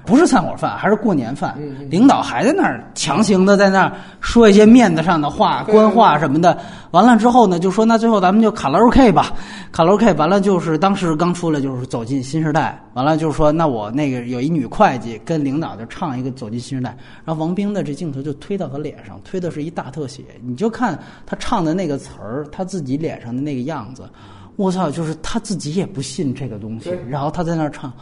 [0.08, 1.54] 不是散伙饭，还是过年饭。
[1.90, 6.58] 领导还在那儿强行的在那儿说一些面子上的话、官话什么的。
[6.92, 9.34] 完了之后呢，就说那最后咱们就卡拉 OK 吧，
[9.70, 10.10] 卡拉 OK。
[10.14, 12.82] 完了就是当时刚出来就是走进新时代。
[12.94, 16.96] 完了就是说那我那个有一女会计跟领导就唱一个走进新时代，
[17.26, 24.08] 然后王冰的这镜头就推到他脸上，推的是一大特写，你就看他唱的那个词儿，他自己脸上的那个样子。
[24.56, 27.92] 我操，就是他自己也不信这个东西，然后他在那儿唱。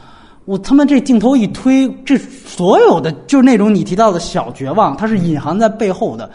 [0.47, 6.31] 我他妈这镜头一推，这所有的就是那种你提到的小绝望，它是隐含在背后的，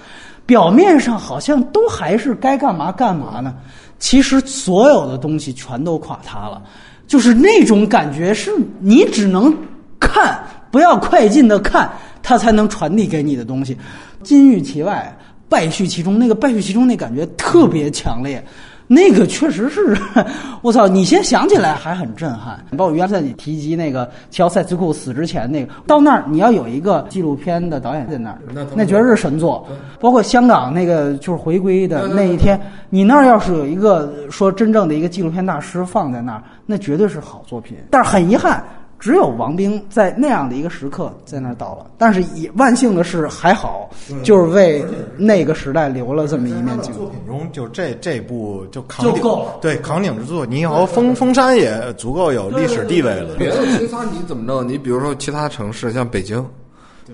[0.46, 3.56] 表面上好像都还是该干嘛干嘛呢，
[4.00, 6.62] 其实所有的东西全都垮塌了，
[7.08, 9.56] 就是那种感觉是你只能
[9.98, 11.90] 看，不要快进的看，
[12.22, 13.78] 它才能传递给你的东西，
[14.22, 15.18] 金玉其外，
[15.48, 18.46] 败絮其中，那个败絮其中那感觉特别强烈。
[18.94, 19.98] 那个确实是，
[20.62, 20.86] 我操！
[20.86, 22.60] 你先想起来还很震撼。
[22.76, 28.38] 包括原来你提及那个乔塞斯库死之前那个，到那儿你要有一个纪录片的导演在那儿，
[28.76, 29.66] 那绝对是神作。
[29.98, 37.78] 包括香港那个就是回归的那一天，你那儿要是有一个说真正的一个纪录片大师放在那儿，那绝对是好作品。
[37.90, 38.62] 但是很遗憾。
[39.02, 43.90] 只有王冰在那样的一个时刻在那儿倒了，但是也万幸的是还好，
[44.24, 44.86] 就是为
[45.18, 46.94] 那个时代留了这么一面镜。
[46.94, 53.36] 作品中就这这部就扛鼎就够了对扛鼎之作，你以后封封山也足够有历史地位了。
[53.40, 54.66] 别的其他你怎么弄？
[54.68, 56.46] 你比如说其他城市，像北京，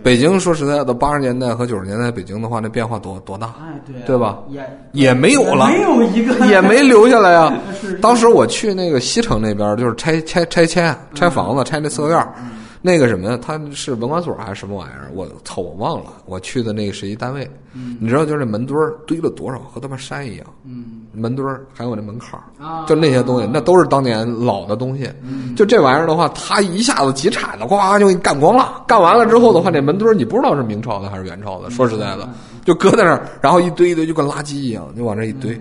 [0.04, 3.48] 北京说实在的，八十年代和九十年代北京的话，那变化多多大？
[3.62, 4.40] 哎，对、对吧？
[4.50, 7.54] 也也没有了，没有一个也没留下来啊。
[8.02, 12.34] 当时我去那个西城那边，就是拆拆拆迁、拆房子、拆那四合院儿，
[12.82, 15.10] 那个什么呀，他是文管所还是什么玩意儿？
[15.14, 16.12] 我操，我忘了。
[16.26, 17.50] 我去的那个是一单位，
[18.00, 20.46] 你知道，就是门墩儿堆了多少，和他妈山一样。
[20.64, 22.40] 嗯，门墩儿还有那门槛
[22.88, 25.10] 就那些东西，那都是当年老的东西。
[25.56, 28.84] 就这玩意儿的话，他一下子几铲子，呱就给你干光了。
[28.88, 31.70] 干完了之后的话，那门墩儿你不知道是明朝的还是元朝的。
[31.72, 32.30] 说实在的，
[32.64, 35.60] 就搁在那儿，然后一堆一堆，就跟垃圾一样，就往这一堆。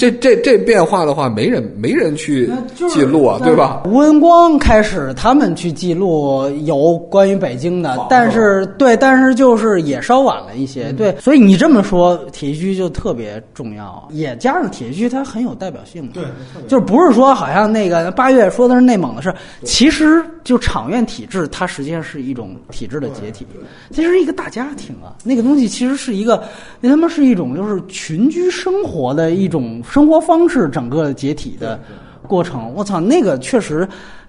[0.00, 2.50] 这这这变化的话，没人没人去
[2.88, 3.82] 记录啊，对吧？
[3.84, 16.24] 吴文光开始他们去记录有关于北京的，但是对，但是就是也稍晚了一些，对，所以你这么说，铁西区就特别重要，也加上铁西区它很有代表性嘛，对，
[16.66, 19.30] 就是不是说好像那个八月说的是内蒙的事，
[19.64, 23.46] 其实就场院体制，它实际上是一种体制的解体，
[23.90, 26.42] 其实是一个大家庭啊，那个东西其实是一个，
[26.80, 31.78] 那他妈是一种就是群居生活的一种生活方式，整个解体的
[32.28, 32.72] 过程。
[32.74, 33.86] 我操，那个确实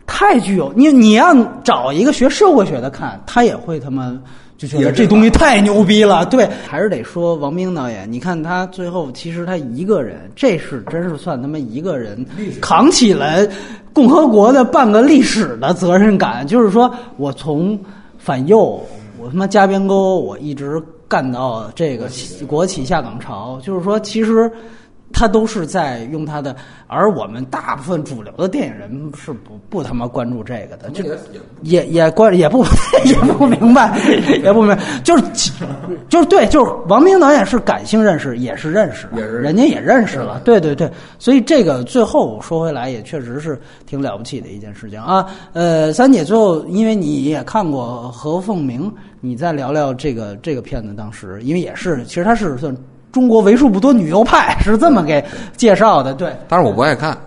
[0.07, 4.19] 太具有你，你要找一个学社会学的看，他也会他妈。
[4.57, 8.07] 就觉得这东西太牛逼了， 对，还是得说王冰导演。
[8.11, 12.23] 你看他最后，其实他一个人，这是真是算他妈一个人
[12.61, 13.48] 扛起了
[13.91, 16.45] 共和国的半个历史的责任感。
[16.45, 17.75] 就是说我从
[18.19, 18.80] 反右，
[19.19, 22.07] 我他妈加边沟，我一直干到这个
[22.45, 23.59] 国企下岗潮。
[23.64, 24.51] 就是说，其实
[25.11, 26.56] 他都是在用他的，
[26.88, 31.03] 而我们大部分主流的电影人是不不他妈关注这个的，就
[31.64, 32.64] 也也关也不
[33.06, 33.99] 也不明白，
[34.41, 35.23] 也不明白，就是
[36.07, 40.61] 就是对，就是王明导演是感性认识，也是认识，也是人家也认识了，对。
[40.61, 45.25] 对对，所以这个最后说回来也确实是挺了不起的一件事情啊。
[45.53, 52.77] 呃，三姐最后因为你也看过何凤鸣，你再聊聊这个这个片子当时，因为也是其实他是算
[53.11, 55.23] 中国为数不多女优派 是这么给
[55.56, 57.17] 介绍的，对，但是我不爱看。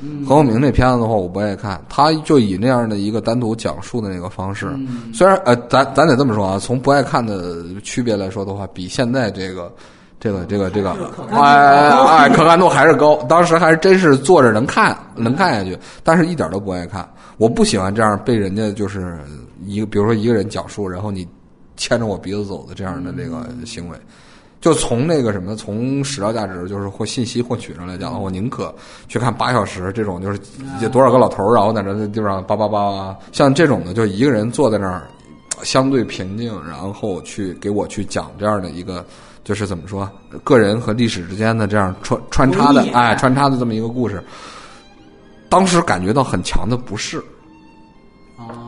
[0.00, 1.80] 嗯何凤鸣那片子的话，我不爱看。
[1.88, 9.72] 他就以那样的一个单独讲述的那个方式，嗯虽然呃，咱咱得这么说啊，从不爱看的区别来说的话，比现在这个。
[10.20, 10.96] 这个这个这个，
[11.32, 13.16] 哎哎，可看度还是高。
[13.28, 17.04] 当时还是真是坐着能看，能看下去，但是一点都不爱看。
[17.38, 19.18] 我不喜欢这样被人家就是
[19.66, 21.26] 一个，比如说一个人讲述，然后你
[21.76, 23.98] 牵着我鼻子走的这样的这个行为。
[24.62, 28.72] 就从那个什么，从史料价值，就是或信息获取上来讲，我宁可
[29.08, 30.40] 去看八小时这种，就是
[30.80, 35.08] 有多少个老头儿，然后在那地方叭叭叭，像这种的，就一个人坐在那儿，
[35.64, 39.04] 相对平静，然后去给我去讲这样的一个，
[39.42, 40.08] 就是怎么说，
[40.44, 44.22] 个人和历史之间的这样穿穿插的，哎，穿插的这么一个故事，
[45.48, 47.20] 当时感觉到很强的不适，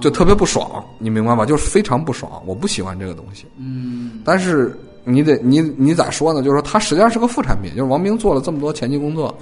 [0.00, 1.46] 就特别不爽，你明白吗？
[1.46, 3.46] 就是非常不爽，我不喜欢这个东西。
[3.56, 6.42] 嗯，但是你得你你咋说呢？
[6.42, 7.70] 就是说，它实际上是个副产品。
[7.76, 9.34] 就是王冰做了这么多前期工作，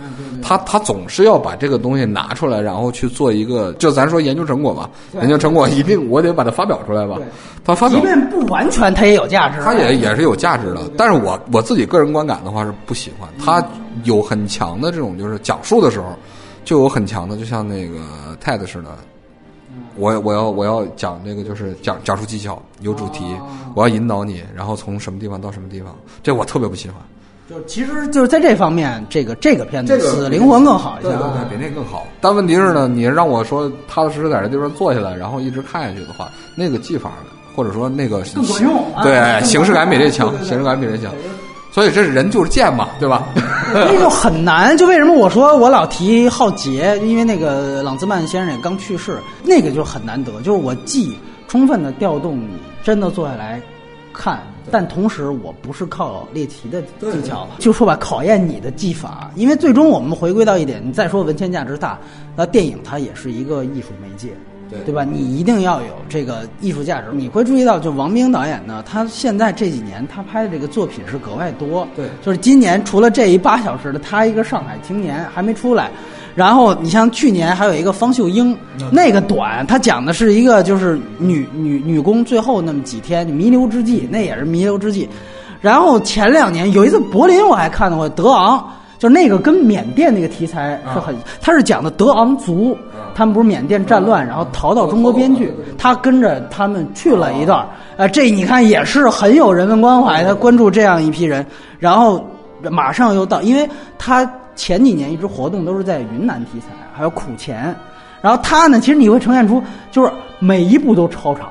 [0.43, 4.91] 他他总是要把这个东西拿出来，然后去做一个，就咱说研究成果吧。
[5.21, 7.25] 研究成果一定我得把它发表出来吧对。
[7.65, 10.81] 他发表，即便不完全，它也有价值，它也也是有价值的。
[10.97, 13.65] 但是我我自己个人观感的话是不喜欢，它
[14.03, 16.07] 有很强的这种就是讲述的时候，
[16.65, 17.99] 就有很强的，就像那个
[18.45, 18.91] TED 似的。
[19.97, 23.25] 我我要我要讲这个就是讲讲述技巧，有主题，
[23.75, 26.97] 我要引导你，然后从什么地方到什么地方，这我特别不喜欢。
[27.51, 31.47] 就其实就是在这方面，这个这个片子《死灵魂》更好一些对对啊。
[31.49, 32.07] 对，比那更好。
[32.21, 37.11] 但问题是呢，你让我说踏踏实实在这地方坐下来，然后一直看下去的话，那个技法
[37.55, 41.13] 或者说那个更管用啊对形式感比这强形式感比这强。
[41.73, 43.27] 所以这是人就是贱嘛，对吧？
[43.73, 44.77] 那就很难。
[44.77, 50.31] 就为什么我说我老提浩劫，因为那个朗兹曼先生也刚去世，那个就很难得。
[50.43, 51.17] 就是我既
[51.49, 53.59] 充分的调动你真的坐下来
[54.13, 59.31] 看，但同时我不是靠猎奇的技巧，就说吧，考验你的技法。
[59.35, 61.99] 因为最终我们回归到一点，你再说文献价值大，
[62.37, 64.37] 那电影它也是一个艺术媒介。
[64.73, 65.05] 对对吧？
[65.05, 67.09] 你一定要有这个艺术价值。
[67.13, 71.87] 你会注意到，就王冰导演呢，他现在这几年他拍的这个作品是格外多。
[71.95, 75.91] 对就是今年除了这一八小时的，他一个上海青年还没出来。
[76.35, 78.57] 然后你像去年还有一个方秀英，
[78.91, 85.07] 那个短，他讲的是一个就是女女女工最后那么几天弥留之际，那也是弥留之际。
[85.61, 88.67] 然后前两年有一次柏林我还看到过德昂，
[89.03, 92.79] 就是那个跟缅甸那个题材是很，他是讲的德昂族，
[93.17, 97.67] 他们不是缅甸战乱，然后逃到中国边去，他跟着他们去了一段儿，
[97.97, 101.45] 呃，这你看也是很有人文关怀，他关注这样一批人，
[101.81, 102.25] 然后
[102.71, 104.25] 马上又到，因为他
[104.55, 107.75] 前几年一直活动都是在云南题材，还有苦钱，
[108.21, 111.49] 然后他呢，其实你会呈现出就是每一部都超长。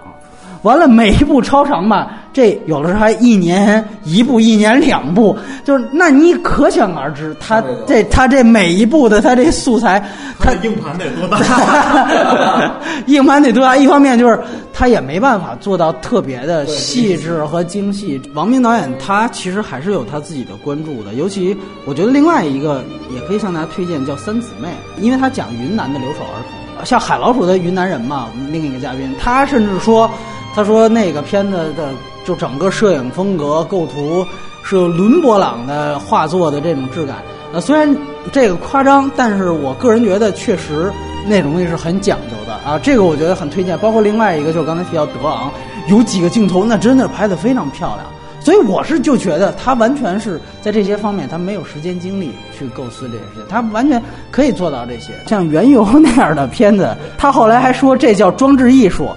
[0.63, 10.03] 完了，每一部超长吧，这有的时候还一年一部，一年两部，就是那你可想而知，他这他这每一部的他这素材，
[10.39, 12.77] 他硬盘得多大？
[13.07, 13.75] 硬盘得多大？
[13.75, 14.39] 一方面就是
[14.71, 18.21] 他也没办法做到特别的细致和精细。
[18.33, 22.83] 王明导演他其实还是有他自己的关注的，尤其我觉得另外一个
[23.13, 24.67] 也可以向大家推荐叫《三姊妹》，
[25.01, 26.37] 因为他讲云南的留守儿
[26.77, 30.09] 童，像海老鼠的云南人嘛，另一个嘉宾，他甚至说，
[30.55, 31.89] 他说那个片子的
[32.25, 34.25] 就整个摄影风格、构图
[34.63, 37.17] 是伦勃朗的画作的这种质感。
[37.53, 37.95] 呃，虽然
[38.31, 40.91] 这个夸张，但是我个人觉得确实
[41.27, 42.79] 那东西是很讲究的啊。
[42.79, 43.77] 这个我觉得很推荐。
[43.79, 45.51] 包括另外一个就是刚才提到德昂，
[45.87, 48.05] 有几个镜头那真的拍得非常漂亮。
[48.41, 55.13] 所以我是就觉得他完全是在这些方面他没有时间精力去构思这些事情，他完全可以做到这些。
[55.27, 59.07] 像原油那样的片子，他后来还说这叫装置艺术。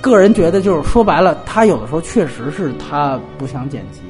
[0.00, 4.00] 个人觉得就是说白了，他有的时候确实是他不想剪辑。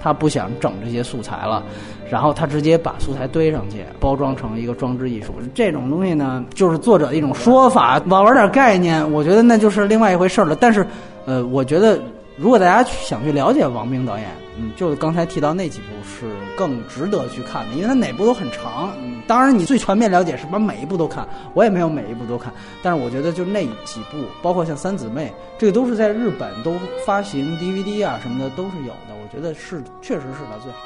[0.00, 1.62] 他不想整这些素材了，
[2.10, 5.32] 然后他直接把素材堆上去，包装成一个装置艺术。
[5.54, 10.54] 这种东西呢，就是作者的一种说法，玩玩点概念，我觉得那就是另外一回事了。
[10.54, 10.86] 但是，
[11.24, 11.98] 呃，我觉得
[12.36, 18.92] 如果大家想去了解王冰导演，嗯，就刚才提到那几部是更值得去看的，因为他哪部都很长。
[19.00, 29.14] 嗯，当然你最全面了解是把每一部都看，我也没有每一部都看，但是我觉得就那几部，包括像三姊妹，这个都是在日本都发行 DVD 啊什么的都是有的。
[29.22, 30.78] 我觉得是，确实是他最好。